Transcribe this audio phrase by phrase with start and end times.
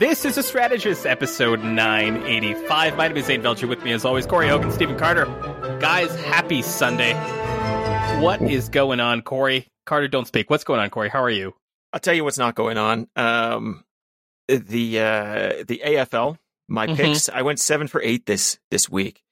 [0.00, 2.96] This is a strategist, episode 985.
[2.96, 3.68] My name is Zain Velji.
[3.68, 5.26] With me, as always, Corey Hogan, Stephen Carter.
[5.78, 7.12] Guys, happy Sunday.
[8.22, 9.68] What is going on, Corey?
[9.84, 10.48] Carter, don't speak.
[10.48, 11.10] What's going on, Corey?
[11.10, 11.54] How are you?
[11.92, 13.08] I'll tell you what's not going on.
[13.14, 13.84] Um,
[14.48, 16.96] the uh, the AFL, my Mhm.
[16.96, 17.28] picks.
[17.28, 19.22] I went seven for eight this this week,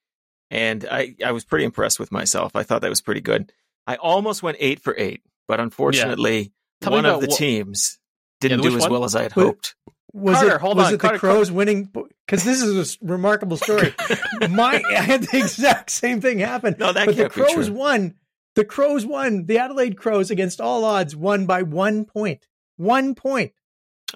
[0.51, 2.55] and I I was pretty impressed with myself.
[2.55, 3.53] I thought that was pretty good.
[3.87, 7.99] I almost went eight for eight, but unfortunately, me one of the what- teams
[8.43, 8.93] didn't Yeah, do as one?
[8.93, 9.75] well as I had hoped.
[10.15, 11.85] Was Carter, it hold was on, it Carter, the Crows winning?
[11.85, 13.95] Because this is a remarkable story.
[14.51, 16.77] My I had the exact same thing happen.
[16.79, 17.75] No, that but the can't be Crows true.
[17.75, 18.15] won.
[18.55, 19.45] The Crows won.
[19.47, 22.47] The Adelaide Crows, against all odds, won by one point.
[22.77, 23.53] One point.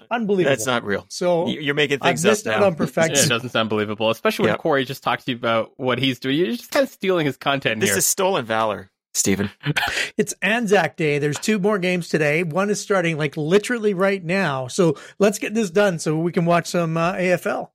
[0.09, 0.49] Unbelievable.
[0.51, 1.05] That's not real.
[1.09, 1.47] so.
[1.47, 2.65] You- You're making I've things up out now.
[2.65, 3.25] on Yeah, perfection.
[3.25, 4.59] it doesn't sound believable, especially when Yep.
[4.59, 6.35] Corey just talks to you about what he's doing.
[6.37, 7.99] You're just kind of stealing his content This here.
[7.99, 9.51] is stolen valor, Stephen.
[10.15, 11.17] It's Anzac Day.
[11.17, 12.43] There's two more games today.
[12.43, 14.67] One is starting like literally right now.
[14.67, 17.69] So let's get this done so we can watch some uh, AFL.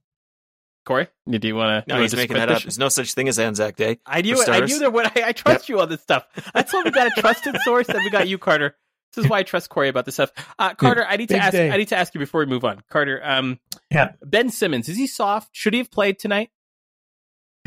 [0.87, 1.93] Corey, do you want to?
[1.95, 2.63] No, he's making that up.
[2.63, 3.99] There's no such thing as Anzac Day.
[4.07, 4.41] I knew it.
[4.41, 4.71] I starters.
[4.71, 5.07] knew there would.
[5.07, 6.27] I, I trust you on this stuff.
[6.55, 8.77] That's why we got a trusted source, and we got you, Carter.
[9.15, 10.31] This is why I trust Corey about this stuff.
[10.59, 11.53] Uh, Carter, I need to ask.
[11.53, 11.71] day.
[11.71, 13.21] I need to ask you before we move on, Carter.
[13.25, 13.59] Um,
[13.91, 14.13] Yeah.
[14.25, 15.51] Ben Simmons is he soft?
[15.53, 16.51] Should he have played tonight?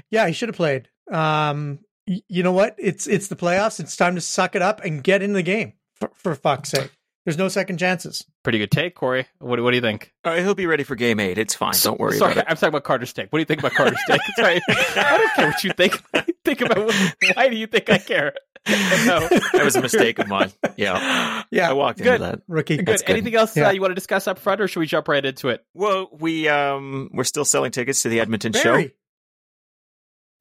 [0.09, 0.87] Yeah, he should have played.
[1.11, 2.75] Um, y- you know what?
[2.77, 3.79] It's it's the playoffs.
[3.79, 5.73] It's time to suck it up and get in the game.
[5.99, 6.89] For, for fuck's sake,
[7.25, 8.25] there's no second chances.
[8.43, 9.27] Pretty good take, Corey.
[9.39, 10.11] What, what do you think?
[10.25, 11.37] All right, he'll be ready for game eight.
[11.37, 11.73] It's fine.
[11.83, 12.49] Don't worry Sorry, about it.
[12.49, 13.31] I'm talking about Carter's take.
[13.31, 14.21] What do you think about Carter's take?
[14.35, 16.01] Sorry, I don't care what you think.
[16.43, 16.95] think about what,
[17.35, 18.33] why do you think I care?
[18.67, 19.27] No.
[19.53, 20.51] That was a mistake of mine.
[20.77, 22.21] Yeah, Yeah, I walked Good.
[22.21, 22.41] into that.
[22.47, 22.77] rookie.
[22.77, 22.85] Good.
[22.87, 23.11] That's good.
[23.13, 23.67] Anything else Yeah.
[23.67, 25.63] uh, you want to discuss up front, or should we jump right into it?
[25.75, 28.83] Well, we um we're still selling tickets to the Edmonton Barry.
[28.87, 28.89] show.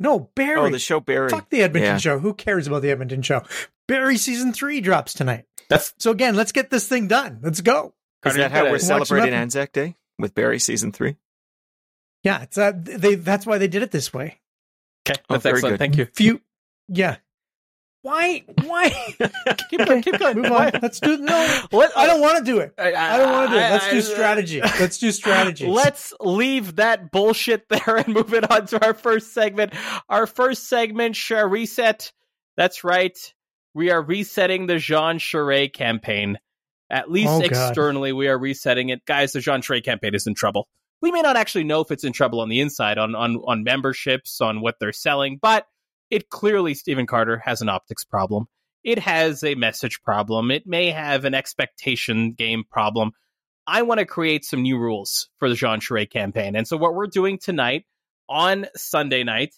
[0.03, 0.59] No, Barry.
[0.59, 1.29] Oh, the show Barry.
[1.29, 1.99] Fuck the Edmonton Yeah.
[1.99, 2.19] show.
[2.19, 3.43] Who cares about the Edmonton show?
[3.87, 5.45] Barry season three drops tonight.
[5.69, 7.39] That's So again, let's get this thing done.
[7.43, 7.95] Let's go.
[8.25, 9.33] Is that how we're celebrating.
[9.35, 11.17] Anzac Day with Barry season three?
[12.23, 13.15] Yeah, it's uh, they.
[13.15, 14.41] That's why they did it this way.
[15.09, 15.21] okay.
[15.31, 15.73] Oh, That's very excellent.
[15.75, 15.79] good.
[15.79, 16.07] Thank you.
[16.15, 16.41] Few.
[16.89, 17.17] Yeah.
[18.03, 18.45] Why?
[18.65, 18.89] Why?
[19.71, 20.03] Keep going.
[20.03, 20.37] Keep going.
[20.41, 20.71] Move on.
[20.81, 21.37] Let's do no.
[21.97, 22.73] I don't want to do it.
[22.79, 23.71] I, I don't want to do it.
[23.71, 24.61] Let's I- do strategy.
[24.81, 25.67] Let's do strategy.
[25.67, 29.75] Let's leave that bullshit there and move it on to our first segment.
[30.09, 32.13] Our first segment, shall reset.
[32.57, 33.17] That's right.
[33.75, 36.39] We are resetting the Jean Charest campaign.
[36.89, 37.47] At least Oh, God.
[37.47, 39.05] externally, we are resetting it.
[39.07, 40.67] Guys, the Jean Charest campaign is in trouble.
[41.03, 43.63] We may not actually know if it's in trouble on the inside, on, on, on
[43.63, 45.67] memberships, on what they're selling, but
[46.11, 48.47] it clearly, Stephen Carter, has an optics problem.
[48.83, 50.51] It has a message problem.
[50.51, 53.13] It may have an expectation game problem.
[53.67, 56.57] I want to create some new rules for the Jean Charest campaign.
[56.57, 57.85] And so what we're doing tonight
[58.29, 59.55] on Sunday night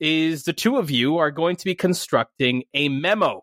[0.00, 3.42] is the two of you are going to be constructing a memo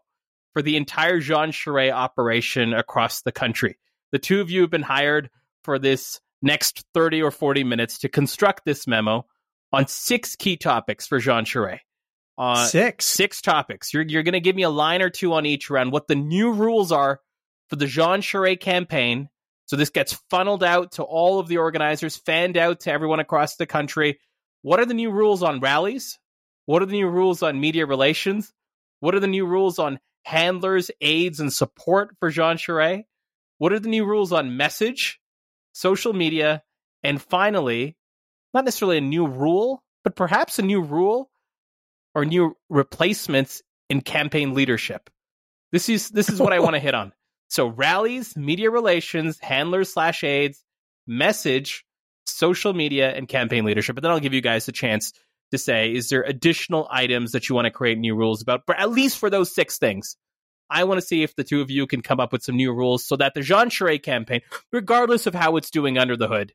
[0.54, 3.78] for the entire Jean Charest operation across the country.
[4.12, 5.30] The two of you have been hired
[5.64, 9.26] for this next 30 or 40 minutes to construct this memo
[9.72, 11.80] on six key topics for Jean Charest.
[12.41, 13.06] Uh, Six.
[13.06, 13.94] six topics.
[13.94, 16.16] You're you're going to give me a line or two on each around what the
[16.16, 17.19] new rules are
[17.69, 19.29] for the Jean Charest campaign.
[19.68, 23.57] So this gets funneled out to all of the organizers, fanned out to everyone across
[23.57, 24.19] the country.
[24.63, 26.18] What are the new rules on rallies?
[26.66, 28.52] What are the new rules on media relations?
[29.02, 33.03] What are the new rules on handlers, aides, and support for Jean Charest?
[33.59, 35.19] What are the new rules on message,
[35.73, 36.63] social media,
[37.03, 37.96] and finally,
[38.52, 41.31] not necessarily a new rule, but perhaps a new rule
[42.16, 45.10] or new replacements in campaign leadership.
[45.72, 47.14] This is this is what I want to hit on.
[47.50, 50.64] So rallies, media relations, handlers slash aides,
[51.06, 51.86] message,
[52.26, 53.96] social media, and campaign leadership.
[53.96, 55.12] But then I'll give you guys a chance
[55.52, 58.62] to say, is there additional items that you want to create new rules about?
[58.66, 60.16] But at least for those six things.
[60.70, 62.74] I want to see if the two of you can come up with some new
[62.74, 64.40] rules so that the Jean Charest campaign,
[64.72, 66.54] regardless of how it's doing under the hood,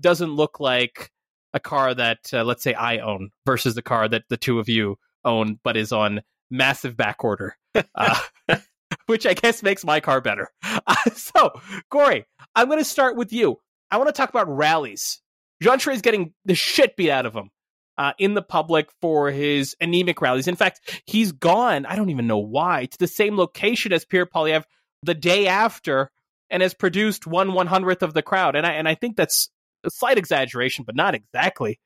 [0.00, 1.10] doesn't look like
[1.54, 4.68] a car that, uh, let's say, I own versus the car that the two of
[4.68, 7.56] you own, but is on massive back order,
[7.94, 8.20] uh,
[9.06, 10.48] which I guess makes my car better.
[10.62, 11.52] Uh, so,
[11.90, 13.56] Corey, I'm going to start with you.
[13.90, 15.20] I want to talk about rallies.
[15.62, 17.50] Jean is getting the shit beat out of him
[17.96, 20.46] uh, in the public for his anemic rallies.
[20.46, 24.26] In fact, he's gone, I don't even know why, to the same location as Pierre
[24.26, 24.64] Poilievre
[25.02, 26.10] the day after
[26.50, 28.56] and has produced one one hundredth of the crowd.
[28.56, 29.50] And I and I think that's
[29.84, 31.78] a slight exaggeration, but not exactly.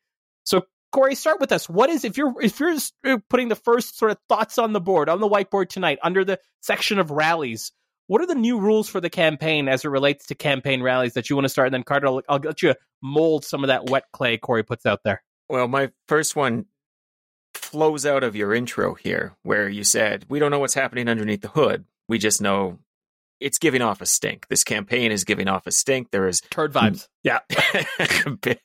[0.45, 0.63] So
[0.93, 1.69] Corey, start with us.
[1.69, 4.81] What is if you're if you're uh, putting the first sort of thoughts on the
[4.81, 7.73] board on the whiteboard tonight under the section of rallies?
[8.09, 11.31] What are the new rules for the campaign as it relates to campaign rallies that
[11.31, 11.69] you want to start?
[11.69, 14.85] And then Carter, I'll, I'll let you mold some of that wet clay Corey puts
[14.85, 15.23] out there.
[15.49, 16.67] Well, my first one
[17.55, 21.41] flows out of your intro here, where you said we don't know what's happening underneath
[21.41, 21.85] the hood.
[22.07, 22.81] We just know
[23.43, 24.47] it's giving off a stink.
[24.49, 26.11] This campaign is giving off a stink.
[26.11, 27.09] There is turd vibes.
[27.23, 27.41] Yeah,
[28.41, 28.59] big,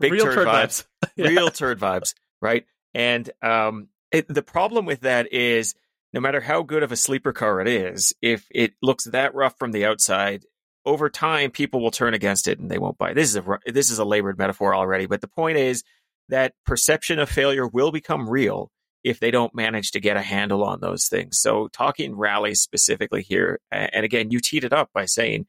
[0.00, 0.84] big Real turd, turd vibes.
[1.02, 1.10] vibes.
[1.16, 1.28] Yeah.
[1.28, 2.64] Real turd vibes, right?
[2.94, 5.74] And um, it, the problem with that is,
[6.12, 9.58] no matter how good of a sleeper car it is, if it looks that rough
[9.58, 10.44] from the outside,
[10.86, 13.12] over time people will turn against it and they won't buy.
[13.12, 15.82] This is a this is a labored metaphor already, but the point is
[16.28, 18.70] that perception of failure will become real
[19.04, 21.38] if they don't manage to get a handle on those things.
[21.38, 25.46] So, talking rallies specifically here, and again, you teed it up by saying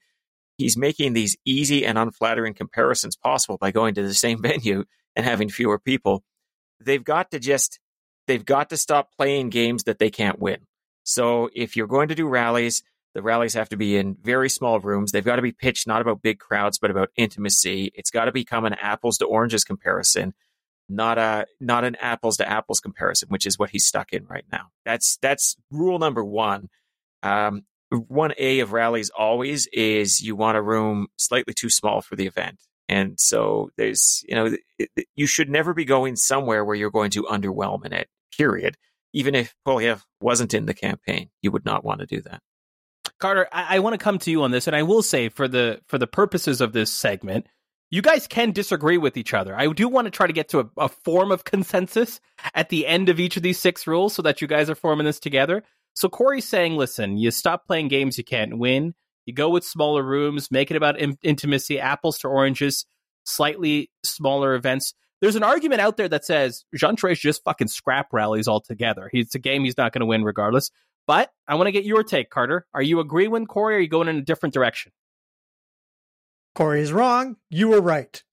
[0.58, 4.84] he's making these easy and unflattering comparisons possible by going to the same venue
[5.16, 6.24] and having fewer people.
[6.82, 7.80] They've got to just
[8.28, 10.60] they've got to stop playing games that they can't win.
[11.04, 14.82] So, if you're going to do rallies, the rallies have to be in very small
[14.82, 15.14] rooms.
[15.14, 17.92] They've got to be pitched not about big crowds, but about intimacy.
[17.96, 20.34] It's got to become an apples to oranges comparison
[20.90, 24.46] not a not an apples to apples comparison, which is what he's stuck in right
[24.52, 24.68] now.
[24.86, 26.70] That's that's rule number one.
[27.24, 32.16] Um, one A of rallies always is you want a room slightly too small for
[32.16, 32.60] the event,
[32.90, 36.92] and so there's you know it, it- you should never be going somewhere where you're
[36.92, 38.08] going to underwhelm in it.
[38.38, 38.76] Period.
[39.14, 42.42] Even if Poilievre wasn't in the campaign, you would not want to do that.
[43.18, 45.48] Carter, I, I want to come to you on this, and I will say for
[45.48, 47.48] the for the purposes of this segment,
[47.90, 49.56] you guys can disagree with each other.
[49.56, 52.20] I do want to try to get to a, a form of consensus
[52.54, 55.06] at the end of each of these six rules, so that you guys are forming
[55.06, 55.64] this together.
[55.94, 58.94] So Corey's saying, listen, you stop playing games you can't win.
[59.26, 62.86] You go with smaller rooms, make it about in- intimacy, apples to oranges,
[63.24, 64.94] slightly smaller events.
[65.22, 69.10] There's an argument out there that says Jean should just fucking scrap rallies altogether.
[69.12, 70.70] He's a game he's not going to win regardless.
[71.08, 72.66] But I want to get your take, Carter.
[72.74, 74.92] Are you agreeing with Corey or are you going in a different direction?
[76.56, 77.36] Corey is wrong.
[77.50, 78.24] You were right.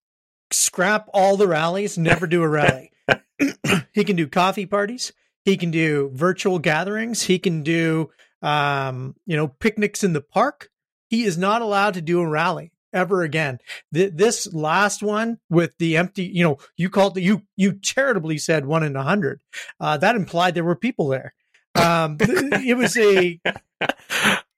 [0.52, 2.92] Scrap all the rallies, never do a rally.
[3.92, 5.12] he can do coffee parties.
[5.44, 7.22] He can do virtual gatherings.
[7.22, 8.10] He can do,
[8.40, 10.70] um, you know, picnics in the park.
[11.08, 13.58] He is not allowed to do a rally ever again.
[13.92, 18.38] Th- this last one with the empty, you know, you called the, you, you charitably
[18.38, 19.42] said one in a hundred.
[19.80, 21.34] Uh, that implied there were people there.
[21.74, 23.40] Um, it was a,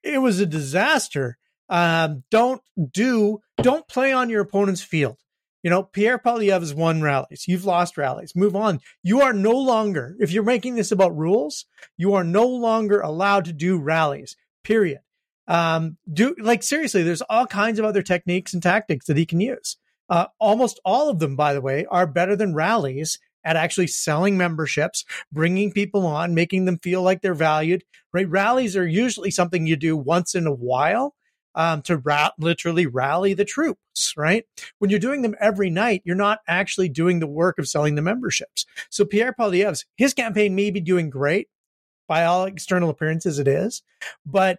[0.02, 1.38] it was a disaster.
[1.68, 2.62] Um, don't
[2.92, 5.16] do, don't play on your opponent's field.
[5.62, 7.46] You know, Pierre Poilievre has won rallies.
[7.48, 8.36] You've lost rallies.
[8.36, 8.80] Move on.
[9.02, 11.64] You are no longer, if you're making this about rules,
[11.96, 15.00] you are no longer allowed to do rallies, period.
[15.46, 19.40] Um, do like seriously, there's all kinds of other techniques and tactics that he can
[19.40, 19.76] use.
[20.08, 24.36] Uh, almost all of them, by the way, are better than rallies at actually selling
[24.36, 28.28] memberships, bringing people on, making them feel like they're valued, right?
[28.28, 31.14] Rallies are usually something you do once in a while
[31.54, 34.44] um, to ra- literally rally the troops, right?
[34.78, 38.02] When you're doing them every night, you're not actually doing the work of selling the
[38.02, 38.66] memberships.
[38.90, 41.48] So Pierre Poilievre's, his campaign may be doing great
[42.08, 43.82] by all external appearances, it is,
[44.26, 44.58] but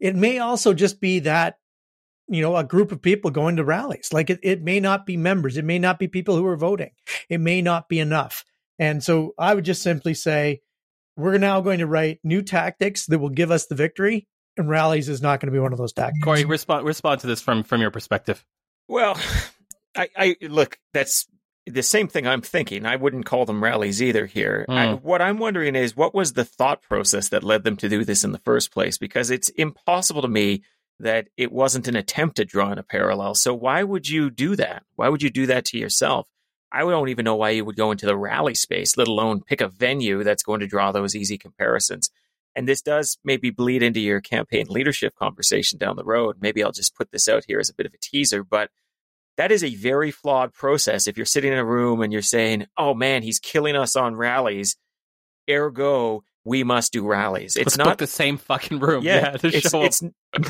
[0.00, 1.58] it may also just be that
[2.28, 5.16] you know a group of people going to rallies like it, it may not be
[5.16, 6.90] members it may not be people who are voting
[7.28, 8.44] it may not be enough
[8.78, 10.60] and so i would just simply say
[11.16, 14.26] we're now going to write new tactics that will give us the victory
[14.56, 17.26] and rallies is not going to be one of those tactics Corey, respond respond to
[17.26, 18.44] this from from your perspective.
[18.88, 19.18] Well,
[19.96, 20.78] I, I look.
[20.92, 21.26] That's
[21.66, 22.84] the same thing I'm thinking.
[22.84, 24.26] I wouldn't call them rallies either.
[24.26, 25.02] Here, I, Mm.
[25.02, 28.22] what I'm wondering is what was the thought process that led them to do this
[28.24, 28.98] in the first place?
[28.98, 30.62] Because it's impossible to me
[31.00, 33.34] that it wasn't an attempt to draw in a parallel.
[33.34, 34.84] So why would you do that?
[34.94, 36.28] Why would you do that to yourself?
[36.70, 39.60] I don't even know why you would go into the rally space, let alone pick
[39.60, 42.10] a venue that's going to draw those easy comparisons.
[42.56, 46.36] And this does maybe bleed into your campaign leadership conversation down the road.
[46.40, 48.70] Maybe I'll just put this out here as a bit of a teaser, but
[49.36, 51.08] that is a very flawed process.
[51.08, 54.14] If you're sitting in a room and you're saying, oh man, he's killing us on
[54.14, 54.76] rallies,
[55.50, 57.56] ergo, we must do rallies.
[57.56, 59.02] It's Let's not the same fucking room.
[59.02, 60.02] yeah, to it's, it's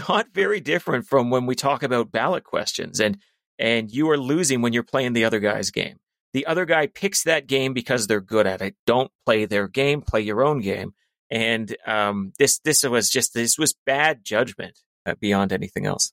[0.09, 3.19] not very different from when we talk about ballot questions and
[3.59, 5.99] and you are losing when you're playing the other guy's game.
[6.33, 8.75] The other guy picks that game because they're good at it.
[8.87, 10.93] Don't play their game, play your own game.
[11.35, 16.13] And um, this this was just this was bad judgment uh, beyond anything else.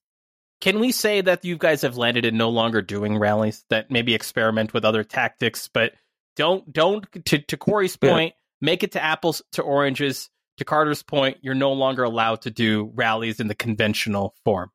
[0.62, 3.64] Can we say that you guys have landed in no longer doing rallies?
[3.70, 5.94] That maybe experiment with other tactics, but
[6.36, 8.12] don't don't to to Corey's Yeah.
[8.12, 10.30] point, make it to apples to oranges.
[10.58, 14.70] To Carter's point, you're no longer allowed to do rallies in the conventional form.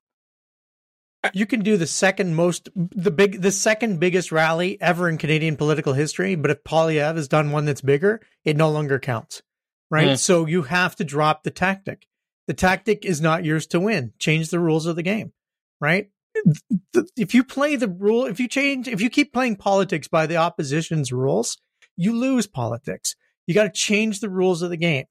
[1.34, 5.56] you can do the second most the big the second biggest rally ever in Canadian
[5.56, 9.42] political history, but if Poilievre has done one that's bigger, it no longer counts.
[9.90, 10.08] Right?
[10.08, 10.18] Mm.
[10.18, 12.06] So you have to drop the tactic.
[12.46, 14.12] The tactic is not yours to win.
[14.18, 15.32] Change the rules of the game.
[15.80, 16.10] Right?
[17.16, 20.36] If you play the rule, if you change, if you keep playing politics by the
[20.36, 21.58] opposition's rules,
[21.96, 23.16] you lose politics.
[23.46, 25.06] You got to change the rules of the game.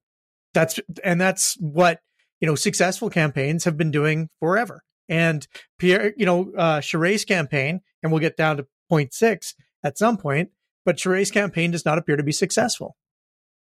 [0.53, 1.99] That's and that's what
[2.39, 4.83] you know, successful campaigns have been doing forever.
[5.07, 5.47] And
[5.79, 10.17] Pierre, you know, uh, Charest's campaign, and we'll get down to point six at some
[10.17, 10.49] point,
[10.83, 12.95] but Charest's campaign does not appear to be successful.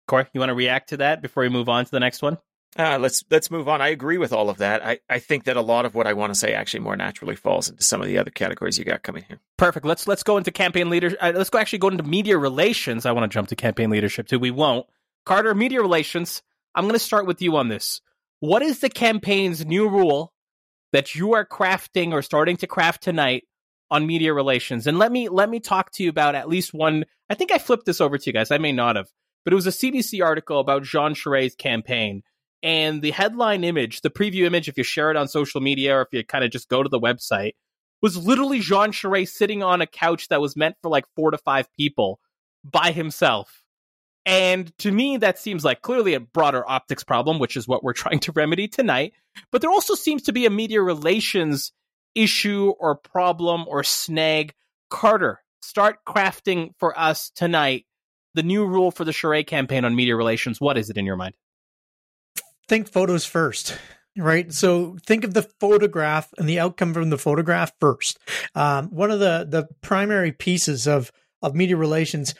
[0.06, 2.38] Corey, you want to react to that before we move on to the next one?
[2.76, 3.80] Uh, let's let's move on.
[3.80, 4.84] I agree with all of that.
[4.84, 7.36] I, I think that a lot of what I want to say actually more naturally
[7.36, 9.38] falls into some of the other categories you got coming here.
[9.56, 9.86] Perfect.
[9.86, 11.18] Let's let's go into campaign leadership.
[11.22, 13.06] Uh, let's go actually go into media relations.
[13.06, 14.40] I want to jump to campaign leadership too.
[14.40, 14.86] We won't.
[15.24, 16.42] Carter, media relations.
[16.74, 18.00] I'm going to start with you on this.
[18.40, 20.32] What is the campaign's new rule
[20.92, 23.44] that you are crafting or starting to craft tonight
[23.90, 24.88] on media relations?
[24.88, 27.04] And let me let me talk to you about at least one.
[27.30, 28.50] I think I flipped this over to you guys.
[28.50, 29.08] I may not have,
[29.44, 32.22] but it was a CBC article about Jean Charest's campaign
[32.64, 36.00] and the headline image, the preview image, if you share it on social media or
[36.00, 37.52] if you kind of just go to the website,
[38.00, 41.36] was literally Jean Charest sitting on a couch that was meant for like four to
[41.36, 42.20] five people
[42.64, 43.62] by himself.
[44.24, 47.92] And to me, that seems like clearly a broader optics problem, which is what we're
[48.02, 49.12] trying to remedy tonight.
[49.52, 51.70] But there also seems to be a media relations
[52.14, 54.54] issue or problem or snag.
[54.88, 57.84] Carter, start crafting for us tonight
[58.34, 60.60] the new rule for the Charest campaign on media relations.
[60.60, 61.34] What is it in your mind?
[62.68, 63.78] think photos first
[64.16, 68.18] right so think of the photograph and the outcome from the photograph first
[68.54, 71.10] um, one of the the primary pieces of
[71.42, 72.34] of media relations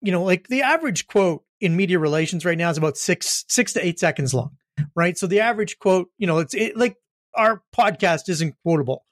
[0.00, 3.72] you know like the average quote in media relations right now is about six six
[3.72, 4.56] to eight seconds long
[4.94, 6.96] right so the average quote you know it's it, like
[7.34, 9.04] our podcast isn't quotable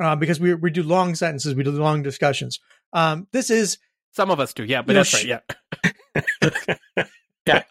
[0.00, 2.58] uh, because we we do long sentences we do long discussions
[2.92, 3.78] um, this is
[4.16, 5.42] some of us do yeah but that's know, right
[6.96, 7.04] yeah
[7.46, 7.62] Yeah.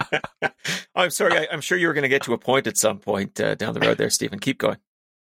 [0.96, 1.38] I'm sorry.
[1.38, 3.56] I, am sure you were going to get to a point at some point uh,
[3.56, 4.40] down the road there, Stephen.
[4.40, 4.78] Keep going.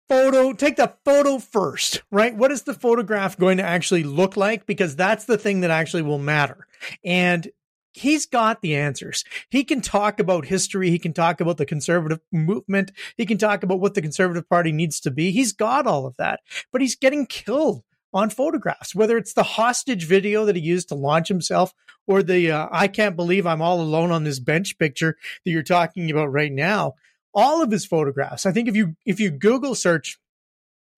[0.10, 2.36] Photo, take the photo first, right?
[2.36, 4.66] What is the photograph going to actually look like?
[4.66, 6.68] Because that's the thing that actually will matter.
[7.06, 7.50] And
[7.94, 9.24] he's got the answers.
[9.50, 10.90] He can talk about history.
[10.90, 12.92] He can talk about the conservative movement.
[13.16, 15.32] He can talk about what the conservative party needs to be.
[15.32, 16.42] He's got all of that,
[16.74, 20.96] but he's getting killed on photographs, whether it's the hostage video that he used to
[20.96, 21.74] launch himself
[22.08, 25.64] or the uh, I can't believe I'm all alone on this bench picture that you're
[25.64, 26.96] talking about right now.
[27.34, 28.46] All of his photographs.
[28.46, 30.20] I think if you if you Google search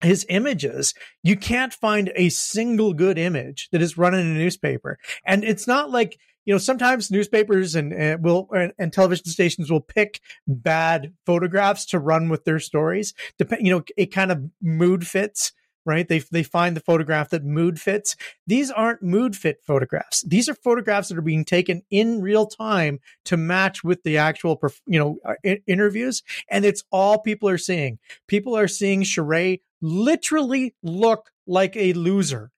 [0.00, 4.98] his images, you can't find a single good image that is run in a newspaper.
[5.24, 9.70] And it's not like you know sometimes newspapers and, and will and, and, television stations
[9.70, 13.14] will pick bad photographs to run with their stories.
[13.38, 15.52] Dep- you know, it kind of mood fits
[15.84, 16.06] right?
[16.08, 18.16] They they find the photograph that mood fits.
[18.46, 20.22] These aren't mood fit photographs.
[20.22, 24.60] These are photographs that are being taken in real time to match with the actual,
[24.86, 27.98] you know, uh, interviews, and it's all people are seeing.
[28.28, 32.50] People are seeing Charest literally look like a loser,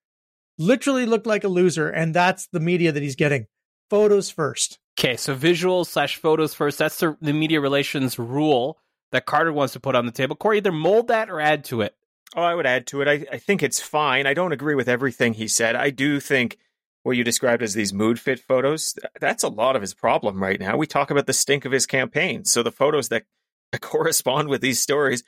[0.59, 3.47] literally look like a loser, and that's the media that he's getting.
[3.91, 4.79] Photos first.
[4.99, 6.79] Okay, so visuals slash photos first.
[6.79, 8.79] That's the, the media relations rule
[9.13, 10.37] that Carter wants to put on the table.
[10.37, 11.95] Corey, either mold that or add to it.
[12.35, 13.09] Oh, I would add to it.
[13.09, 14.27] I, I think it's fine.
[14.27, 15.77] I don't agree with everything he said.
[15.77, 16.59] I do think
[17.03, 20.59] what you described as these mood fit photos, that's a lot of his problem right
[20.59, 20.77] now.
[20.77, 22.45] We talk about the stink of his campaign.
[22.45, 23.25] So the photos that
[23.81, 25.23] correspond with these stories,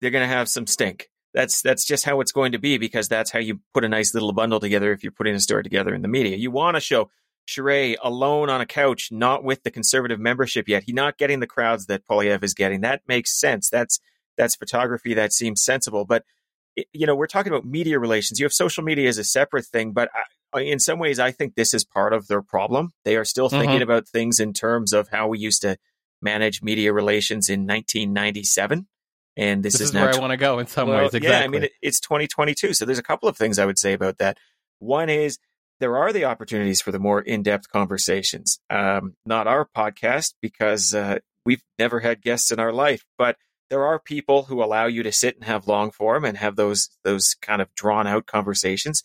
[0.00, 1.10] they're going to have some stink.
[1.34, 4.14] That's that's just how it's going to be because that's how you put a nice
[4.14, 6.36] little bundle together if you're putting a story together in the media.
[6.36, 7.10] You want to show
[7.46, 10.84] Charest alone on a couch, not with the conservative membership yet.
[10.84, 12.80] He's not getting the crowds that Poilievre is getting.
[12.80, 13.68] That makes sense.
[13.68, 14.00] That's
[14.38, 16.06] that's photography that seems sensible.
[16.06, 16.24] But
[16.92, 18.38] you know, we're talking about media relations.
[18.38, 21.54] You have social media as a separate thing, but I, in some ways, I think
[21.54, 22.92] this is part of their problem.
[23.04, 23.82] They are still thinking mm-hmm.
[23.82, 25.76] about things in terms of how we used to
[26.22, 28.86] manage media relations in 1997.
[29.36, 31.14] And this, this is, is where I want to go in some well, ways.
[31.14, 31.28] Exactly.
[31.28, 32.74] Yeah, I mean, it, it's 2022.
[32.74, 34.38] So there's a couple of things I would say about that.
[34.80, 35.38] One is
[35.80, 38.58] there are the opportunities for the more in-depth conversations.
[38.68, 43.36] Um, not our podcast because uh, we've never had guests in our life, but
[43.70, 46.90] there are people who allow you to sit and have long form and have those
[47.04, 49.02] those kind of drawn out conversations.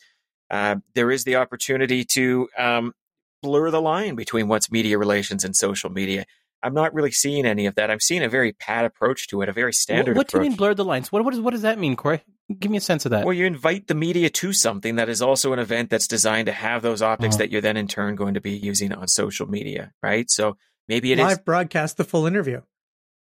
[0.50, 2.93] Uh, there is the opportunity to um,
[3.41, 6.25] blur the line between what's media relations and social media.
[6.62, 7.91] I'm not really seeing any of that.
[7.91, 10.15] I'm seeing a very pat approach to it, a very standard.
[10.15, 11.12] What, what do you mean blur the lines?
[11.12, 12.22] What what, is, what does that mean, Corey?
[12.58, 13.25] Give me a sense of that.
[13.25, 16.51] Well, you invite the media to something that is also an event that's designed to
[16.53, 17.38] have those optics oh.
[17.39, 20.29] that you're then in turn going to be using on social media, right?
[20.29, 22.62] So maybe it live is broadcast the full interview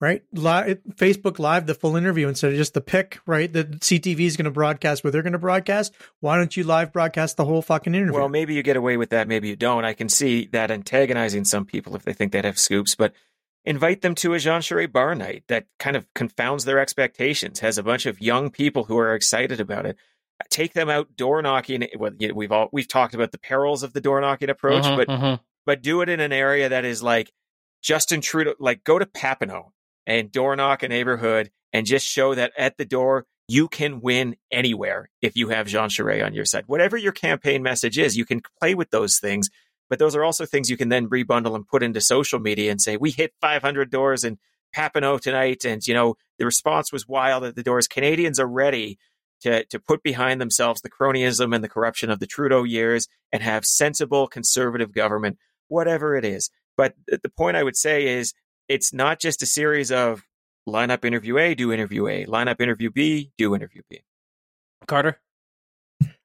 [0.00, 0.22] right?
[0.32, 3.52] Live, Facebook Live, the full interview instead of just the pick, right?
[3.52, 5.94] That CTV is going to broadcast what they're going to broadcast.
[6.20, 8.18] Why don't you live broadcast the whole fucking interview?
[8.18, 9.84] Well, maybe you get away with that, maybe you don't.
[9.84, 13.12] I can see that antagonizing some people if they think they'd have scoops, but
[13.64, 17.76] invite them to a Jean Charest bar night that kind of confounds their expectations, has
[17.76, 19.96] a bunch of young people who are excited about it.
[20.48, 21.86] Take them out door knocking.
[21.98, 25.08] Well, we've all we've talked about the perils of the door knocking approach, uh-huh, but
[25.10, 25.38] uh-huh.
[25.66, 27.30] but do it in an area that is like
[27.82, 28.54] Justin Trudeau.
[28.58, 29.72] Like go to Papineau
[30.06, 34.36] and door knock a neighborhood and just show that at the door you can win
[34.52, 36.64] anywhere if you have Jean Charest on your side.
[36.66, 39.50] Whatever your campaign message is, you can play with those things.
[39.88, 42.80] But those are also things you can then rebundle and put into social media and
[42.80, 44.38] say, we hit 500 doors in
[44.74, 45.64] Papineau tonight.
[45.64, 47.88] And, you know, the response was wild at the doors.
[47.88, 48.98] Canadians are ready
[49.40, 53.42] to, to put behind themselves the cronyism and the corruption of the Trudeau years and
[53.42, 56.50] have sensible conservative government, whatever it is.
[56.76, 58.32] But the point I would say is
[58.70, 60.22] it's not just a series of
[60.66, 64.00] line up interview A, do interview A, line up interview B, do interview B.
[64.86, 65.18] Carter?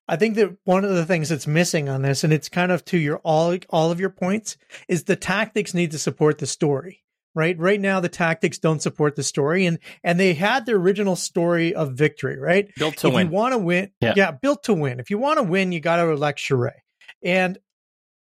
[0.07, 2.85] I think that one of the things that's missing on this, and it's kind of
[2.85, 4.55] to your all all of your points,
[4.87, 7.01] is the tactics need to support the story.
[7.33, 11.15] Right, right now the tactics don't support the story, and and they had the original
[11.17, 12.37] story of victory.
[12.37, 13.27] Right, built to if win.
[13.27, 14.13] you want to win, Yeah.
[14.15, 14.31] yeah.
[14.31, 14.99] built to win.
[15.01, 16.75] If you want to win, you got to elect Charest.
[17.23, 17.57] And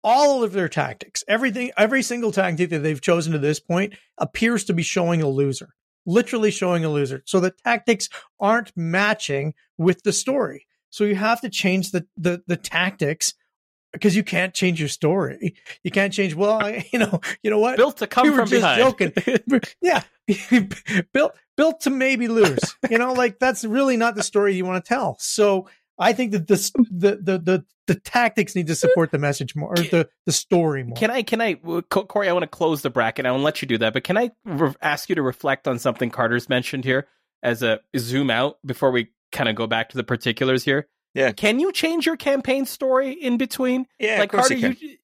[0.04, 4.64] all of their tactics, everything, every single tactic that they've chosen to this point appears
[4.66, 5.70] to be showing a loser,
[6.06, 7.24] literally showing a loser.
[7.26, 10.66] So the tactics aren't matching with the story.
[10.90, 13.34] So you have to change the the, the tactics
[13.92, 15.56] because you can't change your story.
[15.84, 16.36] You can't change.
[16.36, 17.78] Well, I, you know, you know what?
[17.78, 18.80] built to come we from just behind.
[18.80, 19.14] joking.
[19.82, 20.04] yeah,
[21.14, 22.60] built built to maybe lose.
[22.90, 25.18] You know, like that's really not the story you want to tell.
[25.20, 25.68] So
[26.00, 29.72] I think that this the the the the tactics need to support the message more,
[29.72, 30.96] or the the story more.
[30.96, 31.24] Can I?
[31.24, 32.30] Can I, Corey?
[32.30, 33.26] I want to close the bracket.
[33.26, 35.78] I won't let you do that, but can I re- ask you to reflect on
[35.80, 37.08] something Carter's mentioned here
[37.44, 40.88] as a zoom out before we kind of go back to the particulars here?
[41.14, 41.32] Yeah.
[41.32, 43.86] Can you change your campaign story in between?
[44.00, 44.88] Yeah, like of course Carter, you can.
[44.90, 44.98] you.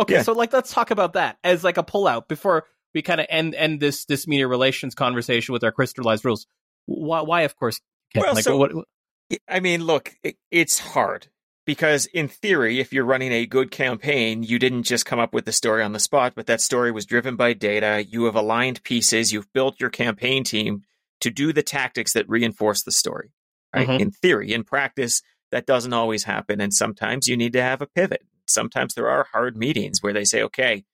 [0.00, 0.22] Okay, Yeah.
[0.22, 2.64] so like let's talk about that as like a pullout before
[2.94, 6.46] we kind of end end this this media relations conversation with our crystallized rules.
[6.86, 7.22] Why?
[7.22, 7.40] Why?
[7.42, 7.80] Of course.
[8.12, 8.22] Ken.
[8.22, 8.84] Well, like, so- what, what-
[9.48, 11.28] I mean, look, it, it's hard
[11.66, 15.44] because in theory, if you're running a good campaign, you didn't just come up with
[15.44, 18.04] the story on the spot, but that story was driven by data.
[18.08, 19.32] You have aligned pieces.
[19.32, 20.82] You've built your campaign team
[21.20, 23.32] to do the tactics that reinforce the story.
[23.74, 23.86] Right?
[23.88, 24.00] Mhm.
[24.00, 25.20] In theory, in practice,
[25.50, 28.22] that doesn't always happen, and sometimes you need to have a pivot.
[28.46, 30.84] Sometimes there are hard meetings where they say, "Okay,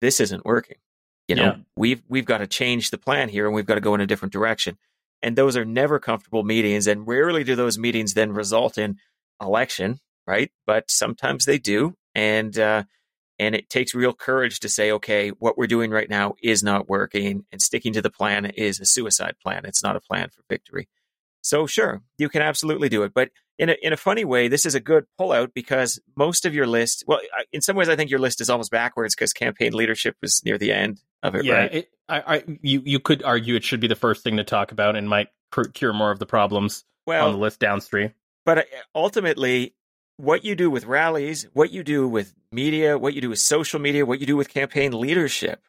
[0.00, 0.78] this isn't working.
[1.26, 1.56] You know, Yeah.
[1.76, 4.06] we've we've got to change the plan here, and we've got to go in a
[4.06, 4.78] different direction."
[5.22, 8.96] And those are never comfortable meetings and rarely do those meetings then result in
[9.40, 10.50] election right?
[10.66, 12.84] But sometimes they do and uh
[13.40, 16.88] and it takes real courage to say okay what we're doing right now is not
[16.88, 19.64] working and sticking to the plan is a suicide plan.
[19.64, 20.88] It's not a plan for victory.
[21.40, 24.66] So sure you can absolutely do it but in a, in a funny way this
[24.66, 27.20] is a good pullout because most of your list well
[27.52, 30.58] in some ways i think your list is almost backwards because campaign leadership was near
[30.58, 31.74] the end of it yeah, right?
[31.74, 34.72] it, I, I, you you could argue it should be the first thing to talk
[34.72, 38.12] about and might cur- cure more of the problems well on the list downstream.
[38.44, 38.62] But uh,
[38.94, 39.74] ultimately,
[40.16, 43.80] what you do with rallies, what you do with media, what you do with social
[43.80, 45.62] media, what you do with campaign leadership,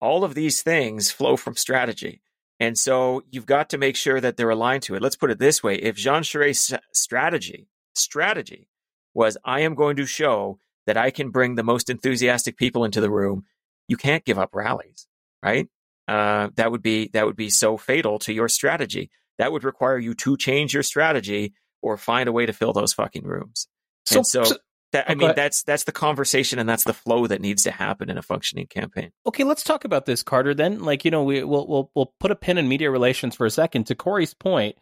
[0.00, 2.20] all of these things flow from strategy.
[2.60, 5.02] And so you've got to make sure that they're aligned to it.
[5.02, 5.76] Let's put it this way.
[5.76, 8.68] If Jean Charest's strategy, strategy
[9.12, 13.00] was, I am going to show that I can bring the most enthusiastic people into
[13.00, 13.44] the room,
[13.88, 15.06] you can't give up rallies,
[15.42, 15.68] right?
[16.06, 19.10] Uh, that would be, that would be so fatal to your strategy.
[19.38, 22.92] That would require you to change your strategy or find a way to fill those
[22.92, 23.68] fucking rooms.
[24.06, 24.56] So, and so, so-
[24.94, 27.72] that, I oh, mean, that's that's the conversation and that's the flow that needs to
[27.72, 29.10] happen in a functioning campaign.
[29.26, 30.54] okay, let's talk about this, Carter.
[30.54, 33.44] Then, like you know, we we'll we'll we'll put a pin in media relations for
[33.44, 33.88] a second.
[33.88, 34.76] To Corey's point,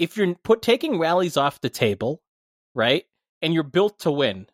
[0.00, 2.20] if you're put taking rallies off the table,
[2.74, 3.04] right,
[3.40, 4.46] and you're built to win,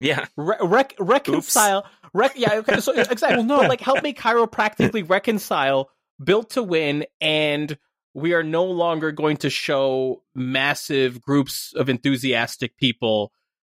[0.00, 1.86] Yeah, Re- rec- reconcile.
[2.14, 3.38] Rec- yeah, okay, so exactly.
[3.38, 3.58] Well, no.
[3.60, 5.90] But like, help me chiropractically reconcile
[6.22, 7.76] built to win, and
[8.14, 13.32] we are no longer going to show massive groups of enthusiastic people.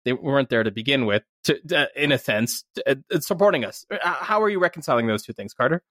[0.04, 3.86] They weren't there to begin with, to, uh, in a sense, to, uh, supporting us.
[3.89, 5.82] Uh, How are you reconciling those two things, Carter?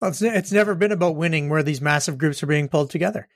[0.00, 3.28] Well, it's, it's never been about winning where these massive groups are being pulled together.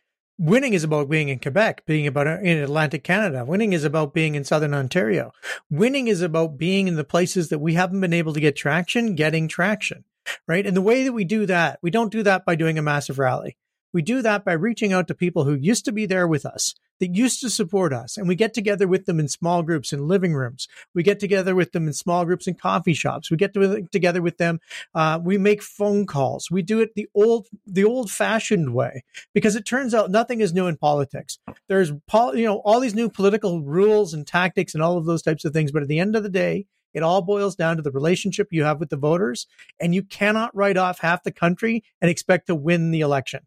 [0.45, 3.45] Winning is about being in Quebec, being about uh, in Atlantic Canada.
[3.45, 5.31] Winning is about being in Southern Ontario.
[5.71, 9.15] Winning is about being in the places that we haven't been able to get traction,
[9.15, 10.03] getting traction,
[10.49, 10.67] right?
[10.67, 13.21] And the way that we do that, we don't do that by doing a massive
[13.21, 13.57] rally.
[13.93, 16.75] We do that by reaching out to people who used to be there with us,
[17.03, 20.07] that used to support us, and we get together with them in small groups in
[20.07, 20.69] living rooms.
[20.95, 23.29] We get together with them in small groups in coffee shops.
[23.29, 24.61] We get to, together with them
[24.95, 26.49] uh, we make phone calls.
[26.49, 29.03] We do it the old, the old fashioned way
[29.35, 31.41] because it turns out nothing is new in politics.
[31.67, 35.23] There's, pol- you know, all these new political rules and tactics and all of those
[35.23, 35.73] types of things.
[35.73, 38.63] But at the end of the day, it all boils down to the relationship you
[38.63, 39.49] have with the voters,
[39.81, 43.45] and you cannot write off half the country and expect to win the election.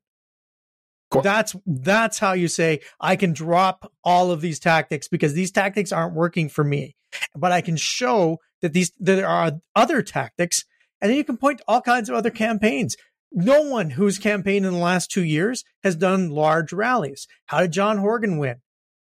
[1.11, 5.91] That's that's how you say I can drop all of these tactics because these tactics
[5.91, 6.95] aren't working for me,
[7.35, 10.65] but I can show that these that there are other tactics
[11.01, 12.95] and then you can point to all kinds of other campaigns.
[13.31, 17.27] No one who's campaigned in the last two years has done large rallies.
[17.47, 18.61] How did John Horgan win?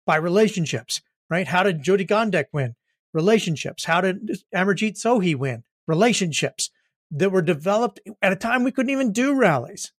[0.05, 1.47] By relationships, right?
[1.47, 2.75] How did Jyoti Gondek win?
[3.13, 3.85] Relationships.
[3.85, 5.63] How did Amarjeet Sohi win?
[5.87, 6.69] Relationships
[7.11, 9.91] that were developed at a time we couldn't even do rallies,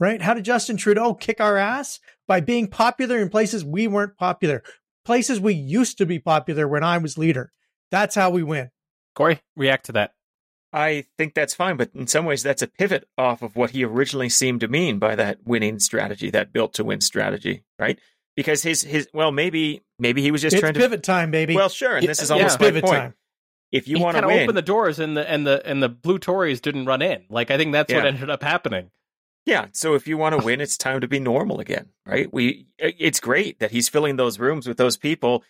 [0.00, 0.20] right?
[0.20, 2.00] How did Justin Trudeau kick our ass?
[2.26, 4.64] By being popular in places we weren't popular,
[5.04, 7.52] places we used to be popular when I was leader.
[7.90, 8.70] That's how we win.
[9.14, 10.14] Corey, react to that.
[10.72, 13.84] I think that's fine, but in some ways, that's a pivot off of what he
[13.84, 17.98] originally seemed to mean by that winning strategy, that built to win strategy, right?
[18.36, 21.56] Because his his well, maybe maybe he was just it's trying to pivot time, baby.
[21.56, 23.00] Well, sure, and this is Yeah, almost it's my pivot point.
[23.00, 23.14] time.
[23.72, 25.88] If you want to kind of win, the doors, and the and the and the
[25.88, 27.24] blue Tories didn't run in.
[27.28, 28.92] Like I think that's what ended up happening.
[29.50, 32.32] Yeah, so if you want to win, it's time to be normal again, right?
[32.32, 35.42] We it's great that he's filling those rooms with those people.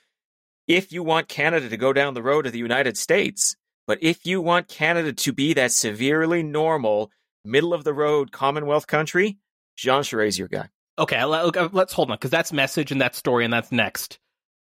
[0.67, 4.25] If you want Canada to go down the road to the United States, but if
[4.25, 7.11] you want Canada to be that severely normal,
[7.45, 9.37] middle of the road Commonwealth country,
[9.77, 10.71] Jean Charest's your guy.
[10.99, 14.19] Okay, let's hold on because that's message and that story and that's next.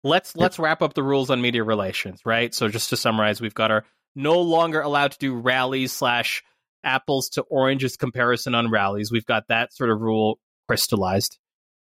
[0.03, 2.53] Let's let's wrap up the rules on media relations, right?
[2.53, 3.83] So just to summarize, we've got our
[4.15, 6.43] no longer allowed to do rallies slash
[6.83, 9.11] apples to oranges comparison on rallies.
[9.11, 11.37] We've got that sort of rule crystallized.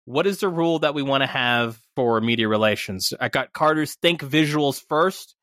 [0.05, 3.13] What is the rule that we want to have for media relations?
[3.21, 5.35] I got Carter's think visuals first.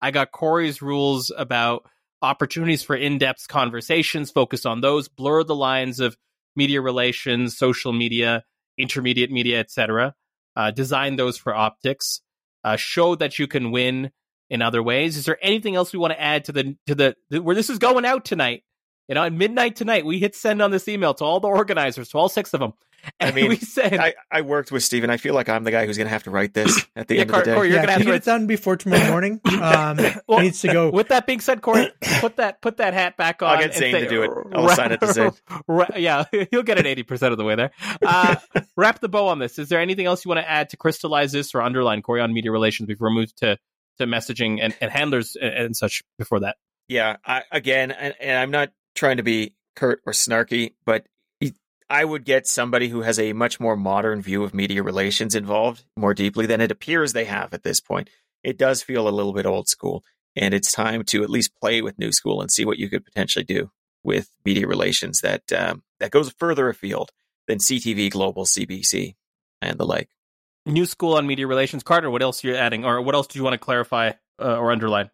[0.00, 1.84] I got Corey's rules about
[2.22, 6.16] opportunities for in-depth conversations, focus on those, blur the lines of
[6.56, 8.44] media relations, social media,
[8.78, 10.14] intermediate media, etc.
[10.56, 12.20] Uh, design those for optics.
[12.62, 14.10] Uh, show that you can win
[14.48, 15.16] in other ways.
[15.16, 17.70] Is there anything else we want to add to the to the, the where this
[17.70, 18.62] is going out tonight?
[19.08, 22.08] You know, at midnight tonight, we hit send on this email to all the organizers,
[22.10, 22.72] to all six of them,
[23.20, 25.10] I and mean, we said, I, I worked with Stephen.
[25.10, 27.16] I feel like I'm the guy who's going to have to write this at the
[27.16, 27.54] Yeah, end of the day.
[27.54, 29.40] Corey, you're yeah, gonna have to get it done before tomorrow morning.
[29.54, 30.90] Um, Well, it needs to go.
[30.90, 31.90] With that being said, Corey,
[32.20, 33.50] put that put that hat back on.
[33.50, 34.30] I'll get and Zain say- to do it.
[34.52, 35.30] I'll assign it to Zain.
[35.68, 37.70] Ra- yeah, he'll get it eighty percent of the way there.
[38.02, 38.36] Uh,
[38.76, 39.58] wrap the bow on this.
[39.58, 42.32] Is there anything else you want to add to crystallize this or underline Corey on
[42.32, 43.58] media relations before we move to
[43.98, 46.56] to messaging and, and handlers and, and such before that?
[46.88, 51.06] Yeah, I, again, and, and I'm not trying to be curt or snarky, but
[51.90, 55.84] I would get somebody who has a much more modern view of media relations involved
[55.96, 58.08] more deeply than it appears they have at this point.
[58.42, 60.02] It does feel a little bit old school,
[60.34, 63.04] and it's time to at least play with new school and see what you could
[63.04, 63.70] potentially do
[64.02, 67.10] with media relations that um, that goes further afield
[67.46, 69.14] than CTV, Global, CBC,
[69.60, 70.08] and the like.
[70.66, 71.82] New school on media relations.
[71.82, 74.72] Carter, what else you're adding, or what else do you want to clarify uh, or
[74.72, 75.10] underline?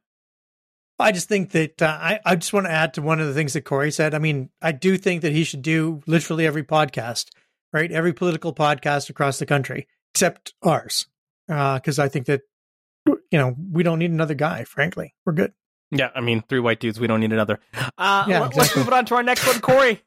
[1.00, 3.34] I just think that uh, I, I just want to add to one of the
[3.34, 4.14] things that Corey said.
[4.14, 7.26] I mean, I do think that he should do literally every podcast,
[7.72, 7.90] right?
[7.90, 11.06] Every political podcast across the country, except ours.
[11.46, 12.42] Because I think that,
[13.06, 15.14] you know, we don't need another guy, frankly.
[15.26, 15.52] We're good.
[15.90, 17.00] Yeah, I mean, three white dudes.
[17.00, 17.58] We don't need another.
[17.98, 20.02] Uh, Yeah, let- Let's move it on to our next one, Corey.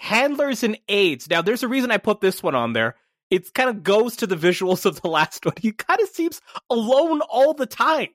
[0.00, 1.28] Handlers and aides.
[1.28, 2.96] Now, there's a reason I put this one on there.
[3.30, 5.54] It kind of goes to the visuals of the last one.
[5.60, 8.08] He kind of seems alone all the time.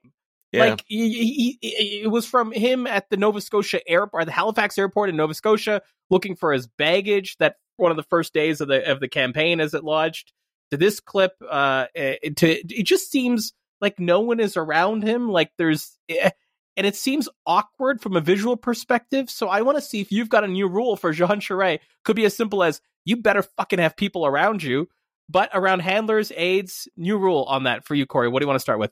[0.52, 4.32] Yeah, Like he, he, he- it was from him at the Nova Scotia airport, the
[4.32, 7.36] Halifax airport in Nova Scotia, looking for his baggage.
[7.38, 10.32] That one of the first days of the of the campaign as it lodged.
[10.72, 15.28] To this clip, uh, it, to it just seems like no one is around him.
[15.28, 16.30] Like there's, eh,
[16.76, 19.30] and it seems awkward from a visual perspective.
[19.30, 21.78] So I want to see if you've got a new rule for Jean Charest.
[22.04, 24.88] Could be as simple as you better fucking have people around you.
[25.28, 28.28] But around handlers, aides, new rule on that for you, Corey.
[28.28, 28.90] What do you want to start with?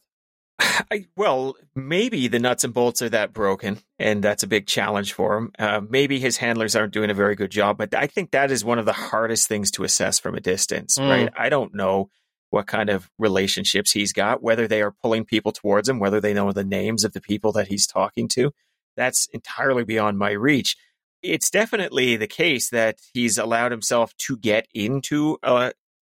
[0.91, 5.13] I, well, maybe the nuts and bolts are that broken, and that's a big challenge
[5.13, 5.53] for him.
[5.59, 8.65] Uh, maybe his handlers aren't doing a very good job, but I think that is
[8.65, 11.09] one of the hardest things to assess from a distance, Mm.
[11.11, 11.33] right?
[11.37, 12.09] I don't know
[12.51, 16.33] what kind of relationships he's got, whether they are pulling people towards him, whether they
[16.35, 18.53] know the names of the people that he's talking to.
[18.97, 20.77] That's entirely beyond my reach.
[21.21, 25.73] It's definitely the case that he's allowed himself to get into uh,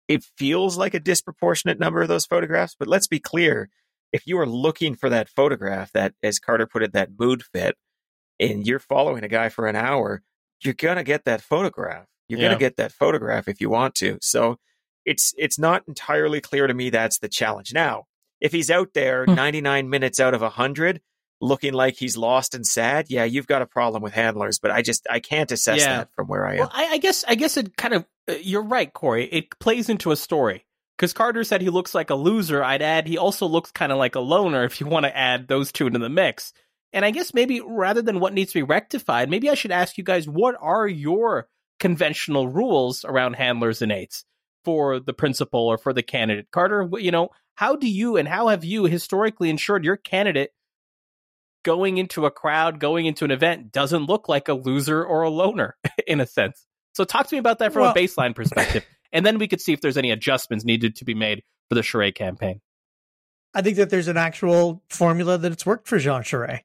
[0.08, 3.70] it feels like a disproportionate number of those photographs, but let's be clear
[4.14, 7.76] if you are looking for that photograph that, as Carter put it, that mood fit,
[8.40, 10.22] and you're following a guy for an hour,
[10.64, 12.06] you're gonna get that photograph.
[12.28, 12.48] You're Yeah.
[12.50, 14.18] gonna get that photograph if you want to.
[14.22, 14.58] So
[15.06, 17.74] it's it's not entirely clear to me that's the challenge.
[17.74, 18.06] Now,
[18.42, 19.36] if he's out there Hmm.
[19.36, 21.02] 99 minutes out of 100
[21.42, 24.82] looking like he's lost and sad, yeah, you've got a problem with handlers, but I
[24.82, 25.98] just I can't assess Yeah.
[26.00, 26.60] that from where I am.
[26.60, 29.26] Well, I, I guess I guess it kind of uh, you're right, Corey.
[29.32, 30.66] It plays into a story
[31.00, 32.62] because Carter said he looks like a loser.
[32.62, 35.48] I'd add he also looks kind of like a loner if you want to add
[35.48, 36.52] those two into the mix.
[36.92, 39.98] And I guess maybe rather than what needs to be rectified, maybe I should ask
[39.98, 41.48] you guys what are your
[41.80, 44.26] conventional rules around handlers and aides
[44.66, 46.52] for the principal or for the candidate?
[46.52, 50.52] Carter, you know, how do you and how have you historically ensured your candidate
[51.64, 55.30] going into a crowd, going into an event doesn't look like a loser or a
[55.30, 56.66] loner in a sense.
[56.94, 58.86] So talk to me about that from Well- a baseline perspective.
[59.12, 61.82] and then we could see if there's any adjustments needed to be made for the
[61.82, 62.62] Charest campaign.
[63.54, 66.62] I think that there's an actual formula that it's worked for Jean Charest.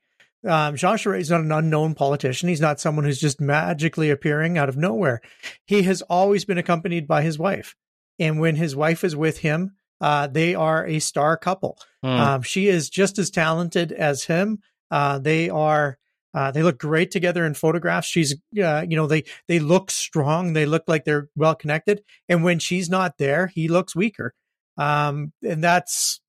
[0.46, 2.48] Um, Jean Charest is not an unknown politician.
[2.48, 5.22] He's not someone who's just magically appearing out of nowhere.
[5.66, 7.74] He has always been accompanied by his wife.
[8.18, 11.78] And when his wife is with him, uh, they are a star couple.
[12.02, 12.08] Hmm.
[12.08, 14.58] Um, she is just as talented as him.
[14.90, 15.98] Uh, they are.
[16.34, 18.08] Uh, they look great together in photographs.
[18.08, 20.52] She's, uh, you know, they they look strong.
[20.52, 22.02] They look like they're well connected.
[22.28, 24.34] And when she's not there, he looks weaker.
[24.76, 26.20] Um, and that's,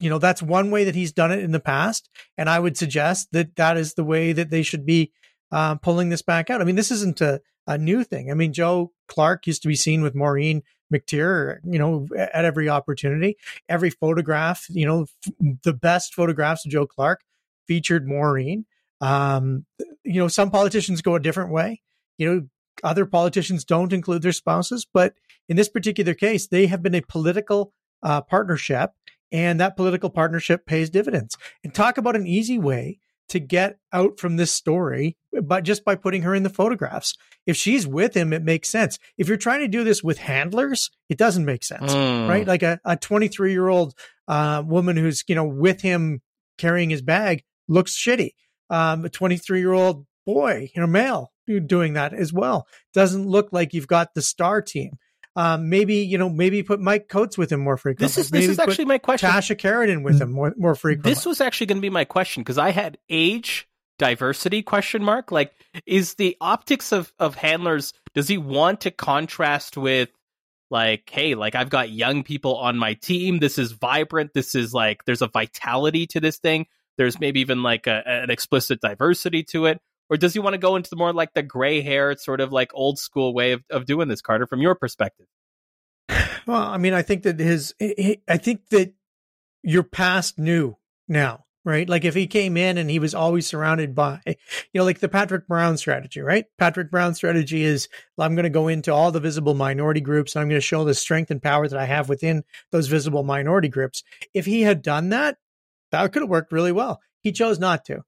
[0.00, 2.08] you know, that's one way that he's done it in the past.
[2.38, 5.12] And I would suggest that that is the way that they should be
[5.52, 6.62] uh, pulling this back out.
[6.62, 8.30] I mean, this isn't a, a new thing.
[8.30, 12.70] I mean, Joe Clark used to be seen with Maureen McTeer, you know, at every
[12.70, 13.36] opportunity.
[13.68, 17.20] Every photograph, you know, f- the best photographs of Joe Clark
[17.66, 18.64] featured Maureen.
[19.00, 19.64] Um,
[20.04, 21.82] you know, some politicians go a different way.
[22.18, 22.46] You know,
[22.82, 25.14] other politicians don't include their spouses, but
[25.48, 28.90] in this particular case, they have been a political uh, partnership,
[29.32, 31.36] and that political partnership pays dividends.
[31.64, 35.94] And talk about an easy way to get out from this story, but just by
[35.94, 37.14] putting her in the photographs.
[37.46, 38.98] If she's with him, it makes sense.
[39.18, 42.26] If you're trying to do this with handlers, it doesn't make sense Hmm.
[42.26, 42.46] right?
[42.46, 43.94] Like a, a 23 year old
[44.28, 46.20] uh, woman who's, you know, with him
[46.58, 48.30] carrying his bag looks shitty.
[48.70, 51.32] Um, a 23 year old boy, you know, male
[51.66, 54.98] doing that as well doesn't look like you've got the star team.
[55.36, 58.06] Um, maybe, you know, maybe put Mike Coates with him more frequently.
[58.06, 59.30] This is maybe this is actually my question.
[59.30, 61.12] Tasha Kheiriddin with him more, more frequently.
[61.12, 65.30] This was actually going to be my question because I had age diversity question mark.
[65.30, 65.52] Like,
[65.86, 67.92] is the optics of of handlers?
[68.14, 70.10] Does he want to contrast with
[70.70, 73.38] like, hey, like I've got young people on my team.
[73.38, 74.34] This is vibrant.
[74.34, 76.66] This is like there's a vitality to this thing.
[76.98, 79.80] There's maybe even like a, an explicit diversity to it.
[80.10, 82.52] Or does he want to go into the more like the gray hair, sort of
[82.52, 85.26] like old school way of, of doing this, Carter, from your perspective?
[86.46, 88.94] Well, I mean, I think that his, I think that
[89.62, 90.76] you're past knew
[91.08, 91.86] now, right?
[91.86, 94.34] Like if he came in and he was always surrounded by, you
[94.74, 96.46] know, like the Patrick Brown strategy, right?
[96.56, 100.40] Patrick Brown strategy is I'm going to go into all the visible minority groups and
[100.40, 103.68] I'm going to show the strength and power that I have within those visible minority
[103.68, 104.02] groups.
[104.32, 105.36] If he had done that,
[105.90, 107.00] that could have worked really well.
[107.22, 108.02] He chose not to.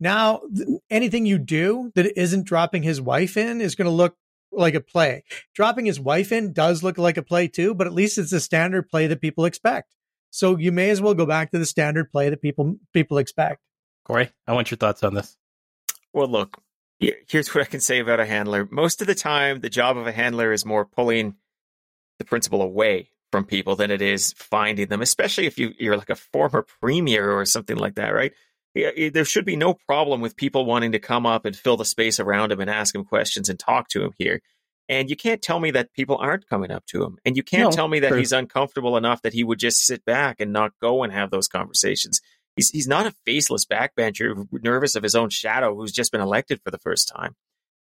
[0.00, 4.16] Now, th- anything you do that isn't dropping his wife in is going to look
[4.52, 5.24] like a play.
[5.54, 8.40] Dropping his wife in does look like a play too, but at least it's a
[8.40, 9.94] standard play that people expect.
[10.30, 13.60] So you may as well go back to the standard play that people people expect.
[14.04, 15.36] Corey, I want your thoughts on this.
[16.12, 16.60] Well, look,
[16.98, 18.68] here's what I can say about a handler.
[18.70, 21.36] Most of the time, the job of a handler is more pulling
[22.18, 26.08] the principal away from people than it is finding them, especially if you, you're like
[26.10, 28.32] a former premier or something like that, right?
[28.76, 32.20] There should be no problem with people wanting to come up and fill the space
[32.20, 34.40] around him and ask him questions and talk to him here.
[34.88, 37.18] And you can't tell me that people aren't coming up to him.
[37.24, 38.18] And you can't No, tell me that true.
[38.18, 41.48] he's uncomfortable enough that he would just sit back and not go and have those
[41.48, 42.20] conversations.
[42.54, 46.60] He's he's not a faceless backbencher, nervous of his own shadow, who's just been elected
[46.62, 47.34] for the first time.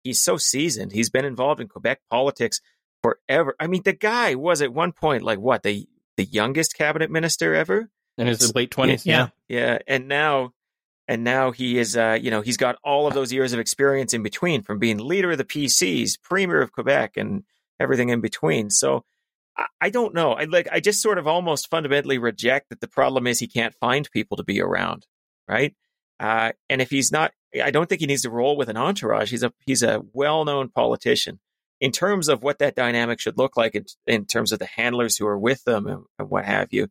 [0.04, 0.92] He's so seasoned.
[0.92, 2.62] He's been involved in Quebec politics
[3.02, 3.56] forever.
[3.60, 7.56] I mean, the guy was at one point like what the the youngest cabinet minister
[7.56, 7.90] ever.
[8.18, 9.30] In his late twenties, yeah.
[9.48, 9.60] yeah.
[9.60, 10.54] Yeah, and now
[11.08, 14.14] and now he is uh, you know, he's got all of those years of experience
[14.14, 17.44] in between from being leader of the PCs, premier of Quebec and
[17.80, 18.70] everything in between.
[18.70, 19.06] So
[19.58, 20.34] I, I don't know.
[20.34, 23.74] I like I just sort of almost fundamentally reject that the problem is he can't
[23.80, 25.08] find people to be around,
[25.48, 25.76] right?
[26.20, 27.32] Uh, and if he's not
[27.64, 29.32] I don't think he needs to roll with an entourage.
[29.32, 31.40] He's a he's a well-known politician.
[31.82, 35.16] In terms of what that dynamic should look like in, in terms of the handlers
[35.18, 36.88] who are with them and, and what have you,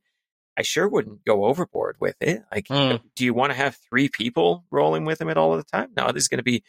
[0.57, 2.43] I sure wouldn't go overboard with it.
[2.51, 3.01] Like, Mm.
[3.15, 5.91] do you want to have three people rolling with him at all of the time?
[5.97, 6.63] No, there's going to be,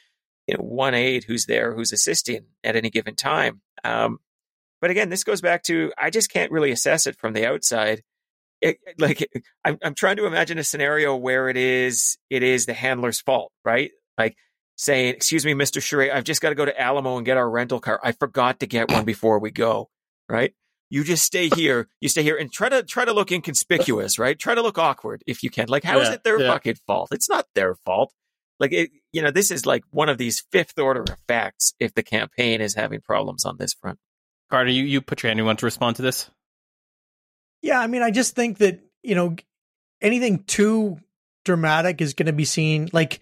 [0.47, 3.61] you know, one aide who's there who's assisting at any given time.
[3.83, 4.19] Um,
[4.81, 8.03] but again, this goes back to I just can't really assess it from the outside.
[8.61, 9.27] It, like,
[9.65, 13.51] I'm, I'm trying to imagine a scenario where it is it is the handler's fault,
[13.63, 13.91] right?
[14.17, 14.35] Like
[14.79, 17.49] saying, "Excuse me, Mister Charest, I've just got to go to Alamo and get our
[17.49, 17.99] rental car.
[18.01, 19.89] I forgot to get one before we go."
[20.29, 20.53] Right?
[20.89, 21.87] You just stay here.
[22.01, 24.39] You stay here and try to try to look inconspicuous, right?
[24.39, 25.67] Try to look awkward if you can.
[25.67, 26.51] Like, how is Yeah, it their yeah.
[26.51, 27.09] fucking fault?
[27.11, 28.13] It's not their fault.
[28.59, 32.03] Like, it, you know, this is like one of these fifth order effects if the
[32.03, 33.99] campaign is having problems on this front.
[34.49, 35.37] Carter, you, you put your hand.
[35.37, 36.29] You want to respond to this?
[37.61, 39.35] Yeah, I mean, I just think that you know
[40.01, 40.97] anything too
[41.45, 43.19] dramatic is going to be seen like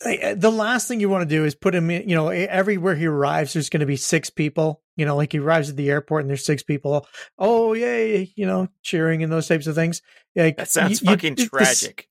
[0.00, 2.08] the last thing you want to do is put him in.
[2.08, 4.82] You know, everywhere he arrives, there's going to be six people.
[4.96, 7.06] You know, like he arrives at the airport and there's six people.
[7.38, 8.32] Oh yay!
[8.36, 10.02] You know, cheering and those types of things.
[10.36, 12.08] Like That sounds you- you- fucking this- tragic.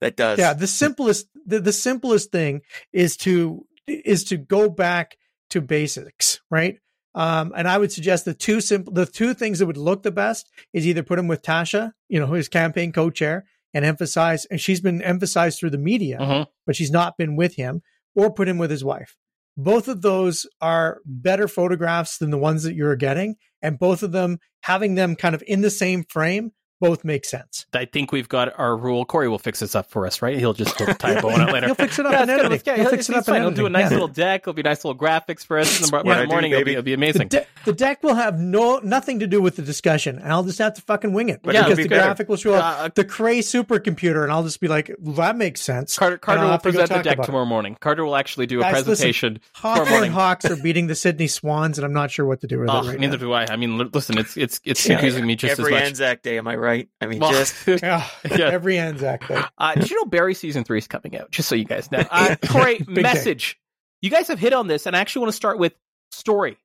[0.00, 0.38] that does.
[0.38, 5.16] Yeah, the simplest the, the simplest thing is to is to go back
[5.50, 6.78] to basics, right?
[7.16, 10.10] Um, and I would suggest the two simple the two things that would look the
[10.10, 14.60] best is either put him with Tasha, you know, his campaign co-chair, and emphasize, and
[14.60, 16.46] she's been emphasized through the media, Mhm.
[16.66, 17.82] but she's not been with him,
[18.14, 19.16] or put him with his wife.
[19.56, 24.12] Both of those are better photographs than the ones that you're getting, and both of
[24.12, 27.66] them having them kind of in the same frame both make sense.
[27.72, 29.04] I think we've got our rule.
[29.04, 30.38] Corey will fix this up for us, right?
[30.38, 31.66] He'll just put the typo on it later.
[31.66, 32.46] He'll fix it up Yeah, in it's good.
[32.46, 32.62] editing.
[32.66, 33.42] Yeah, He'll he'll fix it he's up in fine.
[33.42, 33.88] He'll do a nice Yeah.
[33.90, 34.42] little deck.
[34.42, 36.50] It'll be nice little graphics for us in the, mor- in what the do, morning.
[36.52, 36.72] It'll be, baby.
[36.72, 37.28] it'll be The, amazing.
[37.28, 40.58] de- the deck will have no nothing to do with the discussion, and I'll just
[40.58, 42.02] have to fucking wing it But it'll because be the better.
[42.04, 45.36] graphic will show up Uh, the Cray supercomputer, and I'll just be like, well, "That
[45.36, 47.26] makes sense." Carter, Carter I'll will have to go present the deck about it.
[47.26, 47.76] tomorrow morning.
[47.80, 50.12] Carter will actually do a Guys, listen, presentation tomorrow Hawthorn morning.
[50.12, 52.88] Hawks are beating the Sydney Swans, and I'm not sure what to do with Oh,
[52.88, 53.46] it neither do I.
[53.46, 55.72] I mean, listen, it's it's it's confusing me just as much.
[55.72, 56.63] Every Anzac Day, am I right?
[56.68, 58.48] I mean, Well, just Yeah, Yeah.
[58.52, 59.42] every Anzac Day.
[59.58, 61.30] Uh, did you know Barry season three is coming out?
[61.30, 62.04] Just so you guys know.
[62.10, 63.02] Uh, Corey, Big day.
[63.02, 63.58] message.
[64.00, 65.74] You guys have hit on this, and I actually want to start with
[66.12, 66.58] story.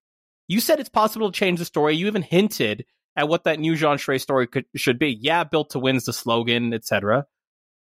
[0.47, 1.95] You said it's possible to change the story.
[1.95, 2.85] You even hinted
[3.15, 5.17] at what that new Jean Charest story could, should be.
[5.19, 7.25] Yeah, built to win's the slogan, etc.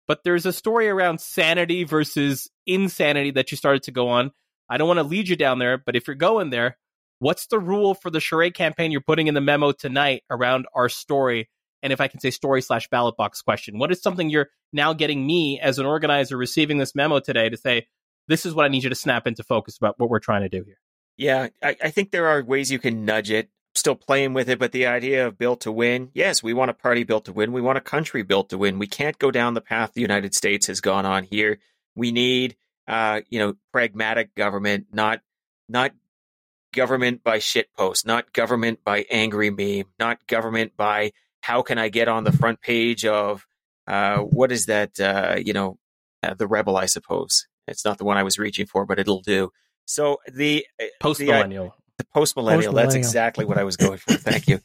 [0.06, 4.30] But there's a story around sanity versus insanity that you started to go on.
[4.68, 6.76] I don't want to lead you down there, but if you're going there,
[7.18, 10.88] what's the rule for the Charest campaign you're putting in the memo tonight around our
[10.88, 11.48] story?
[11.82, 14.92] And if I can say story slash ballot box question, what is something you're now
[14.92, 17.86] getting me as an organizer receiving this memo today to say,
[18.26, 20.48] this is what I need you to snap into focus about what we're trying to
[20.48, 20.78] do here?
[21.16, 23.50] Yeah, I, I think there are ways you can nudge it.
[23.74, 26.74] Still playing with it, but the idea of built to win, yes, we want a
[26.74, 27.52] party built to win.
[27.52, 28.78] We want a country built to win.
[28.78, 31.58] We can't go down the path the United States has gone on here.
[31.94, 32.56] We need,
[32.88, 35.20] uh, you know, pragmatic government, not
[35.68, 35.92] not
[36.72, 41.88] government by shit post, not government by angry meme, not government by how can I
[41.88, 43.46] get on the front page of
[43.86, 44.98] uh, what is that?
[45.00, 45.78] Uh, you know,
[46.22, 47.46] uh, the rebel, I suppose.
[47.66, 49.50] It's not the one I was reaching for, but it'll do.
[49.84, 50.66] So the
[51.00, 51.74] Post the, millennial.
[51.96, 52.72] the post millennial.
[52.72, 54.14] That's exactly what I was going for.
[54.14, 54.60] Thank you.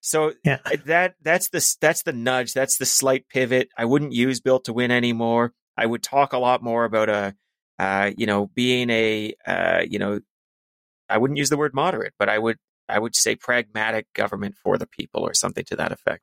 [0.00, 0.58] So Yeah.
[0.86, 2.54] that that's the that's the nudge.
[2.54, 3.68] That's the slight pivot.
[3.76, 5.52] I wouldn't use built to win anymore.
[5.76, 7.34] I would talk a lot more about a,
[7.78, 10.20] uh, you know, being a, uh, you know,
[11.08, 12.56] I wouldn't use the word moderate, but I would
[12.92, 16.22] I would say pragmatic government for the people or something to that effect.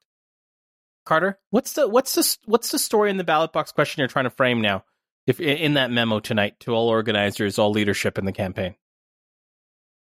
[1.06, 4.26] Carter, what's the what's the what's the story in the ballot box question you're trying
[4.26, 4.84] to frame now?
[5.26, 8.76] If in that memo tonight to all organizers, all leadership in the campaign.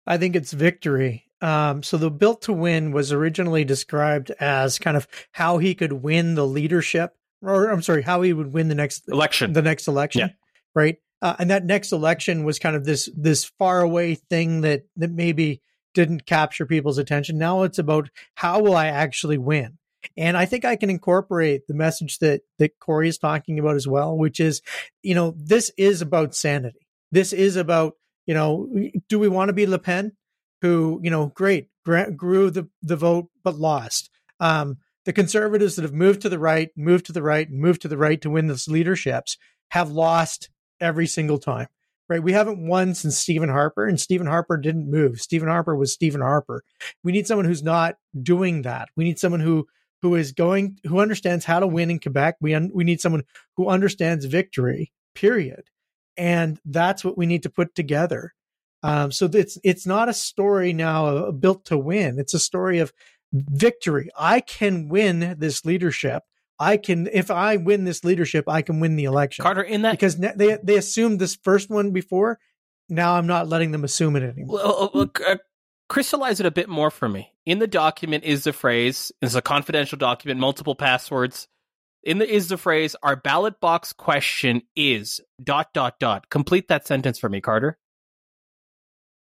[0.08, 1.26] I think it's victory.
[1.42, 5.92] Um, so the built to win was originally described as kind of how he could
[5.94, 9.54] win the leadership, or I'm sorry, how he would win the next Election.
[9.54, 10.34] the next election, Yeah.
[10.76, 10.98] right?
[11.22, 15.12] Uh, and that next election was kind of this this far away thing that that
[15.12, 15.62] maybe
[15.94, 17.38] didn't capture people's attention.
[17.38, 19.78] Now it's about how will I actually win?
[20.18, 23.88] And I think I can incorporate the message that that Corey is talking about as
[23.88, 24.62] well, which is,
[25.04, 26.88] you know, this is about sanity.
[27.12, 27.94] This is about,
[28.26, 28.68] you know,
[29.10, 30.14] do we want to be Le Pen,
[30.62, 34.10] who, you know, great grew the the vote but lost.
[34.40, 37.82] Um, the conservatives that have moved to the right, moved to the right, and moved
[37.84, 39.38] to the right to win those leaderships
[39.70, 40.50] have lost
[40.80, 41.68] every single time.
[42.12, 42.22] Right?
[42.22, 45.22] We haven't won since Stephen Harper, and Stephen Harper didn't move.
[45.22, 46.62] Stephen Harper was Stephen Harper.
[47.06, 48.90] We need someone who's not doing that.
[48.98, 49.66] We need someone who
[50.02, 52.36] who is going who understands how to win in Quebec.
[52.42, 53.24] We un, we need someone
[53.56, 54.92] who understands victory.
[55.16, 55.70] Period.
[56.18, 58.34] And that's what we need to put together.
[58.84, 62.20] Um, so it's it's not a story now built to win.
[62.20, 62.92] It's a story of
[63.32, 64.10] victory.
[64.20, 66.24] I can win this leadership.
[66.62, 69.42] I can if I win this leadership, I can win the election.
[69.42, 72.40] Carter, in that because they they assumed this first one before.
[72.88, 74.58] Now I'm not letting them assume it anymore.
[74.58, 75.38] Well, uh, look, uh,
[75.90, 77.34] crystallize it a bit more for me.
[77.48, 81.48] In the document is the phrase, it's a confidential document, multiple passwords.
[82.04, 86.30] In the is the phrase, our ballot box question is dot dot dot.
[86.30, 87.80] Complete that sentence for me, Carter.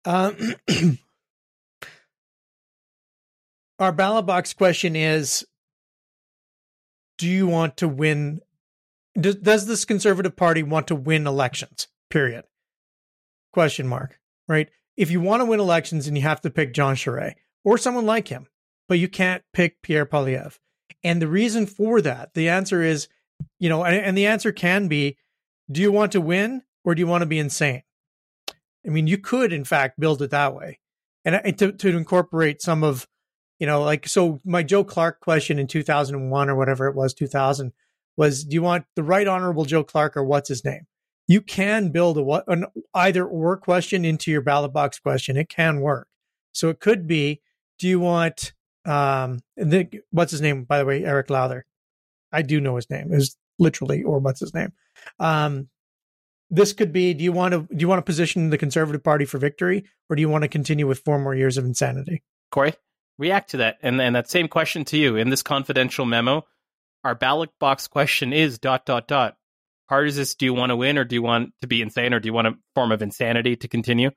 [0.05, 0.55] Um,
[3.81, 5.45] our ballot box question is:
[7.19, 8.41] Do you want to win?
[9.19, 11.89] Does, does this conservative party want to win elections?
[12.11, 12.45] Period.
[13.53, 14.19] Question mark.
[14.49, 14.69] Right.
[14.97, 18.07] If you want to win elections, and you have to pick John Charest or someone
[18.07, 18.47] like him,
[18.89, 20.59] but you can't pick Pierre Poilievre.
[21.03, 23.09] And the reason for that, the answer is,
[23.59, 25.17] you know, and, and the answer can be:
[25.71, 27.83] Do you want to win or do you want to be insane?
[28.87, 30.79] I mean, you could, in fact, build it that way,
[31.25, 33.07] and, and to to incorporate some of,
[33.59, 34.41] you know, like so.
[34.45, 37.73] My Joe Clark question in two thousand and one or whatever it was, two thousand,
[38.17, 40.87] was: Do you want the right honorable Joe Clark or what's his name?
[41.29, 45.37] You can build a what an either or question into your ballot box question.
[45.37, 46.09] It can work.
[46.53, 47.41] So it could be:
[47.79, 48.53] Do you want
[48.85, 50.65] um the, what's his name?
[50.65, 51.67] By the way, Eric Lowther.
[52.33, 53.13] I do know his name.
[53.13, 54.73] Is literally, or what's his name.
[55.19, 55.69] Um,
[56.51, 59.25] this could be do you want to do you want to position the conservative party
[59.25, 62.75] for victory or do you want to continue with four more years of insanity corey
[63.19, 63.79] react to that.
[63.83, 66.45] And then that same question to you in this confidential memo
[67.05, 69.37] our ballot box question is dot dot dot.
[69.89, 72.12] Hard is this do you want to win or do you want to be insane
[72.12, 74.11] or do you want a form of insanity to continue?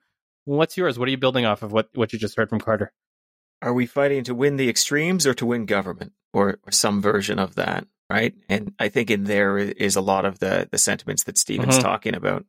[0.45, 0.97] What's yours?
[0.97, 2.91] What are you building off of what, what you just heard from carter?
[3.61, 7.37] Are we fighting to win the extremes or to win government or, or some version
[7.37, 8.33] of that right?
[8.47, 11.83] And I think in there is a lot of the the sentiments that Stephen's mm-hmm.
[11.83, 12.45] talking about,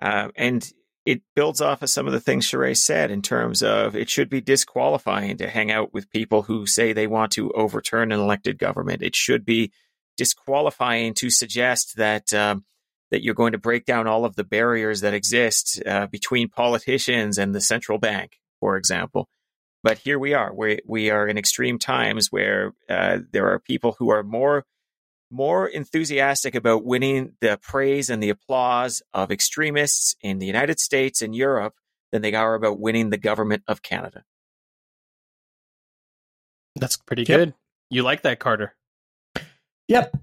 [0.00, 0.66] uh, and
[1.08, 4.28] it builds off of some of the things Charest said in terms of it should
[4.28, 8.58] be disqualifying to hang out with people who say they want to overturn an elected
[8.58, 9.00] government.
[9.02, 9.72] It should be
[10.18, 12.32] disqualifying to suggest that.
[12.34, 12.64] Um,
[13.10, 17.38] that you're going to break down all of the barriers that exist uh, between politicians
[17.38, 19.30] and the central bank, for example.
[19.82, 20.52] But here we are.
[20.54, 24.66] We we are in extreme times where uh, there are people who are more
[25.30, 31.22] more enthusiastic about winning the praise and the applause of extremists in the United States
[31.22, 31.74] and Europe
[32.12, 34.24] than they are about winning the government of Canada.
[36.76, 37.38] That's pretty yep.
[37.38, 37.54] good.
[37.90, 38.74] You like that, Carter?
[39.88, 40.16] Yep.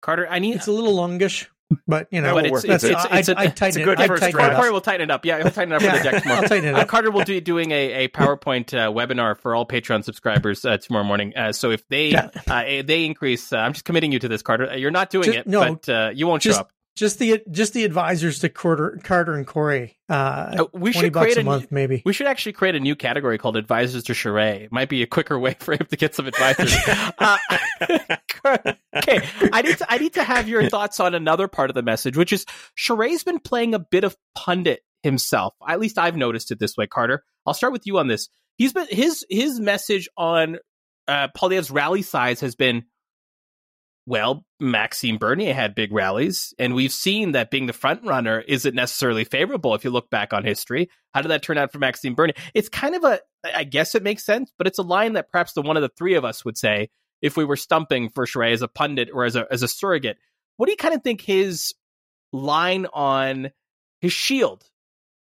[0.00, 0.56] Carter, I need.
[0.56, 1.48] It's a little longish.
[1.86, 4.06] But you know, but it's, it's, it's, it's, a, I, I it's a good it,
[4.06, 4.56] first draft.
[4.56, 5.24] Corey will tighten it up.
[5.24, 6.82] Yeah, he'll tighten it up yeah, for the next I'll tighten it up.
[6.82, 10.78] Uh, Carter will be doing a, a PowerPoint uh, webinar for all Patreon subscribers uh,
[10.78, 11.32] tomorrow morning.
[11.36, 12.30] Uh, so if they yeah.
[12.46, 14.76] Uh, they increase, uh, I'm just committing you to this, Carter.
[14.76, 17.72] You're not doing just, it, no, but you won't just, show up just the just
[17.72, 19.96] the advisors to Carter, Carter and Corey.
[20.08, 22.02] Uh, we should create a, month, maybe.
[22.04, 24.12] We should actually create a new category called advisors to.
[24.36, 26.74] It might be a quicker way for him to get some advisors.
[27.18, 27.38] uh,
[28.96, 31.82] okay, I need to I need to have your thoughts on another part of the
[31.82, 32.44] message, which is
[32.76, 35.54] Charest's been playing a bit of pundit himself.
[35.66, 36.86] At least I've noticed it this way.
[36.86, 38.28] Carter, I'll start with you on this.
[38.56, 40.58] He's been his his message on
[41.08, 41.28] uh,
[41.70, 42.84] rally size has been
[44.06, 48.74] well, Maxime Bernier had big rallies, and we've seen that being the front runner isn't
[48.74, 50.90] necessarily favorable if you look back on history.
[51.14, 52.34] How did that turn out for Maxime Bernier?
[52.52, 53.20] It's kind of a,
[53.54, 55.92] I guess it makes sense, but it's a line that perhaps the one of the
[55.96, 56.88] three of us would say
[57.20, 60.18] if we were stumping for Charest as a pundit or as a as a surrogate.
[60.56, 61.72] What do you kind of think his
[62.32, 63.50] line on
[64.00, 64.64] his shield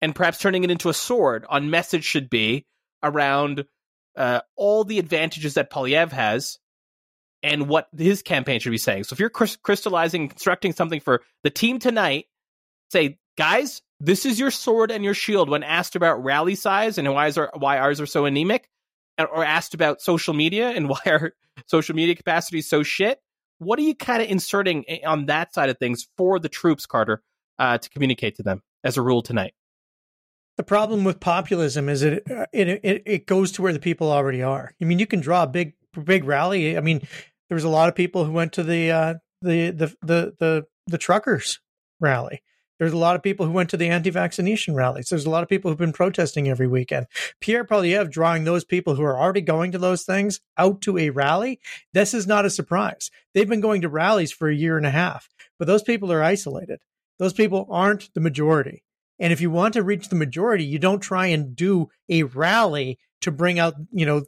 [0.02, 2.66] and perhaps turning it into a sword on message should be
[3.02, 3.66] around
[4.16, 6.60] uh, all the advantages that Poilievre has
[7.48, 9.06] and what his campaign should be saying.
[9.06, 12.26] So if you're crystallizing, constructing something for the team tonight,
[12.92, 17.12] say, guys, this is your sword and your shield when asked about rally size and
[17.14, 18.70] why, is our, why ours are so anemic,
[19.18, 21.34] or asked about social media and why our
[21.68, 23.20] social media capacity is so shit.
[23.60, 27.24] What are you kind of inserting on that side of things for the troops, Carter,
[27.58, 29.54] uh, to communicate to them as a rule tonight?
[30.58, 34.42] The problem with populism is it, it it it goes to where the people already
[34.42, 34.74] are.
[34.82, 35.74] I mean, you can draw a big
[36.04, 36.78] big rally.
[36.78, 37.02] I mean,
[37.50, 40.66] there was a lot of people who went to the uh, the, the the the
[40.88, 41.60] the truckers
[42.00, 42.42] rally.
[42.80, 45.10] There's a lot of people who went to the anti-vaccination rallies.
[45.10, 47.08] There's a lot of people who've been protesting every weekend.
[47.42, 51.10] Pierre Poilievre drawing those people who are already going to those things out to a
[51.10, 51.60] rally.
[51.94, 53.10] This is not a surprise.
[53.34, 55.28] They've been going to rallies for a year and a half,
[55.58, 56.80] but those people are isolated.
[57.18, 58.84] Those people aren't the majority.
[59.20, 63.00] And if you want to reach the majority, you don't try and do a rally
[63.22, 64.26] to bring out, you know,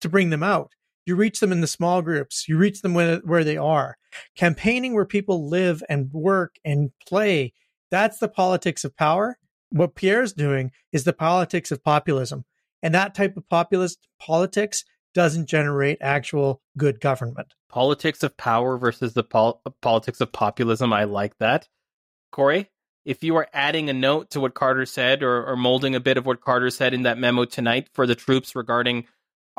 [0.00, 0.72] to bring them out.
[1.10, 2.46] You reach them in the small groups.
[2.46, 3.96] You reach them where, where they are.
[4.36, 7.52] Campaigning where people live and work and play.
[7.90, 9.36] That's the politics of power.
[9.70, 12.44] What Pierre's doing is the politics of populism.
[12.80, 17.54] And that type of populist politics doesn't generate actual good government.
[17.68, 20.92] Politics of power versus the pol- politics of populism.
[20.92, 21.66] I like that.
[22.30, 22.70] Corey,
[23.04, 26.18] if you are adding a note to what Carter said or, or molding a bit
[26.18, 29.08] of what Carter said in that memo tonight for the troops regarding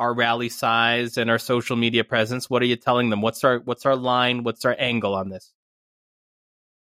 [0.02, 2.50] our rally size and our social media presence?
[2.50, 3.22] What are you telling them?
[3.22, 4.42] What's our what's our line?
[4.42, 5.52] What's our angle on this?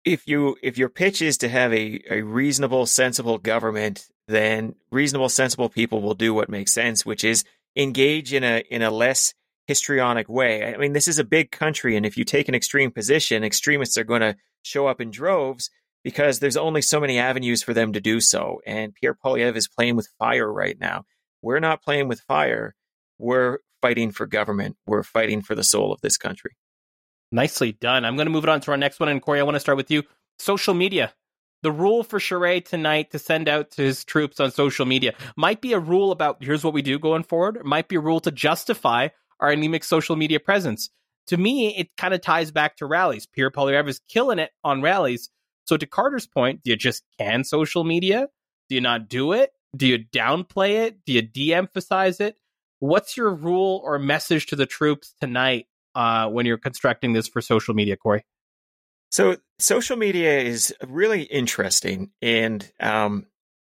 [0.05, 5.27] If you if your pitch is to have a, a reasonable, sensible government, then reasonable,
[5.27, 7.43] sensible people will do what makes sense, which is
[7.75, 9.33] engage in a in a less
[9.67, 10.73] histrionic way.
[10.73, 13.97] I mean, this is a big country, and if you take an extreme position, extremists
[13.97, 15.69] are going to show up in droves
[16.05, 18.61] because there's only so many avenues for them to do so.
[18.65, 21.03] And Pierre Poilievre is playing with fire right now.
[21.41, 22.75] We're not playing with fire
[23.19, 24.77] we're fighting for government.
[24.87, 26.55] We're fighting for the soul of this country.
[27.31, 28.05] Nicely done.
[28.05, 29.09] I'm going to move it on to our next one.
[29.09, 30.03] And Corey, I want to start with you.
[30.39, 31.13] Social media.
[31.61, 35.61] The rule for Charest tonight to send out to his troops on social media might
[35.61, 37.57] be a rule about here's what we do going forward.
[37.57, 39.09] It might be a rule to justify
[39.41, 40.89] our anemic social media presence.
[41.27, 43.27] To me, it kind of ties back to rallies.
[43.27, 45.29] Pierre Poilievre is killing it on rallies.
[45.65, 48.29] So to Carter's point, do you just can social media?
[48.69, 49.51] Do you not do it?
[49.75, 51.05] Do you downplay it?
[51.05, 52.37] Do you de-emphasize it?
[52.79, 57.41] What's your rule or message to the troops tonight uh, when you're constructing this for
[57.41, 58.25] social media, Corey?
[59.11, 63.25] So social media is really interesting, and um,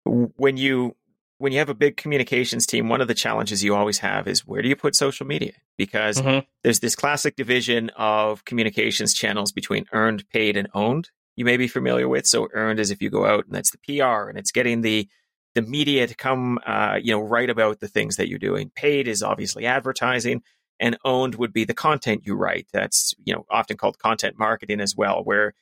[0.06, 0.96] when you
[1.38, 4.46] when you have a big communications team, one of the challenges you always have is
[4.46, 5.54] where do you put social media?
[5.78, 6.46] Because Mhm.
[6.64, 11.10] there's this classic division of communications channels between earned, paid, and owned.
[11.38, 12.28] You may be familiar with.
[12.28, 15.08] So earned is if you go out and that's the PR and it's getting the
[15.56, 18.72] the media to come, uh, you know, write about the things that you're doing.
[18.76, 20.44] Paid is obviously advertising,
[20.80, 22.68] and owned would be the content you write.
[22.72, 25.54] That's you know often called content marketing as well, where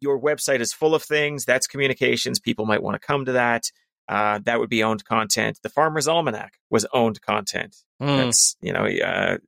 [0.00, 1.44] your website is full of things.
[1.44, 2.38] That's communications.
[2.38, 3.70] People might want to come to that.
[4.06, 5.58] Uh, that would be owned content.
[5.62, 7.76] The Farmer's Almanac was owned content.
[8.02, 8.16] Mm.
[8.18, 9.38] That's you know uh,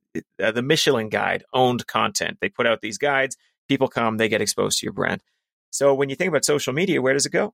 [0.41, 2.37] uh, the Michelin Guide owned content.
[2.41, 3.37] They put out these guides.
[3.67, 5.21] People come, they get exposed to your brand.
[5.71, 7.53] So when you think about social media, where does it go?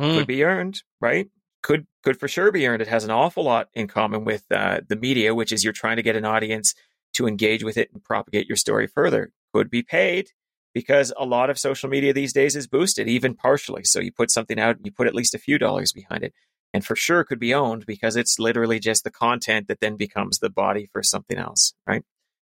[0.00, 0.18] Mm.
[0.18, 1.28] Could be earned, right?
[1.62, 2.82] Could could for sure be earned.
[2.82, 5.96] It has an awful lot in common with uh, the media, which is you're trying
[5.96, 6.74] to get an audience
[7.14, 9.30] to engage with it and propagate your story further.
[9.52, 10.30] Could be paid
[10.74, 13.84] because a lot of social media these days is boosted, even partially.
[13.84, 16.34] So you put something out and you put at least a few dollars behind it.
[16.74, 20.40] And for sure could be owned because it's literally just the content that then becomes
[20.40, 22.02] the body for something else, right?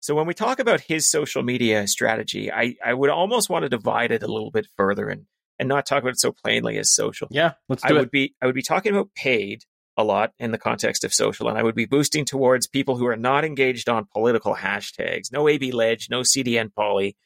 [0.01, 3.69] So when we talk about his social media strategy, I, I would almost want to
[3.69, 5.27] divide it a little bit further and
[5.59, 7.29] and not talk about it so plainly as social.
[7.31, 9.65] Yeah, let's do I do would be I would be talking about paid
[9.97, 13.07] a lot in the context of social, and I would be boosting towards people who
[13.07, 17.17] are not engaged on political hashtags, no AB Leg, no CDN Poli,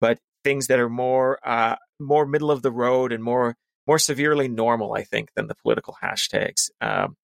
[0.00, 4.46] but things that are more uh, more middle of the road and more more severely
[4.46, 6.70] normal, I think, than the political hashtags.
[6.80, 7.16] Um,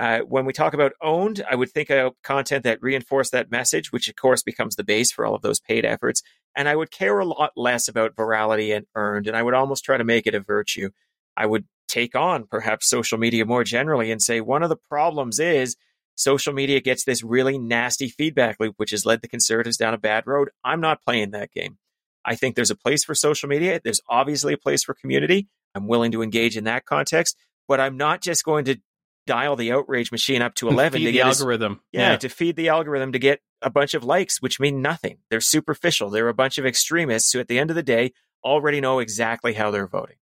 [0.00, 3.92] uh, when we talk about owned, I would think of content that reinforce that message,
[3.92, 6.22] which of course becomes the base for all of those paid efforts.
[6.56, 9.84] And I would care a lot less about virality and earned, and I would almost
[9.84, 10.88] try to make it a virtue.
[11.36, 15.38] I would take on perhaps social media more generally and say one of the problems
[15.38, 15.76] is
[16.14, 19.98] social media gets this really nasty feedback loop, which has led the conservatives down a
[19.98, 20.48] bad road.
[20.64, 21.76] I'm not playing that game.
[22.24, 23.82] I think there's a place for social media.
[23.84, 25.48] There's obviously a place for community.
[25.74, 27.36] I'm willing to engage in that context,
[27.68, 28.80] but I'm not just going to
[29.26, 31.80] dial the outrage machine up to 11 Feed to the get algorithm.
[31.92, 35.18] yeah, to feed the algorithm to get a bunch of likes, which mean nothing.
[35.30, 36.10] They're superficial.
[36.10, 38.12] They're a bunch of extremists who, at the end of the day,
[38.44, 40.16] already know exactly how they're voting.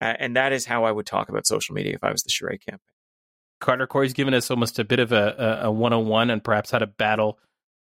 [0.00, 2.30] Uh, and that is how I would talk about social media if I was the
[2.30, 2.80] Charest campaign.
[3.60, 6.78] Carter Corey's given us almost a bit of a, a, a 101 and perhaps how
[6.78, 7.38] to battle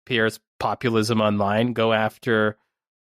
[0.05, 2.59] Pierre's populism online, go after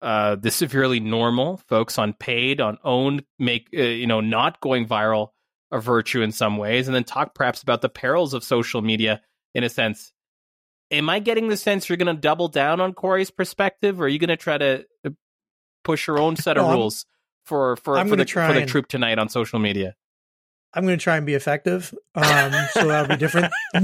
[0.03, 4.87] uh, the severely normal folks on paid, on owned, make, uh, you know, not going
[4.87, 5.29] viral
[5.71, 9.21] a virtue in some ways, and then talk perhaps about the perils of social media
[9.55, 10.12] in a sense.
[10.91, 14.09] Am I getting the sense you're going to double down on Corey's perspective, or are
[14.09, 15.11] you going to try to uh,
[15.83, 17.07] push your own set of No, rules
[17.45, 19.97] for for, I'm for the try for the troop tonight on social media?
[20.77, 21.93] I'm going to try and be effective.
[22.14, 23.53] Um, so that'll be different.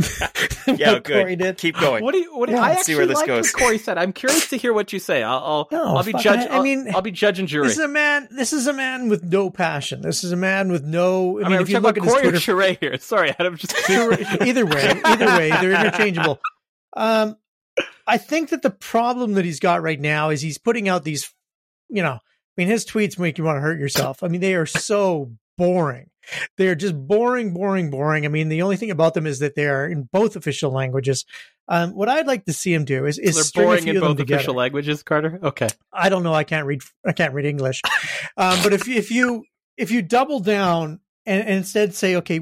[0.66, 1.59] Yeah, what Corey did.
[1.59, 2.05] Keep going.
[2.05, 2.36] What do you?
[2.36, 3.53] What do you, Yeah, I actually see where this like goes.
[3.53, 3.99] what Corey said.
[3.99, 5.22] I'm curious to hear what you say.
[5.24, 6.47] I'll I'll, No, I'll be fuck, judge.
[6.49, 7.66] I- I I'll, mean, I'll be judge and jury.
[7.66, 8.28] This is a man.
[8.30, 10.03] This is a man with no passion.
[10.03, 11.38] This is a man with no.
[11.40, 12.99] I I mean, mean, if you look at about his Corey or Twitter, Sheree here.
[12.99, 16.40] Sorry, I'm just either way, either way, they're interchangeable.
[16.97, 17.36] Um,
[18.07, 21.32] I think that the problem that he's got right now is he's putting out these,
[21.88, 22.20] you know, I
[22.57, 24.22] mean, his tweets make you want to hurt yourself.
[24.22, 26.11] I mean, they are so boring.
[26.57, 28.24] They are just boring, boring, boring.
[28.24, 31.24] I mean, the only thing about them is that they are in both official languages.
[31.68, 34.16] Um, what I'd like to see him do is, is they're boring in them both
[34.18, 34.36] together.
[34.36, 35.03] official languages.
[35.03, 35.40] Carter.
[35.42, 35.68] Okay.
[35.92, 36.34] I don't know.
[36.34, 36.82] I can't read.
[37.05, 37.82] I can't read English.
[38.36, 39.44] Um, but if if you
[39.76, 42.40] if you double down and, and instead say, okay,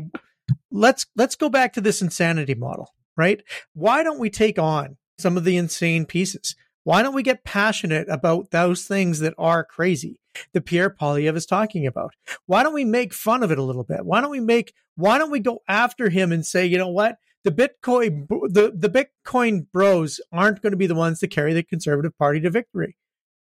[0.71, 3.43] let's let's go back to this insanity model, right?
[3.73, 6.55] Why don't we take on some of the insane pieces?
[6.85, 10.20] Why don't we get passionate about those things that are crazy
[10.53, 12.15] that Pierre Poilievre is talking about?
[12.47, 14.05] Why don't we make fun of it a little bit?
[14.05, 17.17] Why don't we make why don't we go after him and say, you know what?
[17.45, 21.63] The Bitcoin the, the Bitcoin bros aren't going to be the ones to carry the
[21.63, 22.97] conservative party to victory.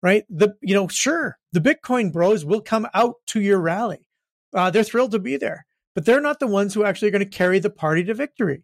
[0.02, 0.26] Right?
[0.30, 4.08] The you know, sure, the Bitcoin bros will come out to your rally.
[4.54, 7.24] Uh, they're thrilled to be there, but they're not the ones who actually are going
[7.24, 8.64] to carry the party to victory.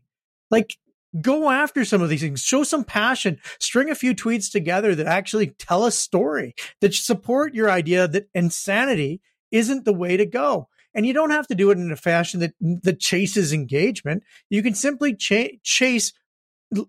[0.49, 0.77] Like
[1.19, 2.41] go after some of these things.
[2.41, 3.39] Show some passion.
[3.59, 8.29] String a few tweets together that actually tell a story that support your idea that
[8.33, 10.69] insanity isn't the way to go.
[10.93, 12.53] And you don't have to do it in a fashion that
[12.83, 14.23] that chases engagement.
[14.49, 16.13] You can simply cha- chase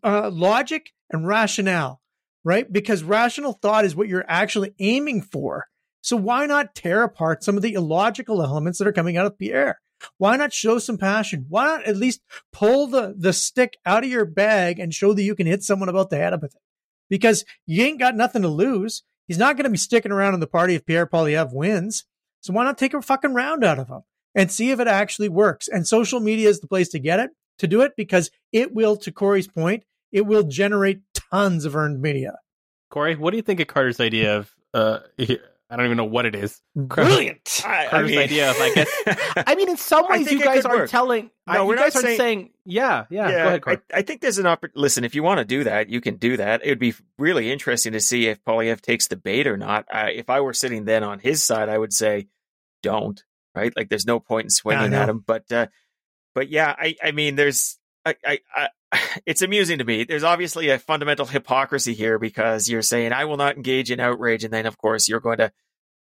[0.03, 2.03] uh, logic and rationale
[2.45, 2.71] right?
[2.71, 5.67] Because rational thought is what you're actually aiming for.
[6.01, 9.39] So why not tear apart some of the illogical elements that are coming out of
[9.39, 9.81] pierre
[10.19, 11.47] why not show some passion?
[11.49, 12.21] Why not at least
[12.53, 15.89] pull the, the stick out of your bag and show that you can hit someone
[15.89, 16.61] about the head with it?
[17.09, 19.03] Because you ain't got nothing to lose.
[19.29, 22.05] He's not going to be sticking around in the party if Pierre Poilievre wins.
[22.41, 24.03] So why not take a fucking round out of him
[24.35, 25.69] and see if it actually works?
[25.69, 28.97] And social media is the place to get it, to do it, because it will,
[28.97, 32.39] to Corey's point, it will generate tons of earned media.
[32.91, 34.55] Corey, what do you think of Carter's idea of?
[34.75, 35.01] Uh,
[35.73, 36.61] I don't even know what it is.
[36.77, 37.63] Brilliant.
[37.67, 38.91] I, I mean- idea of, I guess.
[39.47, 40.91] I mean, in some ways, you guys aren't work.
[40.91, 41.31] telling.
[41.47, 42.51] No, I, we're guys not saying- saying.
[42.67, 43.57] Yeah, yeah.
[43.59, 44.81] Go ahead, I, I think there's an opportunity.
[44.81, 46.63] Listen, if you want to do that, you can do that.
[46.63, 49.87] It would be really interesting to see if Poilievre takes the bait or not.
[49.91, 52.29] I, if I were sitting then on his side, I would say,
[52.83, 53.23] don't.
[53.55, 53.73] Right?
[53.75, 55.01] Like, there's no point in swinging know.
[55.01, 55.25] at him.
[55.27, 55.69] But, uh,
[56.35, 58.69] but yeah, I, I mean, there's, I, I, I,
[59.27, 60.05] it's amusing to me.
[60.05, 64.45] There's obviously a fundamental hypocrisy here because you're saying I will not engage in outrage,
[64.45, 65.53] and then of course you're going to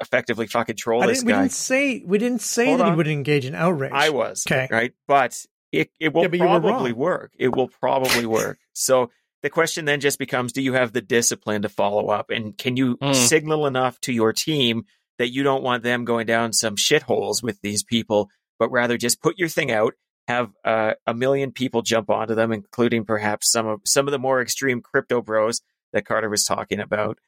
[0.01, 2.93] effectively fucking troll I this didn't, we didn't say we didn't say Hold that on.
[2.93, 3.93] he would engage in outrage.
[3.95, 4.45] I was.
[4.47, 4.69] Okay.
[4.71, 4.93] Right.
[5.09, 7.33] But it, it will Yeah, but you were probably work.
[7.39, 8.59] It will probably work.
[8.75, 9.11] So
[9.43, 12.31] the question then just becomes do you have the discipline to follow up?
[12.31, 13.15] And can you Mm.
[13.15, 14.85] signal enough to your team
[15.19, 18.29] that you don't want them going down some shitholes with these people,
[18.59, 19.95] but rather just put your thing out,
[20.29, 24.19] have uh, a million people jump onto them, including perhaps some of some of the
[24.19, 25.61] more extreme crypto bros
[25.93, 27.19] that Carter was talking about.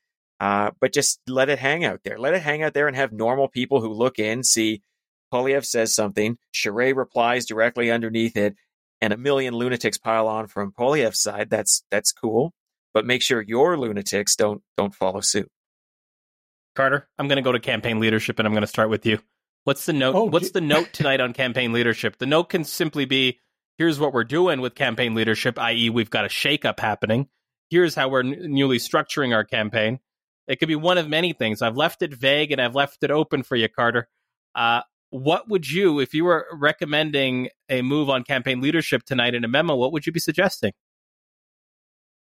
[0.40, 2.18] Uh, but just let it hang out there.
[2.18, 4.82] Let it hang out there and have normal people who look in, see
[5.32, 8.54] Poilievre says something, Charest replies directly underneath it,
[9.00, 11.50] and a million lunatics pile on from Poilievre's side.
[11.50, 12.52] That's that's cool.
[12.94, 15.50] But make sure your lunatics don't don't follow suit.
[16.74, 19.18] Carter, I'm going to go to campaign leadership, and I'm going to start with you.
[19.68, 20.14] What's the note?
[20.14, 22.16] Oh, What's the note tonight on campaign leadership?
[22.16, 23.38] The note can simply be:
[23.76, 27.28] Here's what we're doing with campaign leadership, i.e., we've got a shakeup happening.
[27.68, 29.98] Here's how we're n- newly structuring our campaign.
[30.46, 31.60] It could be one of many things.
[31.60, 34.08] I've left it vague and I've left it open for you, Carter.
[34.54, 39.44] Uh, what would you, if you were recommending a move on campaign leadership tonight in
[39.44, 40.72] a memo, what would you be suggesting?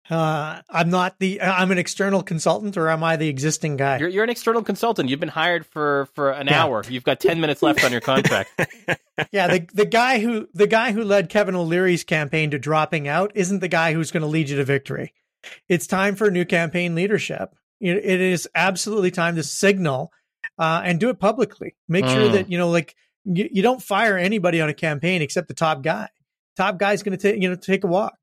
[0.09, 1.41] Uh, I'm not the.
[1.41, 3.97] I'm an external consultant, or am I the existing guy?
[3.97, 5.09] You're, you're an external consultant.
[5.09, 6.63] You've been hired for for an Yeah.
[6.63, 6.83] hour.
[6.87, 8.51] You've got ten minutes left on your contract.
[9.31, 13.31] yeah, the the guy who the guy who led Kevin O'Leary's campaign to dropping out
[13.33, 15.13] isn't the guy who's going to lead you to victory.
[15.67, 17.55] It's time for a new campaign leadership.
[17.79, 20.11] It it is absolutely time to signal
[20.59, 21.75] uh, and do it publicly.
[21.87, 22.33] Make sure Mm.
[22.33, 25.81] that you know, like you, you don't fire anybody on a campaign except the top
[25.81, 26.09] guy.
[26.57, 28.13] Top guy's going to take you know take a walk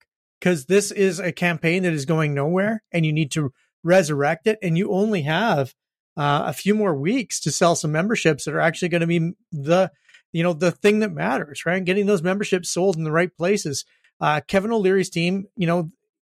[0.42, 3.52] because this is a campaign that is going nowhere, and you need to
[3.84, 4.58] resurrect it.
[4.60, 5.72] And you only have
[6.16, 9.32] uh, a few more weeks to sell some memberships that are actually going to be
[9.52, 9.92] the
[10.32, 11.84] you know the thing that matters right?
[11.84, 13.84] Getting those memberships sold in the right places.
[14.20, 15.90] Uh, kevin o'leary's team you know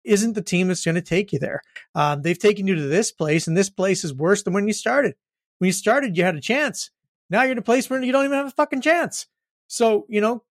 [0.04, 1.62] isn't the team that's going to take you there.
[1.94, 4.72] Um, they've taken you to this place and this place is worse than when you
[4.72, 5.14] started.
[5.58, 6.90] When you started you had a chance.
[7.30, 9.26] Now you're in a place where you don't even have a fucking chance.
[9.68, 10.42] So you know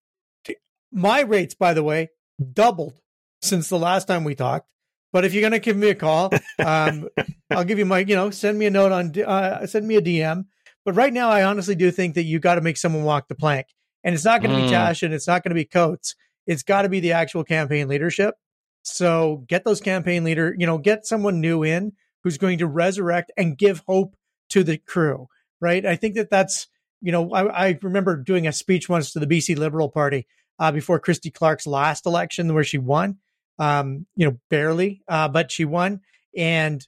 [0.44, 0.56] t-
[0.90, 2.08] my rates by the way
[2.54, 3.01] doubled
[3.42, 4.68] since the last time we talked
[5.12, 6.32] but if you're going to give me a call
[6.64, 7.08] um,
[7.50, 10.02] i'll give you my you know send me a note on uh, send me a
[10.02, 10.44] dm
[10.84, 13.34] but right now, I honestly do think that you got to make someone walk the
[13.34, 13.66] plank.
[14.04, 14.64] And it's not going to Mm.
[14.64, 16.14] be Tash and it's not going to be Coates.
[16.46, 18.34] It's got to be the actual campaign leadership.
[18.82, 21.92] So get those campaign leader, you know, get someone new in
[22.24, 24.16] who's going to resurrect and give hope
[24.50, 25.28] to the crew,
[25.60, 25.86] right?
[25.86, 26.66] I think that that's,
[27.00, 30.26] you know, I, I remember doing a speech once to the BC Liberal Party
[30.58, 33.18] uh, before Christy Clark's last election where she won,
[33.58, 36.00] um, you know, barely, uh, but she won.
[36.36, 36.86] And,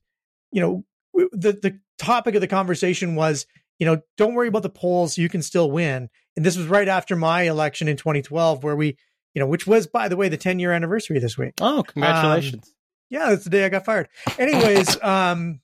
[0.51, 3.47] you know, w- the, the topic of the conversation was,
[3.79, 5.19] you know, don't worry about the polls.
[5.19, 6.09] You can still win.
[6.37, 8.97] And this was right after my election in 2012, where we,
[9.35, 11.55] you know, which was, by the way, the 10 year anniversary this week.
[11.61, 12.75] Oh, congratulations!
[13.11, 14.09] Yeah, that's the day I got fired.
[14.39, 15.61] Anyways, um,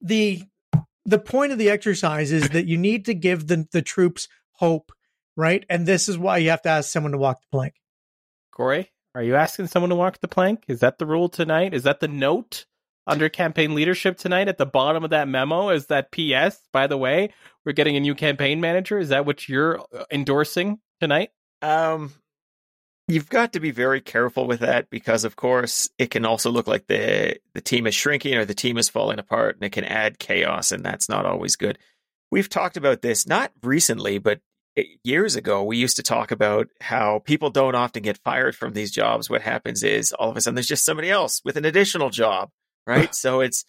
[0.00, 0.42] the
[1.04, 4.92] the point of the exercise is that you need to give the the troops hope,
[5.36, 5.64] right?
[5.68, 7.74] And this is why you have to ask someone to walk the plank.
[8.52, 10.64] Corey, are you asking someone to walk the plank?
[10.68, 11.72] Is that the rule tonight?
[11.72, 12.66] Is that the note
[13.06, 15.70] under campaign leadership tonight at the bottom of that memo?
[15.70, 16.60] Is that P.S.
[16.70, 17.32] By the way,
[17.64, 18.98] we're getting a new campaign manager.
[18.98, 21.30] Is that what you're uh, endorsing tonight?
[21.62, 22.12] Um,
[23.08, 26.66] you've got to be very careful with that because, of course, it can also look
[26.66, 29.84] like the the team is shrinking or the team is falling apart, and it can
[29.84, 31.78] add chaos, and that's not always good.
[32.30, 34.40] We've talked about this not recently, but
[35.04, 35.62] years ago.
[35.64, 39.30] We used to talk about how people don't often get fired from these jobs.
[39.30, 42.50] What happens is all of a sudden there's just somebody else with an additional job,
[42.86, 43.14] right?
[43.14, 43.64] so it's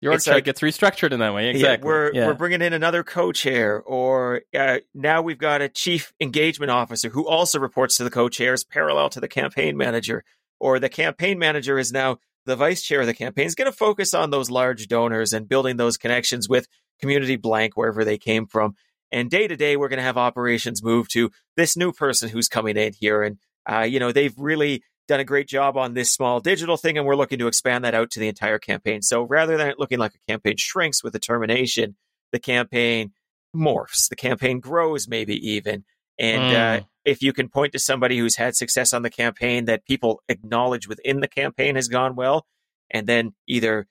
[0.00, 1.44] Your It's like- gets restructured in that way.
[1.46, 1.86] yeah, Exactly.
[1.86, 2.26] we're Yeah.
[2.26, 7.26] we're bringing in another co-chair, or uh, now we've got a chief engagement officer who
[7.28, 10.24] also reports to the co-chairs, parallel to the campaign manager,
[10.58, 13.46] or the campaign manager is now the vice chair of the campaign.
[13.46, 16.66] Is going to focus on those large donors and building those connections with
[17.00, 18.74] community blank wherever they came from.
[19.12, 22.48] And day to day, we're going to have operations move to this new person who's
[22.48, 23.38] coming in here, and
[23.70, 27.06] uh, you know they've really done a great job on this small digital thing, and
[27.06, 29.02] we're looking to expand that out to the entire campaign.
[29.02, 31.96] So rather than it looking like a campaign shrinks with a termination,
[32.32, 33.12] the campaign
[33.54, 35.84] morphs, the campaign grows, maybe even.
[36.18, 36.86] And uh, Mm.
[37.04, 40.86] if you can point to somebody who's had success on the campaign that people acknowledge
[40.86, 42.46] within the campaign has gone well,
[42.90, 43.86] and then either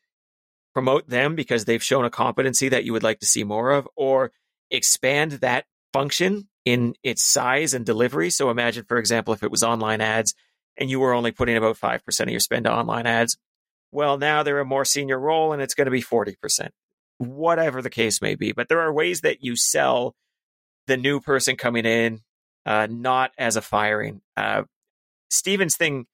[0.73, 3.87] promote them because they've shown a competency that you would like to see more of,
[3.95, 4.31] or
[4.71, 8.29] expand that function in its size and delivery.
[8.29, 10.33] So imagine, for example, if it was online ads
[10.77, 13.37] and you were only putting about 5% of your spend to online ads.
[13.91, 16.69] Well, now they're a more senior role and it's going to be 40%,
[17.17, 18.53] whatever the case may be.
[18.53, 20.15] But there are ways that you sell
[20.87, 22.21] the new person coming in,
[22.65, 24.21] uh, not as a firing.
[24.37, 24.63] Uh,
[25.29, 26.05] Stephen's thing,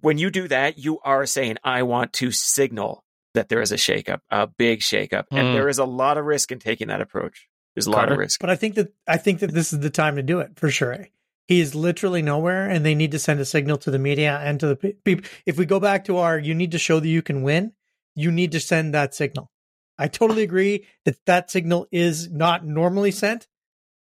[0.00, 3.04] when you do that, you are saying, I want to signal
[3.36, 5.24] that there is a shakeup, a big shakeup.
[5.32, 5.38] Mm.
[5.38, 7.48] And there is a lot of risk in taking that approach.
[7.74, 8.08] There's a Carter.
[8.08, 8.40] lot of risk.
[8.40, 10.70] But I think that I think that this is the time to do it for
[10.70, 11.06] sure.
[11.46, 14.58] He is literally nowhere, and they need to send a signal to the media and
[14.58, 15.28] to the people.
[15.44, 17.72] If we go back to our, you need to show that you can win.
[18.16, 19.50] You need to send that signal.
[19.98, 23.46] I totally agree that that signal is not normally sent.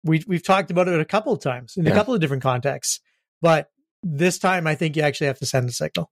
[0.03, 1.93] We we've talked about it a couple of times in yeah.
[1.93, 3.01] a couple of different contexts,
[3.41, 3.71] but
[4.03, 6.11] this time I think you actually have to send a signal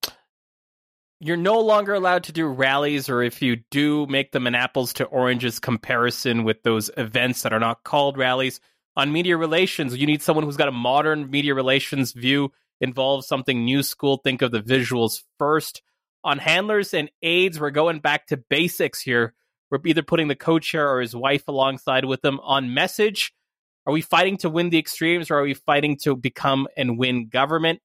[1.20, 4.92] you're no longer allowed to do rallies, or if you do, make them an apples
[4.94, 8.60] to oranges comparison with those events that are not called rallies.
[8.96, 13.64] On media relations, you need someone who's got a modern media relations view, involves something
[13.64, 14.18] new school.
[14.18, 15.82] Think of the visuals first.
[16.22, 19.34] On handlers and aides, we're going back to basics here.
[19.70, 22.38] We're either putting the co-chair or his wife alongside with them.
[22.40, 23.32] On message,
[23.86, 27.28] are we fighting to win the extremes, or are we fighting to become and win
[27.28, 27.80] government?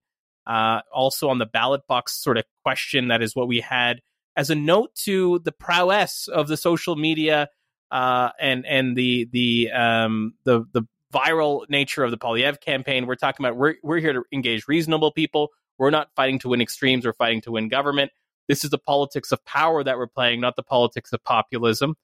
[0.46, 4.02] Uh, also on the ballot box sort of question, that is what we had
[4.36, 7.48] as a note to the prowess of the social media
[7.92, 10.84] uh, and and the the um, the the
[11.14, 13.06] viral nature of the Poilievre campaign.
[13.06, 15.50] We're talking about we're we're here to engage reasonable people.
[15.78, 17.06] We're not fighting to win extremes.
[17.06, 18.12] We're fighting to win government.
[18.48, 21.96] This is the politics of power that we're playing, not the politics of populism.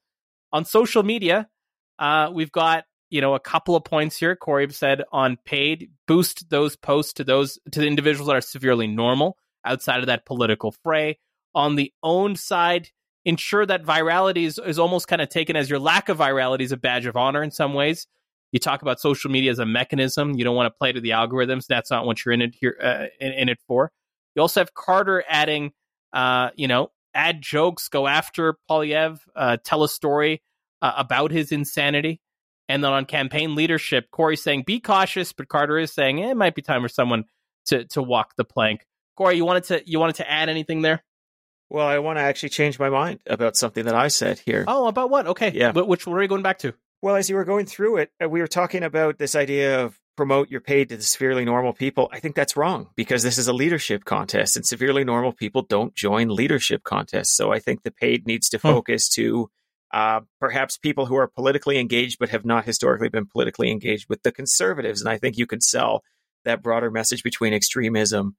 [0.52, 1.48] On social media,
[1.98, 4.36] uh, we've got you know, a couple of points here.
[4.36, 8.86] Corey said on paid, boost those posts to those to the individuals that are severely
[8.86, 11.18] normal outside of that political fray.
[11.54, 12.88] On the owned side,
[13.24, 16.72] ensure that virality is, is almost kind of taken as your lack of virality is
[16.72, 18.06] a badge of honor in some ways.
[18.52, 20.34] You talk about social media as a mechanism.
[20.36, 21.66] You don't want to play to the algorithms.
[21.66, 23.92] That's not what you're in it here uh, in, in, it for.
[24.34, 25.72] You also have Carter adding,
[26.12, 30.42] uh, you know, add jokes, go after Poilievre, uh, tell a story
[30.82, 32.20] uh, about his insanity.
[32.70, 36.36] And then on campaign leadership, Corey's saying be cautious, but Carter is saying eh, it
[36.36, 37.24] might be time for someone
[37.66, 38.86] to to walk the plank.
[39.16, 41.02] Corey, you wanted to you wanted to add anything there?
[41.68, 44.64] Well, I want to actually change my mind about something that I said here.
[44.68, 45.26] Oh, about what?
[45.26, 45.72] Okay, yeah.
[45.72, 46.74] But Which are you going back to?
[47.02, 49.98] Well, as you were going through it, uh, we were talking about this idea of
[50.16, 52.08] promote your paid to the severely normal people.
[52.12, 55.92] I think that's wrong because this is a leadership contest, and severely normal people don't
[55.96, 57.34] join leadership contests.
[57.36, 58.68] So I think the paid needs to hmm.
[58.68, 59.50] focus to
[59.92, 64.22] uh, perhaps people who are politically engaged but have not historically been politically engaged with
[64.22, 65.00] the conservatives.
[65.00, 66.02] And I think you could sell
[66.44, 68.36] that broader message between extremism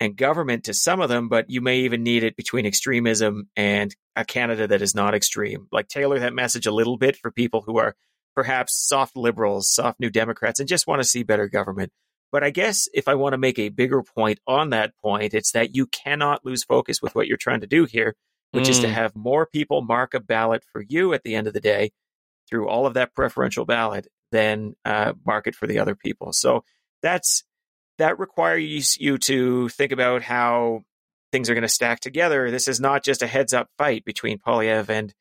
[0.00, 3.94] and government to some of them, but you may even need it between extremism and
[4.16, 5.66] a Canada that is not extreme.
[5.72, 7.94] Like tailor that message a little bit for people who are
[8.34, 11.92] perhaps soft liberals, soft new Democrats, and just want to see better government.
[12.32, 15.52] But I guess if I want to make a bigger point on that point, it's
[15.52, 18.16] that you cannot lose focus with what you're trying to do here
[18.54, 18.70] which mm.
[18.70, 18.92] is to mm.
[18.92, 21.90] have more people mark a ballot for you at the end of the day
[22.48, 26.32] through all of that preferential ballot than uh, mark it for the other people.
[26.32, 26.64] So
[27.02, 27.44] that's
[27.98, 30.82] that requires you to think about how
[31.32, 32.50] things are going to stack together.
[32.50, 35.14] This is not just a heads up fight between Poilievre and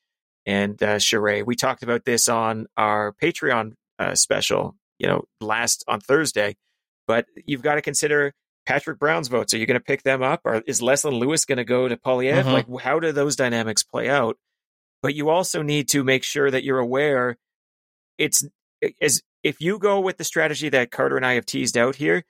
[0.46, 1.46] and uh, Charest.
[1.46, 6.56] We talked about this on our Patreon uh, special, you know, last on Thursday.
[7.08, 8.34] But you've got to consider
[8.66, 9.54] Patrick Brown's votes.
[9.54, 10.42] Are you going to pick them up?
[10.46, 12.44] Or is Leslyn Lewis going to go to Poilievre?
[12.44, 12.74] Mm-hmm.
[12.74, 14.38] Like, how do those dynamics play out?
[15.02, 17.38] But you also need to make sure that you're aware.
[18.18, 18.46] It's
[19.02, 22.24] as if you go with the strategy that Carter and I have teased out here,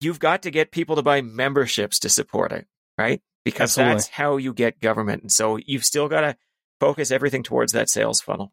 [0.00, 3.20] you've got to get people to buy memberships to support it, right?
[3.44, 3.94] Because Absolutely.
[3.94, 5.22] that's how you get government.
[5.22, 6.36] And so you've still got to
[6.78, 8.52] focus everything towards that sales funnel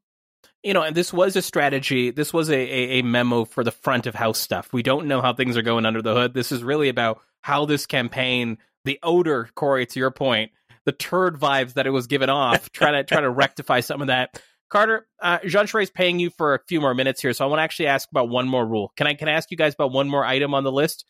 [0.64, 2.12] you know, and this was a strategy.
[2.12, 4.74] This was a, a, a, memo for the front of house stuff.
[4.74, 6.34] We don't know how things are going under the hood.
[6.34, 10.51] This is really about how this campaign, the odor, Corey, to your point,
[10.86, 14.08] the turd vibes that it was given off, try to try to rectify some of
[14.08, 14.41] that.
[14.70, 17.47] Carter, uh, Jean Charest is paying you for a few more minutes here, so I
[17.47, 18.91] want to actually ask about one more rule.
[18.97, 21.05] Can I can I ask you guys about one more item on the list,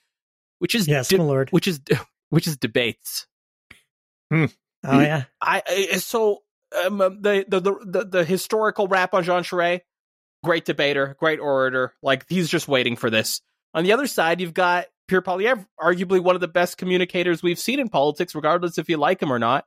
[0.60, 1.82] which is yes, de- my lord, which is
[2.30, 3.26] which is debates.
[4.32, 4.46] Hmm.
[4.84, 5.24] Oh yeah.
[5.42, 6.44] I, I so
[6.86, 9.82] um, um, the, the, the the historical rap on Jean Charest,
[10.44, 11.94] great debater, great orator.
[12.02, 13.42] Like he's just waiting for this.
[13.74, 17.60] On the other side, you've got Pierre Poilievre, arguably one of the best communicators we've
[17.60, 19.66] seen in politics, regardless if you like him or not.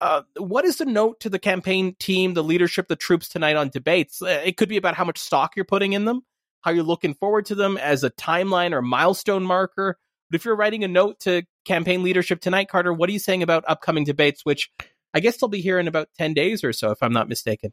[0.00, 3.68] Uh, what is the note to the campaign team, the leadership, the troops tonight on
[3.68, 4.20] debates?
[4.20, 6.22] Uh, it could be about how much stock you're putting in them,
[6.60, 9.96] how you're looking forward to them as a timeline or milestone marker.
[10.30, 13.42] But if you're writing a note to campaign leadership tonight, Carter, what are you saying
[13.42, 14.70] about upcoming debates, which
[15.14, 17.72] I guess they'll be here in about 10 days or so, if I'm not mistaken.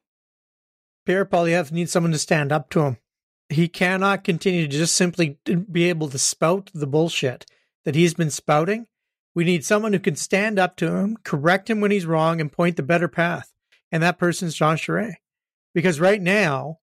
[1.06, 2.98] Pierre Poilievre needs someone to stand up to him.
[3.50, 5.40] He cannot continue to just simply
[5.70, 7.46] be able to spout the bullshit
[7.84, 8.86] that he's been spouting.
[9.34, 12.52] We need someone who can stand up to him, correct him when he's wrong, and
[12.52, 13.52] point the better path.
[13.92, 15.16] And that person is Jean Charest.
[15.74, 16.78] Because right now,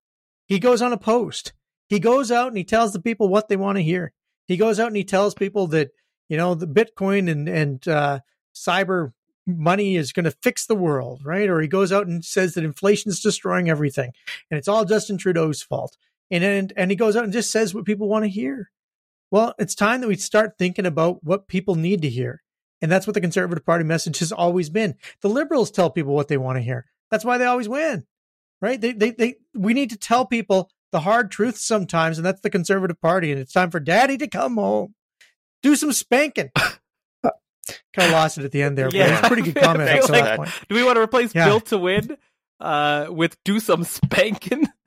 [0.46, 1.52] he goes on a post.
[1.88, 4.12] He goes out and he tells the people what they want to hear.
[4.46, 5.90] He goes out and he tells people that,
[6.28, 8.20] you know, the Bitcoin and, and uh,
[8.54, 9.12] cyber
[9.48, 11.48] money is going to fix the world, right?
[11.48, 14.12] Or he goes out and says that inflation is destroying everything
[14.50, 15.96] and it's all Justin Trudeau's fault.
[16.30, 18.70] And, and, and he goes out and just says what people want to hear.
[19.30, 22.42] Well, it's time that we start thinking about what people need to hear.
[22.80, 24.94] And that's what the Conservative Party message has always been.
[25.20, 26.86] The Liberals tell people what they want to hear.
[27.10, 28.06] That's why they always win,
[28.60, 28.80] right?
[28.80, 32.50] They, they, they, we need to tell people the hard truth sometimes, and that's the
[32.50, 33.32] Conservative Party.
[33.32, 34.94] And it's time for Daddy to come home,
[35.62, 36.50] do some spanking.
[37.94, 39.06] kind of lost it at the end there, but yeah.
[39.06, 40.50] it was a pretty good comment up to like, that point.
[40.68, 41.46] Do we want to replace yeah.
[41.46, 42.16] Built to Win
[42.60, 44.66] uh, with Do Some Spanking?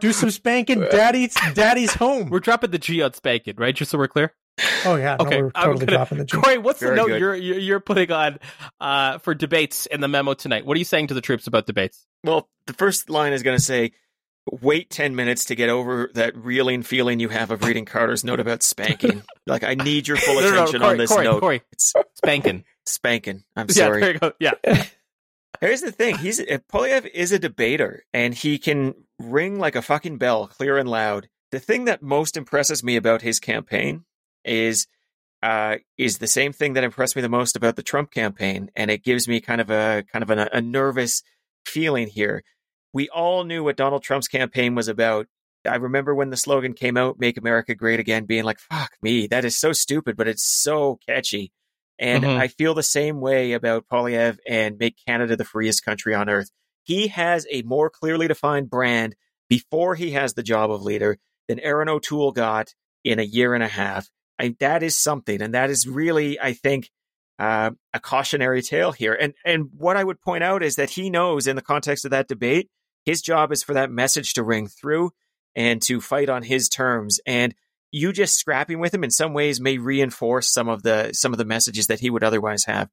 [0.00, 0.80] do some spanking.
[0.80, 2.30] Daddy's Daddy's home.
[2.30, 3.74] We're dropping the G on spanking, right?
[3.74, 4.34] Just so we're clear.
[4.84, 5.38] Oh yeah, okay.
[5.38, 6.36] No, we're totally gonna, dropping the G.
[6.36, 8.38] Corey, what's Very the note you're you're putting on
[8.80, 10.66] uh, for debates in the memo tonight?
[10.66, 12.06] What are you saying to the troops about debates?
[12.22, 13.92] Well, the first line is going to say,
[14.50, 18.40] "Wait ten minutes to get over that reeling feeling you have of reading Carter's note
[18.40, 21.40] about spanking." like, I need your full attention no, no, Corey, on this Corey, note.
[21.40, 23.44] Corey, it's spanking, spanking.
[23.56, 24.00] I'm sorry.
[24.00, 24.32] Yeah, there you go.
[24.38, 24.84] Yeah.
[25.60, 30.18] Here's the thing: he's Poilievre is a debater, and he can ring like a fucking
[30.18, 31.28] bell, clear and loud.
[31.52, 34.04] The thing that most impresses me about his campaign
[34.44, 34.86] is
[35.42, 38.90] uh, is the same thing that impressed me the most about the Trump campaign, and
[38.90, 41.22] it gives me kind of a kind of a, a nervous
[41.66, 42.42] feeling here.
[42.92, 45.26] We all knew what Donald Trump's campaign was about.
[45.66, 49.26] I remember when the slogan came out, "Make America Great Again," being like, "Fuck me,
[49.28, 51.52] that is so stupid," but it's so catchy.
[51.98, 52.40] And mm-hmm.
[52.40, 56.50] I feel the same way about Poilievre and "Make Canada the Freest Country on Earth."
[56.82, 59.14] He has a more clearly defined brand
[59.48, 61.18] before he has the job of leader
[61.48, 62.74] than Erin O'Toole got
[63.04, 64.08] in a year and a half.
[64.38, 66.90] I, that is something, and that is really, I think,
[67.38, 69.14] uh, a cautionary tale here.
[69.14, 72.10] And and what I would point out is that he knows, in the context of
[72.10, 72.68] that debate,
[73.04, 75.12] his job is for that message to ring through
[75.54, 77.20] and to fight on his terms.
[77.26, 77.54] And
[77.90, 81.38] you just scrapping with him in some ways may reinforce some of the some of
[81.38, 82.88] the messages that he would otherwise have.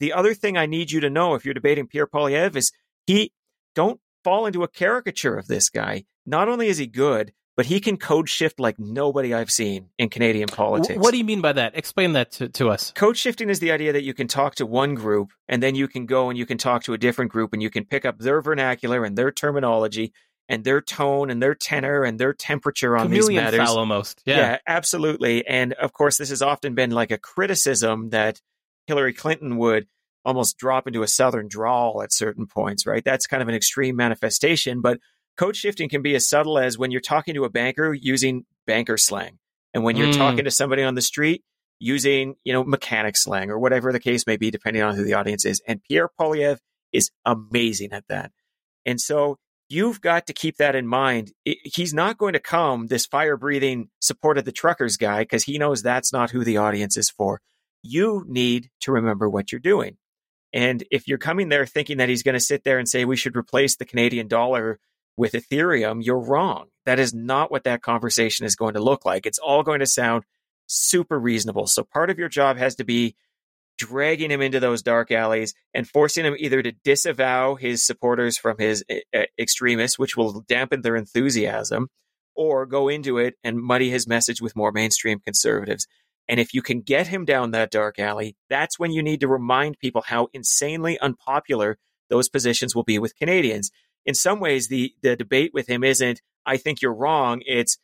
[0.00, 2.72] The other thing I need you to know if you're debating Pierre Poilievre is
[3.06, 3.32] he
[3.74, 6.04] don't fall into a caricature of this guy.
[6.24, 10.08] Not only is he good, but he can code shift like nobody I've seen in
[10.08, 10.98] Canadian politics.
[10.98, 11.76] What do you mean by that?
[11.76, 12.92] Explain that to, to us.
[12.94, 15.86] Code shifting is the idea that you can talk to one group and then you
[15.86, 18.18] can go and you can talk to a different group and you can pick up
[18.18, 20.12] their vernacular and their terminology
[20.48, 23.70] and their tone and their tenor and their temperature on Chameleon these matters.
[23.70, 24.22] Almost.
[24.26, 24.36] Yeah.
[24.36, 25.46] yeah, absolutely.
[25.46, 28.40] And of course, this has often been like a criticism that
[28.86, 29.86] Hillary Clinton would
[30.24, 33.04] almost drop into a southern drawl at certain points, right?
[33.04, 34.98] That's kind of an extreme manifestation, but
[35.36, 38.96] code shifting can be as subtle as when you're talking to a banker using banker
[38.96, 39.38] slang
[39.72, 40.16] and when you're mm.
[40.16, 41.42] talking to somebody on the street
[41.80, 45.14] using, you know, mechanic slang or whatever the case may be depending on who the
[45.14, 45.60] audience is.
[45.66, 46.58] And Pierre Poilievre
[46.92, 48.30] is amazing at that.
[48.86, 51.32] And so you've got to keep that in mind.
[51.44, 55.58] he's not going to come this fire breathing support of the truckers guy because he
[55.58, 57.40] knows that's not who the audience is for.
[57.82, 59.96] You need to remember what you're doing.
[60.52, 63.16] And if you're coming there thinking that he's going to sit there and say we
[63.16, 64.78] should replace the Canadian dollar
[65.16, 66.66] with Ethereum, you're wrong.
[66.86, 69.26] That is not what that conversation is going to look like.
[69.26, 70.24] It's all going to sound
[70.66, 71.66] super reasonable.
[71.66, 73.14] So part of your job has to be
[73.76, 78.56] dragging him into those dark alleys and forcing him either to disavow his supporters from
[78.58, 78.84] his
[79.38, 81.88] extremists, which will dampen their enthusiasm,
[82.36, 85.86] or go into it and muddy his message with more mainstream conservatives.
[86.28, 89.28] And if you can get him down that dark alley, that's when you need to
[89.28, 91.78] remind people how insanely unpopular
[92.10, 93.70] those positions will be with Canadians.
[94.06, 97.42] In some ways, the, the debate with him isn't, I think you're wrong.
[97.46, 97.78] It's,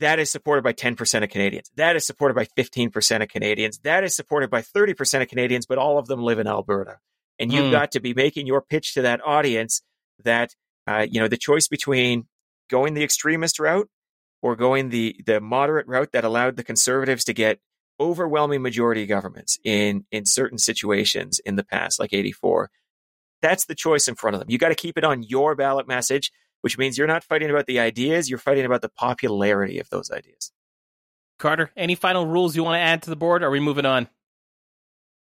[0.00, 1.70] that is supported by 10% of Canadians.
[1.76, 3.78] That is supported by 15% of Canadians.
[3.84, 6.98] That is supported by 30% of Canadians, but all of them live in Alberta.
[7.38, 7.72] And you've mm.
[7.72, 9.82] got to be making your pitch to that audience
[10.24, 10.54] that,
[10.86, 12.26] uh, you know, the choice between
[12.68, 13.88] going the extremist route
[14.42, 17.60] or going the, the moderate route that allowed the conservatives to get
[18.00, 22.70] overwhelming majority governments in in certain situations in the past, like 84.
[23.42, 24.50] That's the choice in front of them.
[24.50, 26.32] You got to keep it on your ballot message,
[26.62, 30.10] which means you're not fighting about the ideas, you're fighting about the popularity of those
[30.10, 30.52] ideas.
[31.38, 33.42] Carter, any final rules you want to add to the board?
[33.42, 34.08] Or are we moving on?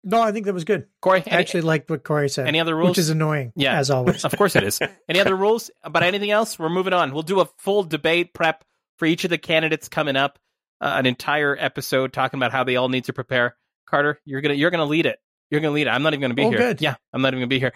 [0.04, 0.86] No, I think that was good.
[1.02, 2.46] Corey, I actually liked what Corey said.
[2.46, 2.90] Any other rules?
[2.90, 4.24] Which is annoying, yeah, as always.
[4.24, 4.78] of course it is.
[5.08, 6.60] Any other rules about anything else?
[6.60, 7.12] We're moving on.
[7.12, 8.62] We'll do a full debate prep
[8.98, 10.38] for each of the candidates coming up
[10.80, 13.56] uh, an entire episode talking about how they all need to prepare.
[13.86, 15.18] Carter, you're gonna you're gonna lead it.
[15.50, 15.90] You're going to lead it.
[15.90, 16.58] I'm not even going to be Oh, here.
[16.58, 16.80] good.
[16.80, 17.72] Yeah, I'm not even going to be here.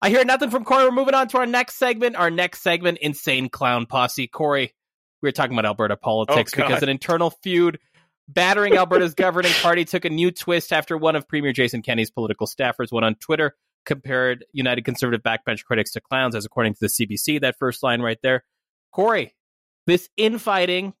[0.00, 0.84] I hear nothing from Corey.
[0.84, 2.16] We're moving on to our next segment.
[2.16, 4.26] Our next segment, Insane Clown Posse.
[4.26, 4.74] Corey,
[5.22, 7.78] we were talking about Alberta politics Oh, because an internal feud
[8.28, 12.46] battering Alberta's governing party took a new twist after one of Premier Jason Kenney's political
[12.48, 13.54] staffers went on Twitter,
[13.86, 17.40] compared United Conservative backbench critics to clowns, as according to the CBC.
[17.40, 18.42] That first line right there.
[18.92, 19.34] Corey,
[19.86, 20.94] this infighting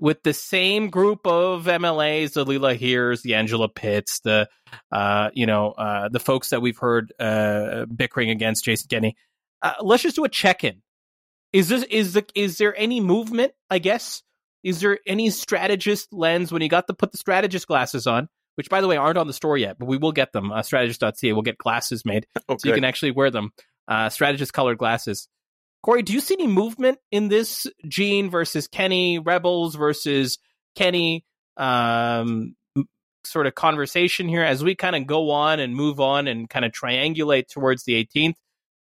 [0.00, 4.48] with the same group of MLAs, the Leela Aheers, the Angela Pitts, the
[4.90, 9.16] uh, you know uh, the folks that we've heard uh, bickering against Jason Kenney.
[9.62, 10.82] Uh, let's just do a check-in.
[11.52, 13.52] Is this is the is there any movement?
[13.68, 14.22] I guess
[14.64, 18.28] is there any strategist lens when you got to put the strategist glasses on?
[18.56, 20.50] Which, by the way, aren't on the store yet, but we will get them.
[20.50, 23.52] Uh, strategist.ca will get glasses made Oh, so you can actually wear them.
[23.88, 25.28] Uh, strategist colored glasses.
[25.82, 30.38] Corey, do you see any movement in this Jean versus Kenney, Rebels versus
[30.76, 31.24] Kenney
[31.56, 32.54] um,
[33.24, 36.64] sort of conversation here as we kind of go on and move on and kind
[36.64, 38.34] of triangulate towards the 18th?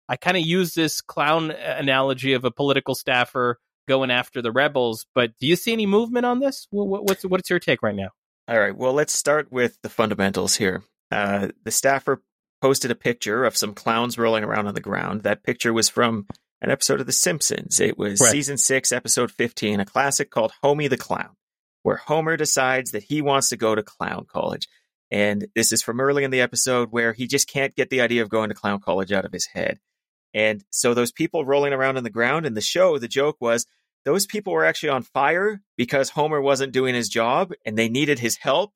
[0.08, 5.06] I kind of use this clown analogy of a political staffer going after the rebels,
[5.14, 6.68] but do you see any movement on this?
[6.72, 8.10] Wh- wh- What's what's your take right now?
[8.48, 8.76] All right.
[8.76, 10.84] Well, let's start with the fundamentals here.
[11.12, 12.24] Uh, the staffer
[12.62, 15.22] posted a picture of some clowns rolling around on the ground.
[15.22, 16.28] That picture was from
[16.62, 17.80] an episode of The Simpsons.
[17.80, 18.32] It was Right.
[18.32, 21.36] season six, episode 15, a classic called Homie the Clown,
[21.84, 24.68] where Homer decides that he wants to go to clown college.
[25.12, 28.22] And this is from early in the episode where he just can't get the idea
[28.22, 29.80] of going to clown college out of his head.
[30.34, 33.66] And so those people rolling around on the ground in the show, the joke was
[34.05, 38.20] those people were actually on fire because Homer wasn't doing his job and they needed
[38.20, 38.72] his help.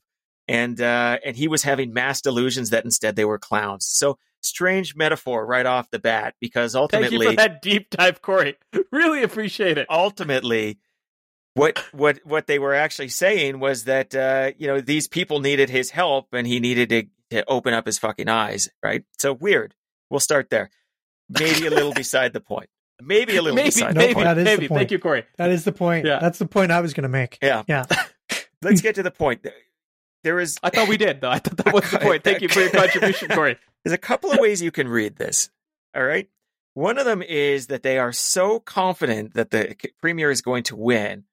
[0.47, 3.85] And uh, and he was having mass delusions that instead they were clowns.
[3.85, 8.21] So strange metaphor right off the bat because Thank ultimately you for that deep dive,
[8.21, 8.55] Corey.
[8.91, 9.87] Really appreciate it.
[9.89, 10.77] ultimately
[11.55, 15.69] what what what they were actually saying was that uh, you know these people needed
[15.69, 19.03] his help and he needed to, to open up his fucking eyes, right?
[19.17, 19.75] So weird.
[20.09, 20.69] We'll start there.
[21.29, 22.69] Maybe a little beside the point.
[23.01, 24.25] Maybe a little maybe, beside maybe, the point.
[24.25, 24.79] That is the point.
[24.79, 25.25] Thank you, Corey.
[25.37, 26.05] That is the point.
[26.05, 26.19] Yeah.
[26.19, 27.39] That's the point I was going to make.
[27.41, 27.63] Yeah.
[27.67, 27.85] Yeah.
[28.61, 29.45] Let's get to the point.
[30.23, 31.29] There is I thought we did, though.
[31.29, 32.23] I thought that was the point.
[32.23, 33.57] Thank you for your contribution, Corey.
[33.83, 35.49] There's a couple of ways you can read this.
[35.95, 36.29] All right.
[36.73, 40.75] One of them is that they are so confident that the premier is going to
[40.75, 41.25] win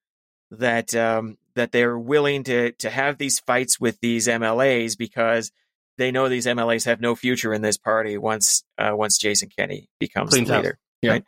[0.51, 5.51] that um, that they're willing to to have these fights with these MLAs because
[5.97, 9.89] they know these MLAs have no future in this party once uh, once Jason Kenney
[9.99, 10.79] becomes Cleans the leader.
[11.03, 11.11] Yeah.
[11.13, 11.25] Right.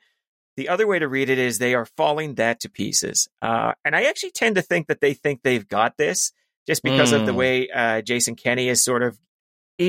[0.59, 3.97] The other way to read it is they are falling that to pieces, uh, and
[3.97, 6.33] I actually tend to think that they think they've got this
[6.67, 7.37] just because of the Mm.
[7.37, 9.19] way uh, Jason Kenney is sort of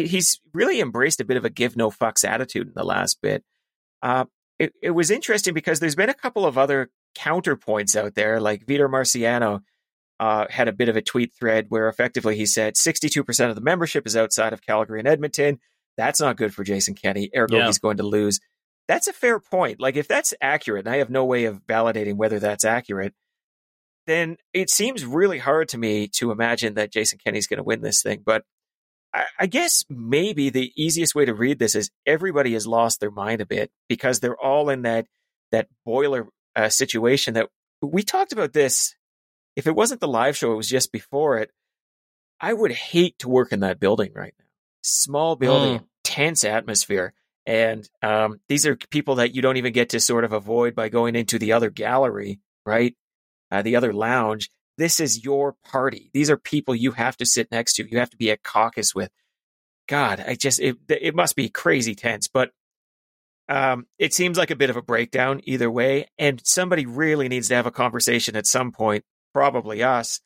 [0.02, 3.20] he- he's really embraced a bit of a give no fucks attitude in the last
[3.22, 3.44] bit.
[4.02, 4.26] Uh,
[4.60, 8.66] it, it was interesting because there's been a couple of other counterpoints out there, like
[8.66, 9.62] Vitor Marciano
[10.20, 13.62] uh, had a bit of a tweet thread where effectively he said 62% of the
[13.62, 15.60] membership is outside of Calgary and Edmonton.
[15.98, 17.30] That's not good for Jason Kenney.
[17.36, 17.66] Ergo, Yeah.
[17.68, 18.40] he's going to lose.
[18.88, 19.80] That's a fair point.
[19.80, 23.14] Like, if that's accurate, and I have no way of validating whether that's accurate,
[24.08, 27.82] then it seems really hard to me to imagine that Jason Kenney's going to win
[27.82, 28.22] this thing.
[28.26, 28.44] But
[29.14, 33.42] I, guess maybe the easiest way to read this is everybody has lost their mind
[33.42, 35.06] a bit because they're all in that
[35.52, 37.50] that boiler uh, situation that
[37.82, 38.96] we talked about this.
[39.56, 41.52] If it wasn't the live show, it was just before it.
[42.42, 44.46] I would hate to work in that building right now.
[44.82, 47.14] Small building, tense atmosphere.
[47.46, 50.90] And um, these are people that you don't even get to sort of avoid by
[50.90, 52.96] going into the other gallery, right?
[53.52, 54.50] Uh, the other lounge.
[54.78, 56.10] This is your party.
[56.14, 57.90] These are people you have to sit next to.
[57.90, 59.12] You have to be at caucus with.
[59.88, 62.52] God, I just it it must be crazy tense, but
[63.50, 66.08] um, it seems like a bit of a breakdown either way.
[66.18, 69.04] And somebody really needs to have a conversation at some point,
[69.34, 70.22] probably us.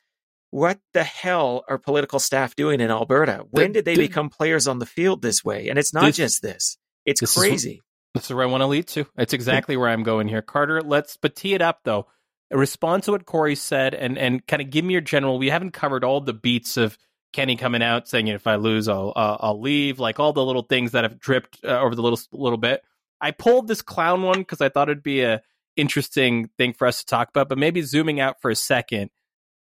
[0.52, 3.46] What the hell are political staff doing in Alberta?
[3.50, 5.70] When did they the- become players on the field this way?
[5.70, 7.82] And it's not This- just this; it's this is- crazy.
[8.14, 9.06] That's where I want to lead to.
[9.18, 10.42] It's exactly where I'm going here.
[10.42, 12.08] Carter, let's but tee it up though.
[12.50, 15.38] Respond to what Corey said and and kind of give me your general.
[15.38, 16.98] We haven't covered all the beats of
[17.34, 20.00] Kenney coming out saying if I lose, I'll uh, I'll leave.
[20.00, 22.84] Like all the little things that have dripped uh, over the little little bit.
[23.20, 25.42] I pulled this clown one because I thought it'd be a
[25.76, 27.50] interesting thing for us to talk about.
[27.50, 29.12] But maybe zooming out for a second,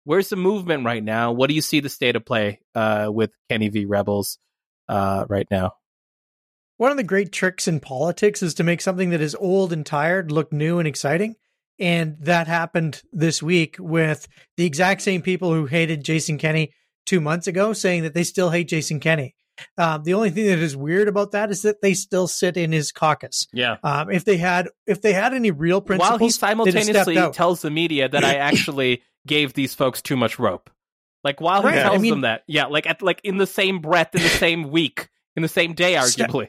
[0.03, 1.31] where's the movement right now?
[1.33, 4.39] What do you see the state of play uh, with Kenney v Rebels
[4.89, 5.73] uh, right now?
[6.77, 9.85] One of the great tricks in politics is to make something that is old and
[9.85, 11.35] tired look new and exciting.
[11.81, 16.73] And that happened this week with the exact same people who hated Jason Kenney
[17.07, 19.33] two months ago saying that they still hate Jason Kenney.
[19.77, 22.71] Um, the only thing that is weird about that is that they still sit in
[22.71, 23.47] his caucus.
[23.51, 23.77] Yeah.
[23.83, 27.05] Um, if they had, if they had any real principles, while he they'd have stepped
[27.05, 30.69] simultaneously tells the media that I actually gave these folks too much rope.
[31.23, 33.47] Like while he Right, I tells mean- them that, yeah, like at like in the
[33.47, 36.47] same breath, in the same week, in the same day, Step- arguably.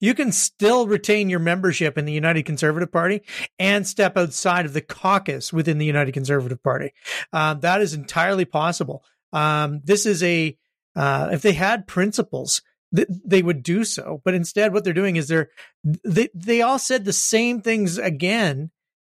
[0.00, 3.22] You can still retain your membership in the United Conservative Party
[3.58, 6.92] and step outside of the caucus within the United Conservative Party.
[7.32, 9.04] Um, that is entirely possible.
[9.32, 10.56] Um, this is a
[10.96, 12.62] uh, if they had principles,
[12.94, 14.20] th- they would do so.
[14.24, 15.50] But instead, what they're doing is they're
[15.84, 18.70] they they all said the same things again.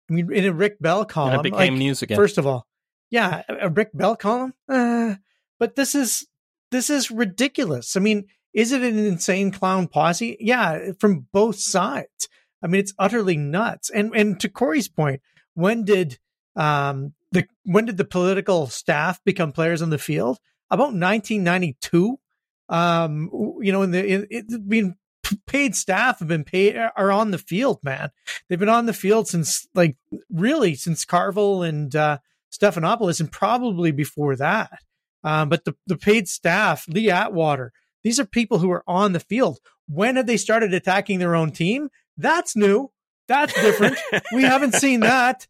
[0.09, 2.17] I mean, in a Rick Bell column, And it became like, news again.
[2.17, 2.67] First of all,
[3.11, 4.53] yeah, a a Rick Bell column.
[4.67, 5.15] Uh,
[5.59, 6.27] but this is
[6.71, 7.95] this is ridiculous.
[7.95, 10.37] I mean, is it an insane clown posse?
[10.39, 12.29] Yeah, from both sides.
[12.63, 13.89] I mean, it's utterly nuts.
[13.89, 15.21] And and to Corey's point,
[15.53, 16.19] when did
[16.55, 20.39] um the when did the political staff become players on the field?
[20.71, 22.19] About 1992.
[22.69, 23.29] Um,
[23.61, 24.95] you know, in the in, it, mean,
[25.45, 28.09] paid staff have been paid are on the field, man.
[28.47, 29.97] They've been on the field since like
[30.31, 32.19] really since Carville and uh,
[32.51, 34.79] Stephanopoulos, and probably before that.
[35.23, 37.73] Um, but the the paid staff, Lee Atwater,
[38.09, 39.59] these are people who are on the field.
[39.87, 41.89] When have they started attacking their own team?
[42.17, 42.89] That's new.
[43.27, 43.99] That's different.
[44.33, 45.45] we haven't seen that.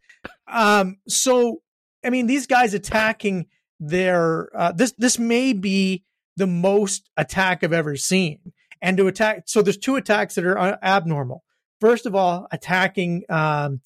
[0.46, 1.62] Um, so,
[2.04, 3.46] I mean, these guys attacking
[3.80, 6.04] their uh, this this may be
[6.36, 8.52] the most attack I've ever seen.
[8.82, 11.46] And to attack, so there's two attacks that are uh, abnormal.
[11.80, 13.80] First of all, attacking um,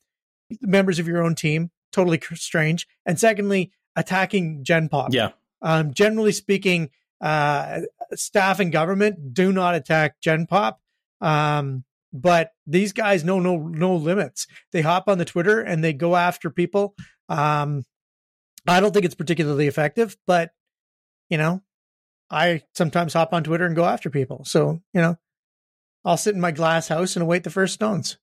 [0.61, 2.87] members of your own team, totally strange.
[3.05, 5.13] And secondly, attacking Gen Pop.
[5.13, 5.29] Yeah.
[5.61, 6.89] Um, generally speaking,
[7.23, 7.79] uh,
[8.13, 10.79] staff and government do not attack Gen Pop.
[11.21, 14.45] Um, but these guys know no no limits.
[14.71, 16.95] They hop on the Twitter and they go after people.
[17.29, 17.85] Um,
[18.67, 20.51] I don't think it's particularly effective, but
[21.29, 21.63] you know,
[22.29, 24.43] I sometimes hop on Twitter and go after people.
[24.45, 25.17] So you know,
[26.05, 28.17] I'll sit in my glass house and await the first stones.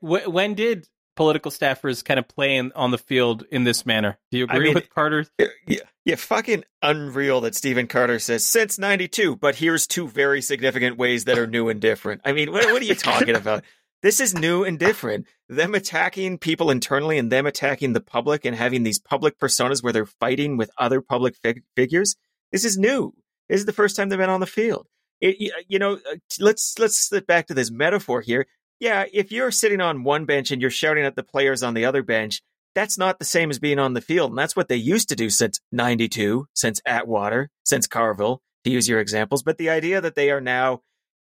[0.00, 4.18] Wh- when did political staffers kind of play in, on the field in this manner?
[4.30, 5.26] Do you I agree mean, with Carter?
[5.66, 10.98] Yeah, yeah, fucking unreal that Stephen Carter says since '92, but here's two very significant
[10.98, 12.20] ways that are new and different.
[12.24, 13.64] I mean, what, what are you talking about?
[14.02, 15.26] This is new and different.
[15.48, 19.94] Them attacking people internally and them attacking the public and having these public personas where
[19.94, 22.14] they're fighting with other public fig- figures.
[22.52, 23.14] This is new.
[23.48, 24.88] This is the first time they've been on the field.
[25.22, 28.46] It, you- you know, uh, let's let's slip back to this metaphor here.
[28.84, 31.86] Yeah, if you're sitting on one bench and you're shouting at the players on the
[31.86, 32.42] other bench,
[32.74, 34.30] that's not the same as being on the field.
[34.30, 38.86] And that's what they used to do since 92, since Atwater, since Carville, to use
[38.86, 39.42] your examples.
[39.42, 40.82] But the idea that they are now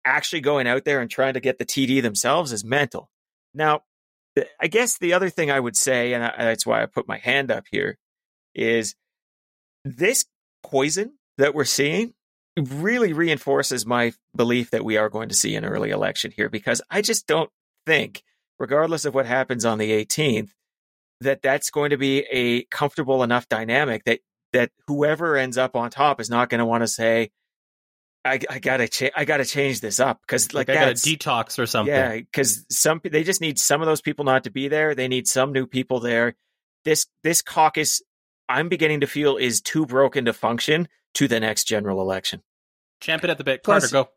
[0.05, 3.09] actually going out there and trying to get the TD themselves is mental.
[3.53, 3.81] Now,
[4.61, 7.51] I guess the other thing I would say, and that's why I put my hand
[7.51, 7.97] up here,
[8.55, 8.95] is
[9.83, 10.23] this
[10.63, 12.13] poison that we're seeing
[12.57, 16.81] really reinforces my belief that we are going to see an early election here because
[16.89, 17.49] I just don't
[17.85, 18.23] think,
[18.59, 20.49] regardless of what happens on the 18th,
[21.21, 24.19] that that's going to be a comfortable enough dynamic that
[24.53, 27.29] that whoever ends up on top is not going to want to say,
[28.25, 30.91] "I, I gotta cha- I gotta change this up" because like Like I got a
[30.91, 31.93] that's detox or something.
[31.93, 34.93] yeah, because some they just need some of those people not to be there.
[34.93, 36.35] They need some new people there.
[36.83, 38.01] This this caucus,
[38.49, 42.41] I'm beginning to feel is too broken to function to the next general election.
[42.99, 43.63] Champ it at the bit.
[43.63, 44.11] Plus- Carter, go.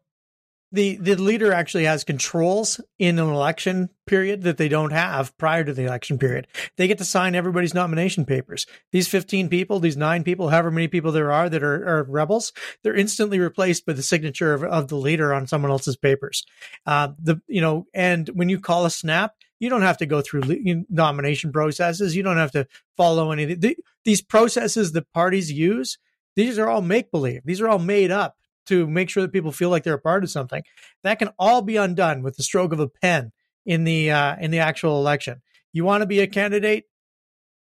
[0.71, 5.65] the the leader actually has controls in an election period that they don't have prior
[5.65, 6.47] to the election period.
[6.77, 8.67] They get to sign everybody's nomination papers.
[8.93, 12.53] These 15 people, these nine people, however many people there are that are, are rebels,
[12.83, 16.45] they're instantly replaced by the signature of, of the leader on someone else's papers.
[16.85, 20.21] Uh, the you know, and when you call a snap, you don't have to go
[20.21, 22.15] through le- nomination processes.
[22.15, 22.67] You don't have to
[22.97, 25.99] follow any of the, these processes that parties use.
[26.37, 27.43] These are all make believe.
[27.45, 28.37] These are all made up
[28.67, 30.63] to make sure that people feel like they're a part of something.
[31.03, 33.33] That can all be undone with the stroke of a pen
[33.67, 35.43] in the uh, in the actual election.
[35.73, 36.85] You want to be a candidate?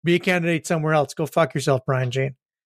[0.03, 1.13] Be a candidate somewhere else.
[1.13, 2.35] Go fuck yourself, Brian Jean.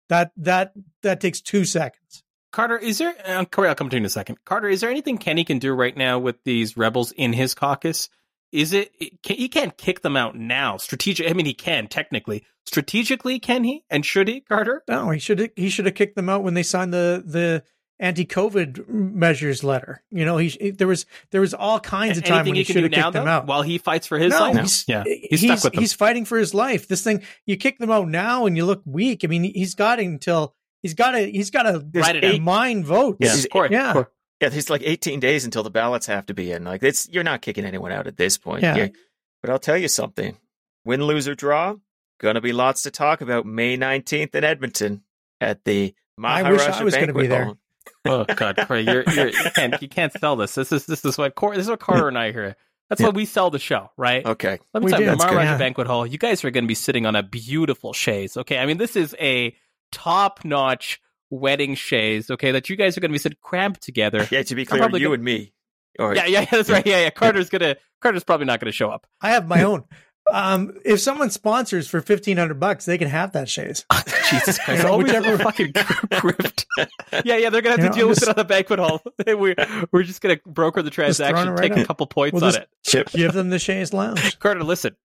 [0.09, 2.23] That that that takes two seconds.
[2.51, 3.15] Carter, is there?
[3.25, 4.37] Uh, Corey, I'll come to you in a second.
[4.45, 8.09] Carter, is there anything Kenney can do right now with these rebels in his caucus?
[8.53, 8.91] Is it?
[8.99, 10.77] it can, he can't kick them out now.
[10.77, 11.29] Strategic.
[11.29, 12.43] I mean, he can technically.
[12.65, 13.83] Strategically, can he?
[13.89, 14.83] And should he, Carter?
[14.87, 17.63] No, he should he should have kicked them out when they signed the the
[17.99, 20.03] anti-COVID measures letter.
[20.11, 22.65] You know, he there was there was all kinds of time Anything when he he
[22.65, 23.47] can should do have now, kicked them though, out.
[23.47, 24.59] while he fights for his no, life.
[24.59, 26.87] he's, yeah, he's he's, stuck with he's fighting for his life.
[26.87, 29.23] This thing, you kick them out now, and you look weak.
[29.23, 32.41] I mean, he's got until he's got to he's got to There's Write it eight-
[32.41, 33.17] mine votes.
[33.19, 33.35] Yeah.
[33.35, 33.93] Yeah, Corey, Yeah.
[33.93, 34.05] Corey.
[34.41, 36.63] Yeah, there's like 18 days until the ballots have to be in.
[36.65, 38.63] Like it's you're not kicking anyone out at this point.
[38.63, 38.75] Yeah.
[38.75, 38.91] You-
[39.41, 40.37] but I'll tell you something:
[40.85, 41.75] win, lose or draw,
[42.19, 45.03] gonna be lots to talk about May 19th in Edmonton
[45.41, 45.93] at the
[46.23, 47.45] I wish I was gonna Banquet be there.
[47.45, 47.57] Hall.
[48.05, 50.55] Oh God, Corey, you're, you're, you can't you can't sell this.
[50.55, 52.55] This is this is what Corey, this is what Carter and I hear.
[52.89, 53.07] That's Yeah.
[53.07, 54.25] why we sell the show, right?
[54.25, 55.11] Okay, Let me We tell you, do.
[55.11, 55.23] the That's.
[55.31, 55.57] Maharaja Yeah.
[55.57, 56.05] Banquet Hall.
[56.05, 58.37] You guys are going to be sitting on a beautiful chaise.
[58.37, 59.55] Okay, I mean this is a
[59.91, 61.01] top notch,
[61.33, 64.27] wedding chaise, okay, that you guys are going to be sitting cramped together.
[64.31, 65.53] Yeah, to be clear, probably you gonna- and me.
[65.99, 66.85] Or, Yeah, yeah, yeah, that's right.
[66.85, 67.09] Yeah, yeah.
[67.11, 69.05] Carter's gonna Carter's probably not gonna show up.
[69.21, 69.83] I have my own.
[70.31, 73.85] Um, if someone sponsors for fifteen hundred bucks, they can have that shays.
[74.31, 74.79] Jesus Christ!
[74.81, 76.65] You know, always whichever- fucking grift.
[77.25, 77.49] Yeah, yeah.
[77.49, 79.01] They're gonna have You to know, deal I'm with just- it on the banquet hall.
[79.27, 79.55] we're
[79.91, 82.69] we're just gonna broker the transaction, right take a couple points We'll on it.
[82.83, 83.09] Chip.
[83.11, 84.39] Give them the chaise lounge.
[84.39, 84.95] Carter, listen.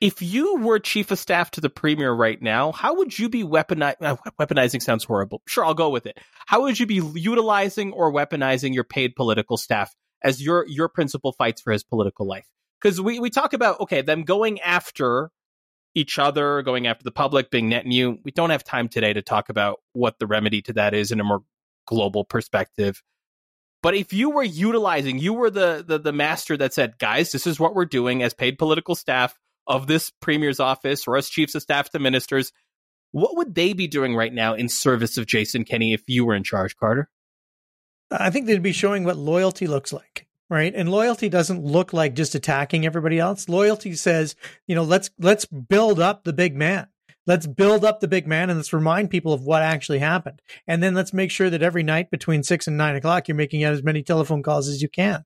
[0.00, 3.42] If you were chief of staff to the premier right now, how would you be
[3.42, 3.96] weaponizing?
[4.00, 5.42] Uh, weaponizing sounds horrible.
[5.46, 6.18] Sure, I'll go with it.
[6.46, 11.32] How would you be utilizing or weaponizing your paid political staff as your your principal
[11.32, 12.46] fights for his political life?
[12.80, 15.30] Because we we talk about okay, them going after
[15.94, 18.18] each other, going after the public, being net new.
[18.22, 21.20] We don't have time today to talk about what the remedy to that is in
[21.20, 21.42] a more
[21.86, 23.02] global perspective.
[23.82, 27.46] But if you were utilizing, you were the, the the master that said, guys, this
[27.46, 29.38] is what we're doing as paid political staff
[29.70, 32.52] of this premier's office or as chiefs of staff to ministers.
[33.12, 36.34] What would they be doing right now in service of Jason Kenney if you were
[36.34, 37.08] in charge, Carter?
[38.10, 40.72] I think they'd be showing what loyalty looks like, right?
[40.74, 43.48] And loyalty doesn't look like just attacking everybody else.
[43.48, 44.34] Loyalty says,
[44.66, 46.88] you know, let's let's build up the big man.
[47.26, 50.42] Let's build up the big man and let's remind people of what actually happened.
[50.66, 53.62] And then let's make sure that every night between six and nine o'clock, you're making
[53.62, 55.24] as many telephone calls as you can.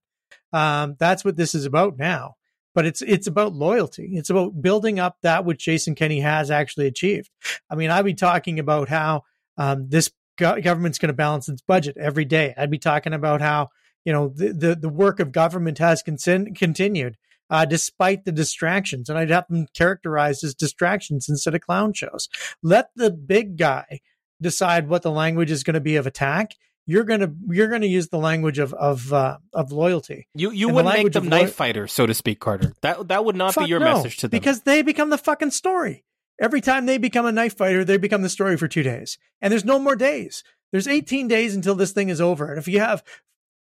[0.53, 2.35] Um, that's what this is about now.
[2.75, 4.11] But it's it's about loyalty.
[4.15, 7.31] It's about building up that which Jason Kenney has actually achieved.
[7.71, 9.23] I mean, I'd be talking about how
[9.57, 12.53] um, this go- government's going to balance its budget every day.
[12.57, 13.71] I'd be talking about how
[14.05, 17.17] you know the the, the work of government has con- continued
[17.51, 22.29] uh, despite the distractions, and I'd have them characterized as distractions instead of clown shows.
[22.63, 24.01] Let the big guy
[24.41, 26.55] decide what the language is going to be of attack.
[26.87, 30.29] You're gonna you're gonna use the language of of uh, of loyalty.
[30.35, 32.75] You you And wouldn't make them knife loy- fighters, so to speak, Carter.
[32.83, 34.39] That that would not Fuck be your no, message to them.
[34.39, 36.05] because they become the fucking story.
[36.41, 39.51] Every time they become a knife fighter, they become the story for two days, and
[39.53, 40.43] there's no more days.
[40.73, 43.05] There's 18 days until this thing is over, and if you have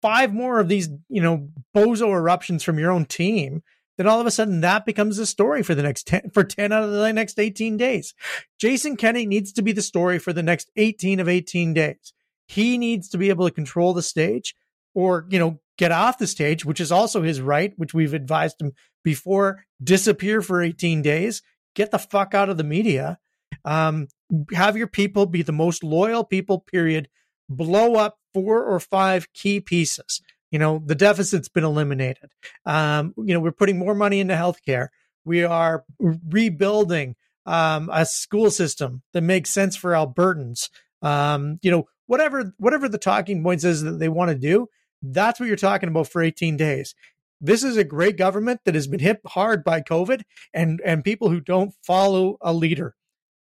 [0.02, 3.62] five more of these, you know, bozo eruptions from your own team,
[3.98, 6.72] then all of a sudden that becomes the story for the next 10 for 10
[6.72, 8.14] out of the next 18 days.
[8.58, 12.12] Jason Kenney needs to be the story for the next 18 of 18 days.
[12.46, 14.54] He needs to be able to control the stage
[14.94, 18.60] or, you know, get off the stage, which is also his right, which we've advised
[18.60, 18.72] him
[19.04, 21.42] before, disappear for 18 days,
[21.74, 23.18] get the fuck out of the media.
[23.64, 24.08] Um,
[24.52, 27.08] have your people be the most loyal people, period.
[27.48, 30.20] Blow up four or five key pieces.
[30.50, 32.30] You know, the deficit's been eliminated.
[32.64, 34.88] Um, you know, we're putting more money into healthcare.
[35.24, 40.68] We are rebuilding um, a school system that makes sense for Albertans.
[41.02, 44.68] Um, you know, whatever whatever the talking points is that they want to do,
[45.02, 46.94] that's what you're talking about for 18 days.
[47.40, 50.22] This is a great government that has been hit hard by COVID
[50.54, 52.94] and and people who don't follow a leader.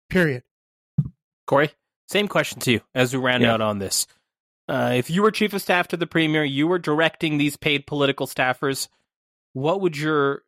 [0.09, 0.43] Period.
[1.47, 1.73] Corey,
[2.09, 3.55] same question to you as we round Yeah.
[3.55, 4.07] out on this.
[4.69, 7.87] Uh, if you were chief of staff to the premier, you were directing these paid
[7.87, 8.89] political staffers.
[9.53, 10.45] What would your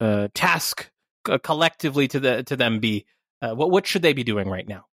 [0.00, 0.90] uh, task
[1.28, 3.04] uh, collectively to the to them be?
[3.42, 4.86] Uh, what what should they be doing right now?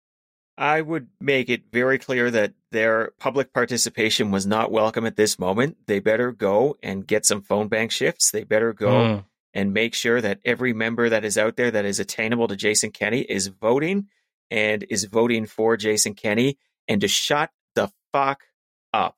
[0.57, 5.39] I would make it very clear that their public participation was not welcome at this
[5.39, 5.77] moment.
[5.87, 8.31] They better go and get some phone bank shifts.
[8.31, 9.25] They better go Mm.
[9.53, 12.93] and make sure that every member that is out there that is attainable to Jason
[12.93, 14.09] Kenney is voting
[14.51, 18.45] and is voting for Jason Kenney and to shut the fuck
[18.93, 19.17] up.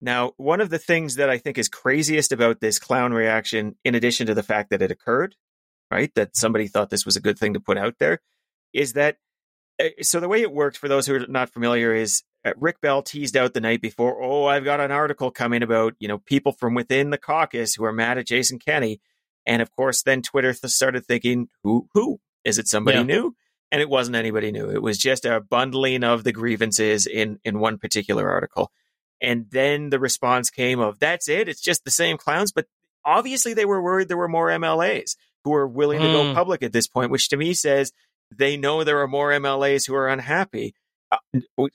[0.00, 3.94] Now, one of the things that I think is craziest about this clown reaction, in
[3.94, 5.34] addition to the fact that it occurred,
[5.90, 8.20] right, that somebody thought this was a good thing to put out there,
[8.72, 9.18] is that
[10.02, 13.02] so the way it worked for those who are not familiar is uh, Rick Bell
[13.02, 16.52] teased out the night before, oh, I've got an article coming about, you know, people
[16.52, 19.00] from within the caucus who are mad at Jason Kenney.
[19.46, 22.20] And of course, then Twitter th- started thinking, who, who?
[22.44, 23.04] Is it somebody Yeah.
[23.04, 23.36] new?
[23.70, 24.70] And it wasn't anybody new.
[24.70, 28.72] It was just a bundling of the grievances in, in one particular article.
[29.20, 31.48] And then the response came of, that's it.
[31.48, 32.50] It's just the same clowns.
[32.52, 32.66] But
[33.04, 36.34] obviously they were worried there were more MLAs who were willing to go Mm.
[36.34, 37.92] public at this point, which to me says
[38.34, 40.74] they know there are more MLAs who are unhappy.
[41.10, 41.16] Uh,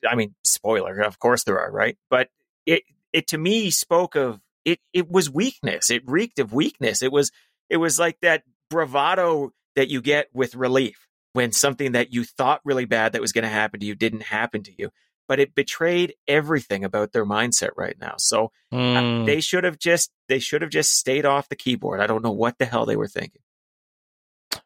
[0.10, 1.98] I mean, spoiler, of course there are, right?
[2.10, 2.30] But
[2.66, 4.80] it, it to me spoke of it.
[4.94, 5.90] It was weakness.
[5.90, 7.02] It reeked of weakness.
[7.02, 7.32] It was,
[7.70, 12.62] it was like that bravado that you get with relief when something that you thought
[12.64, 14.90] really bad that was going to happen to you didn't happen to you.
[15.28, 18.16] But it betrayed everything about their mindset right now.
[18.20, 19.26] So uh, Mm.
[19.26, 22.02] they should have just they should have just stayed off the keyboard.
[22.02, 23.42] I don't know what the hell they were thinking.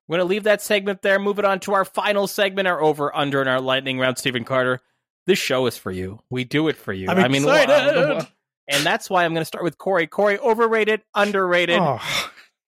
[0.08, 2.82] We're going to leave that segment there, move it on to our final segment, our
[2.82, 4.80] over under in our lightning round, Stephen Carter.
[5.26, 6.20] This show is for you.
[6.30, 7.10] We do it for you.
[7.10, 8.26] I'm I mean, wow.
[8.70, 10.08] and that's why I'm going to start with Corey.
[10.08, 12.00] Corey, overrated, underrated Oh,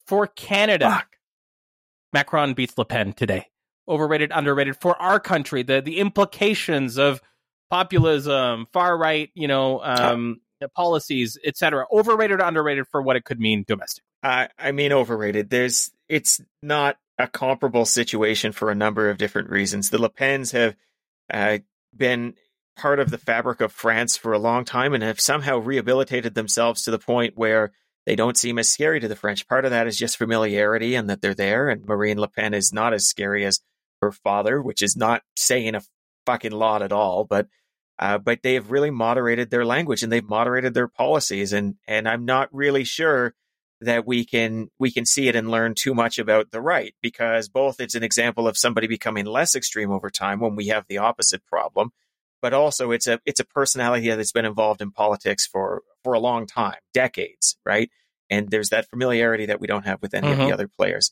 [0.08, 0.90] for Canada.
[0.90, 1.08] fuck.
[2.12, 3.46] Macron beats Le Pen today.
[3.88, 5.64] Overrated, underrated for our country.
[5.64, 7.22] The the implications of
[7.70, 10.42] populism, far right, you know, um,
[10.76, 11.86] policies, etc.
[11.92, 14.04] Overrated underrated for what it could mean domestic?
[14.22, 15.50] I I mean overrated.
[15.50, 19.90] There's it's not a comparable situation for a number of different reasons.
[19.90, 20.76] The Le Pens have
[21.32, 21.60] uh,
[21.96, 22.34] been
[22.78, 26.84] part of the fabric of France for a long time and have somehow rehabilitated themselves
[26.84, 27.74] to the point where
[28.06, 29.48] they don't seem as scary to the French.
[29.48, 31.68] Part of that is just familiarity and that they're there.
[31.68, 33.60] And Marine Le Pen is not as scary as
[34.02, 35.82] her father, which is not saying a
[36.26, 37.26] fucking lot at all.
[37.26, 37.48] But
[38.00, 41.52] uh, but they have really moderated their language and they've moderated their policies.
[41.52, 43.36] And and I'm not really sure
[43.82, 47.48] that we can we can see it and learn too much about the right because
[47.48, 50.98] both it's an example of somebody becoming less extreme over time when we have the
[50.98, 51.92] opposite problem
[52.42, 56.20] but also it's a it's a personality that's been involved in politics for for a
[56.20, 57.90] long time decades right
[58.30, 60.34] and there's that familiarity that we don't have with any mm-hmm.
[60.34, 60.54] of the mm-hmm.
[60.54, 61.12] other players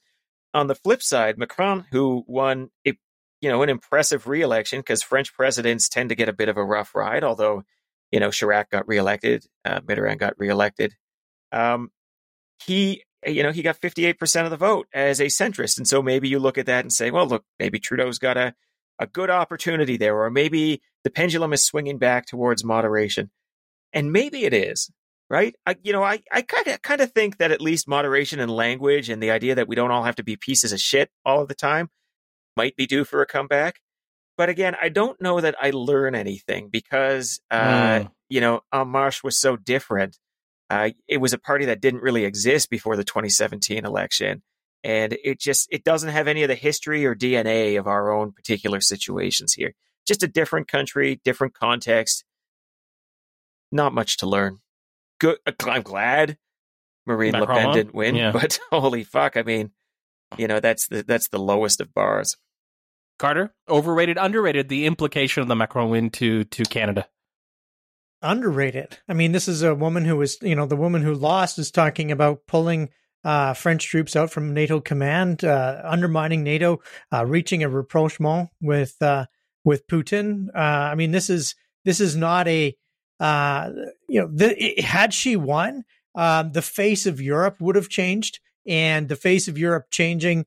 [0.53, 2.97] on the flip side macron who won a
[3.39, 6.65] you know an impressive reelection because french presidents tend to get a bit of a
[6.65, 7.63] rough ride although
[8.11, 10.93] you know chirac got reelected uh, mitterrand got reelected
[11.53, 11.91] um,
[12.65, 15.77] he you know he got 58% of the vote as a centrist.
[15.77, 18.53] And so maybe you look at that and say well look maybe trudeau's got a,
[18.99, 23.31] a good opportunity there or maybe the pendulum is swinging back towards moderation.
[23.93, 24.89] And maybe it is
[25.29, 25.55] right?
[25.65, 28.49] I you know i i kind of kind of think that at least moderation in
[28.49, 31.41] language and the idea that we don't all have to be pieces of shit all
[31.41, 31.89] of the time
[32.55, 33.75] might be due for a comeback.
[34.37, 38.11] But again i don't know that i learn anything because uh mm.
[38.29, 40.17] you know Marche was so different
[40.69, 44.41] uh, it was a party that didn't really exist before the 2017 election.
[44.83, 48.31] And it just it doesn't have any of the history or DNA of our own
[48.31, 49.73] particular situations here.
[50.05, 52.23] Just a different country, different context.
[53.71, 54.59] Not much to learn.
[55.19, 55.39] Good.
[55.45, 56.37] Uh, I'm glad
[57.05, 58.31] Marine Le Pen didn't win, yeah.
[58.31, 59.35] but holy fuck!
[59.35, 59.71] I mean,
[60.37, 62.37] you know that's the that's the lowest of bars.
[63.19, 64.69] Carter, overrated, underrated.
[64.69, 67.07] The implication of the Macron win to to Canada
[68.21, 68.97] underrated.
[69.07, 71.71] I mean, this is a woman who was, you know, the woman who lost is
[71.71, 72.89] talking about pulling
[73.23, 76.81] uh, French troops out from NATO command, uh, undermining NATO,
[77.11, 79.25] uh, reaching a rapprochement with uh,
[79.63, 80.47] with Putin.
[80.55, 82.75] Uh, I mean, this is this is not a
[83.19, 83.71] uh,
[84.07, 85.83] you know, the, it, had she won,
[86.15, 90.45] um, the face of Europe would have changed, and the face of Europe changing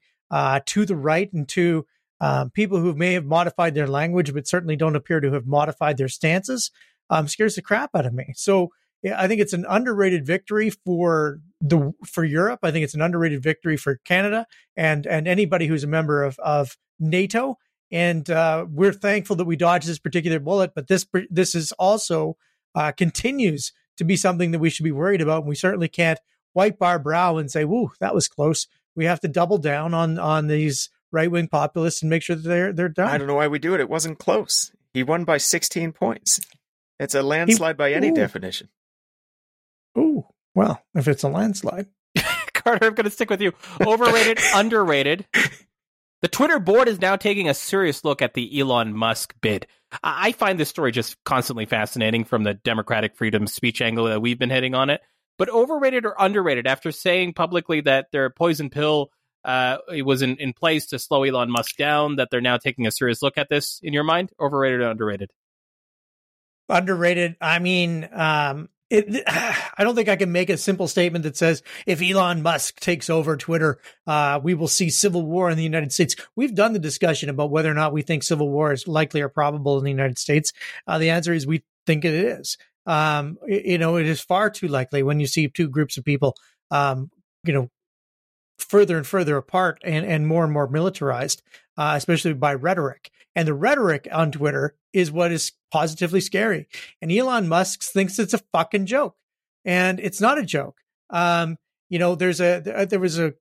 [0.66, 1.84] to the right and to
[2.20, 5.96] um, people who may have modified their language, but certainly don't appear to have modified
[5.96, 6.70] their stances
[7.10, 8.32] um, scares the crap out of me.
[8.34, 8.70] So
[9.02, 12.60] yeah, I think it's an underrated victory for the for Europe.
[12.62, 14.46] I think it's an underrated victory for Canada
[14.76, 17.56] and and anybody who's a member of of NATO.
[17.92, 20.72] And uh, we're thankful that we dodged this particular bullet.
[20.74, 22.36] But this this is also
[22.74, 25.40] uh, continues to be something that we should be worried about.
[25.40, 26.20] And we certainly can't
[26.54, 30.18] wipe our brow and say, "Woo, that was close." We have to double down on
[30.18, 33.08] on these right wing populists and make sure that they're they're done.
[33.08, 33.80] I don't know why we do it.
[33.80, 34.72] It wasn't close.
[34.92, 36.40] He won by 16 points.
[37.00, 38.14] It's a landslide he, by any ooh.
[38.14, 38.68] definition.
[39.98, 40.24] Ooh,
[40.54, 41.86] well, if it's a landslide.
[42.54, 43.52] Carter, I'm going to stick with you.
[43.80, 45.26] Overrated, underrated.
[46.20, 49.66] The Twitter board is now taking a serious look at the Elon Musk bid.
[50.02, 54.38] I find this story just constantly fascinating from the democratic freedom speech angle that we've
[54.38, 55.00] been hitting on it.
[55.38, 59.10] But overrated or underrated after saying publicly that their poison pill
[59.42, 62.90] uh, was in, in place to slow Elon Musk down, that they're now taking a
[62.90, 64.30] serious look at this in your mind?
[64.38, 65.30] Overrated or underrated?
[66.70, 67.36] Underrated.
[67.40, 71.62] I mean, um, it, I don't think I can make a simple statement that says
[71.86, 75.92] if Elon Musk takes over Twitter, uh, we will see civil war in the United
[75.92, 76.16] States.
[76.36, 79.28] We've done the discussion about whether or not we think civil war is likely or
[79.28, 80.52] probable in the United States.
[80.86, 82.58] Uh, the answer is we think it is.
[82.86, 86.34] Um, you know, it is far too likely when you see two groups of people,
[86.70, 87.10] um,
[87.44, 87.70] you know,
[88.58, 91.42] further and further apart and, and more and more militarized,
[91.76, 93.10] uh, especially by rhetoric.
[93.34, 96.66] And the rhetoric on Twitter is what is positively scary.
[97.00, 99.16] And Elon Musk thinks it's a fucking joke.
[99.64, 100.78] And it's not a joke.
[101.10, 101.56] Um,
[101.88, 103.34] you know, there's a, there was a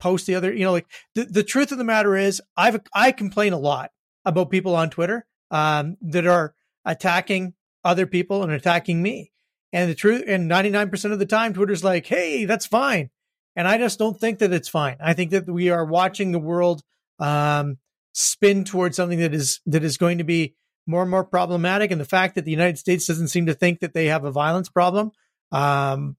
[0.00, 3.12] post the other, you know, like the, the truth of the matter is I've, I
[3.12, 3.90] complain a lot
[4.24, 6.54] about people on Twitter, um, that are
[6.84, 7.54] attacking
[7.84, 9.32] other people and attacking me.
[9.72, 13.10] And the truth, and 99% of the time, Twitter's like, Hey, that's fine.
[13.56, 14.96] And I just don't think that it's fine.
[15.00, 16.82] I think that we are watching the world,
[17.18, 17.78] um,
[18.14, 20.54] spin towards something that is that is going to be
[20.86, 21.90] more and more problematic.
[21.90, 24.30] And the fact that the United States doesn't seem to think that they have a
[24.30, 25.12] violence problem
[25.52, 26.16] um,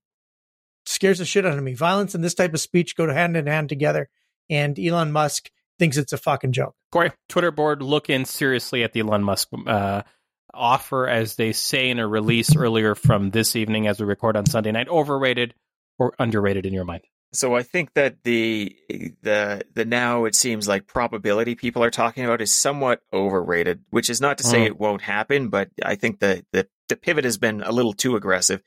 [0.85, 1.73] scares the shit out of me.
[1.73, 4.09] Violence and this type of speech go hand in hand together.
[4.49, 5.49] And Elon Musk
[5.79, 6.75] thinks it's a fucking joke.
[6.91, 10.03] Corey, Twitter board looking seriously at the Elon Musk uh,
[10.53, 14.45] offer, as they say in a release earlier from this evening as we record on
[14.45, 14.87] Sunday night.
[14.87, 15.53] Overrated
[15.97, 17.03] or underrated in your mind?
[17.35, 18.75] So I think that the
[19.21, 24.09] the the now it seems like probability people are talking about is somewhat overrated, which
[24.09, 24.65] is not to say Mm.
[24.67, 28.15] it won't happen, but I think the the, the pivot has been a little too
[28.15, 28.61] aggressive.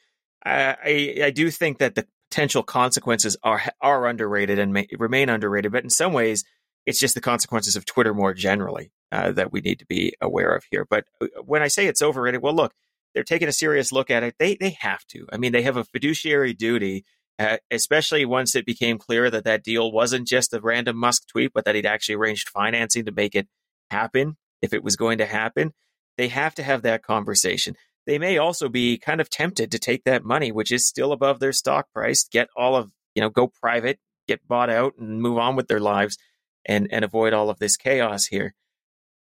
[0.45, 5.29] I, I I do think that the potential consequences are are underrated and may, remain
[5.29, 6.45] underrated, but in some ways
[6.87, 10.55] it's just the consequences of Twitter more generally uh, that we need to be aware
[10.55, 10.87] of here.
[10.89, 12.73] But uh, when I say it's overrated, well, look,
[13.15, 14.37] they're taking a serious look at it.
[14.39, 15.27] They they have to.
[15.33, 17.05] I mean, they have a fiduciary duty
[17.39, 21.53] Uh, especially once it became clear that that deal wasn't just a random Musk tweet,
[21.55, 23.47] but that he'd actually arranged financing to make it
[23.91, 25.73] happen if it was going to happen.
[26.17, 27.77] They have to have that conversation.
[28.07, 31.39] They may also be kind of tempted to take that money, which is still above
[31.39, 35.39] their stock price, get all of, you know, go private, get bought out and move
[35.39, 36.19] on with their lives
[36.65, 38.55] and, and avoid all of this chaos here.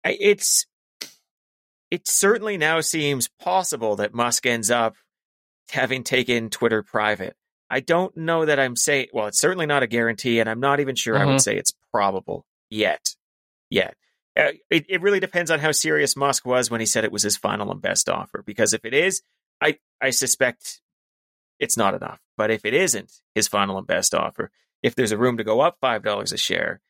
[0.03, 0.65] It's,
[1.91, 4.95] it certainly now seems possible that Musk ends up
[5.69, 7.35] having taken Twitter private.
[7.71, 10.79] I don't know that I'm saying, well, it's certainly not a guarantee, and I'm not
[10.81, 11.27] even sure I Mhm.
[11.27, 13.15] would say it's probable yet.
[13.69, 13.95] Yet.
[14.37, 17.23] Uh, it, it really depends on how serious Musk was when he said it was
[17.23, 18.43] his final and best offer.
[18.45, 19.21] Because if it is,
[19.61, 20.81] I, I suspect
[21.59, 22.19] it's not enough.
[22.37, 24.51] But if it isn't his final and best offer,
[24.83, 26.81] if there's a room to go up $5 a share,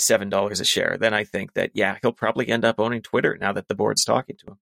[0.00, 3.52] $7 a share, then I think that, yeah, he'll probably end up owning Twitter now
[3.52, 4.58] that the board's talking to him.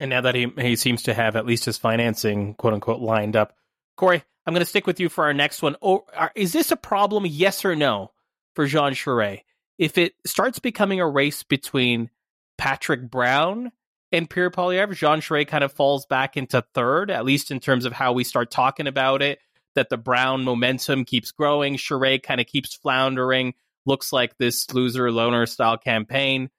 [0.00, 3.36] And now that he he seems to have at least his financing quote unquote lined
[3.36, 3.54] up,
[3.96, 5.76] Corey, I'm going to stick with you for our next one.
[5.82, 7.24] Oh, are, is this a problem?
[7.26, 8.12] Yes or no
[8.54, 9.42] for Jean Charest?
[9.78, 12.10] If it starts becoming a race between
[12.58, 13.72] Patrick Brown
[14.10, 17.84] and Pierre Poilievre, Jean Charest kind of falls back into third, at least in terms
[17.84, 19.38] of how we start talking about it.
[19.74, 23.54] That the Brown momentum keeps growing, Charest kind of keeps floundering.
[23.86, 26.50] Looks like this loser loner style campaign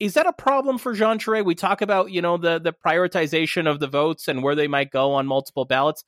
[0.00, 1.44] is that a problem for Jean Charest?
[1.44, 4.90] We talk about, you know, the the prioritization of the votes and where they might
[4.90, 6.04] go on multiple ballots.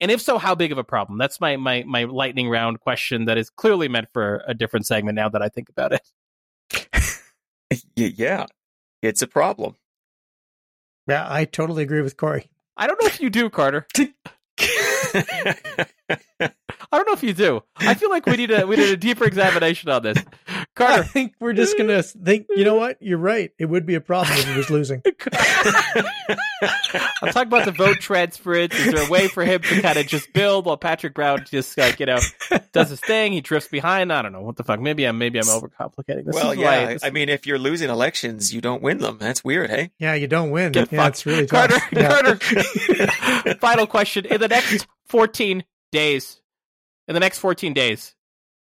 [0.00, 1.18] And if so, how big of a problem?
[1.18, 5.16] That's my my my lightning round question that is clearly meant for a different segment
[5.16, 6.02] now that I think about it.
[7.94, 8.46] Yeah,
[9.00, 9.76] it's a problem.
[11.06, 12.50] Yeah, I totally agree with Corey.
[12.76, 13.86] I don't know if you do, Carter.
[13.96, 14.06] I
[16.92, 17.62] don't know if you do.
[17.76, 20.18] I feel like we need a we need a deeper examination on this.
[20.78, 22.46] I think we're just gonna think.
[22.48, 22.96] You know what?
[23.00, 23.50] You're right.
[23.58, 25.02] It would be a problem if he was losing.
[27.22, 28.74] I'm talking about the vote transference.
[28.74, 31.76] Is there a way for him to kind of just build while Patrick Brown just
[31.76, 32.18] like you know
[32.72, 33.32] does his thing?
[33.32, 34.12] He drifts behind.
[34.12, 34.80] I don't know what the fuck.
[34.80, 36.34] Maybe I'm maybe I'm overcomplicating this.
[36.34, 36.86] well, is why yeah.
[36.94, 39.18] this- I mean, if you're losing elections, you don't win them.
[39.18, 39.90] That's weird, hey?
[39.98, 40.72] Yeah, you don't win.
[40.72, 41.16] Get yeah, fucked.
[41.16, 41.70] it's really tough.
[41.70, 42.08] Carter, Yeah.
[42.08, 43.54] Carter.
[43.60, 46.40] Final question: In the next 14 days,
[47.08, 48.14] in the next 14 days,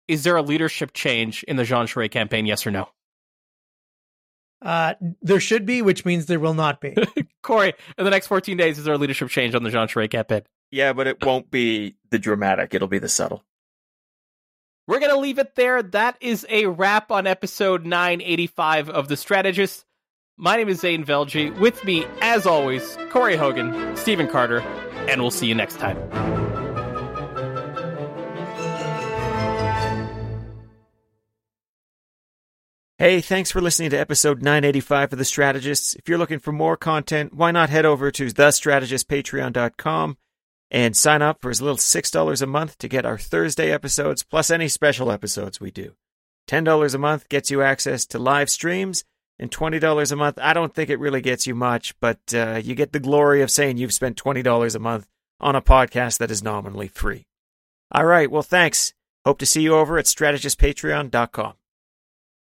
[0.08, 2.46] is there a leadership change in the Jean Charest campaign?
[2.46, 2.90] Yes or no?
[4.62, 6.96] Uh, there should be, which means there will not be.
[7.44, 10.12] Corey, in the next 14 days, is there a leadership change on the Jean Charest
[10.12, 10.42] campaign?
[10.72, 12.74] Yeah, but it won't be the dramatic.
[12.74, 13.44] It'll be the subtle.
[14.88, 15.84] We're going to leave it there.
[15.84, 19.86] That is a wrap on episode 985 of The Strategist.
[20.38, 21.58] My name is Zain Velji.
[21.60, 24.60] With me, as always, Corey Hogan, Stephen Carter,
[25.10, 25.98] and we'll see you next time.
[33.00, 35.94] Hey, thanks for listening to episode 985 of The Strategists.
[35.94, 40.18] If you're looking for more content, why not head over to thestrategistpatreon.com
[40.72, 44.50] and sign up for as little $6 a month to get our Thursday episodes plus
[44.50, 45.94] any special episodes we do.
[46.50, 49.04] $10 a month gets you access to live streams,
[49.38, 52.74] and $20 a month, I don't think it really gets you much, but uh, you
[52.74, 55.06] get the glory of saying you've spent $20 a month
[55.40, 57.28] on a podcast that is nominally free.
[57.92, 58.96] All right, well, thanks.
[59.24, 61.54] Hope to see you over at strategistpatreon.com.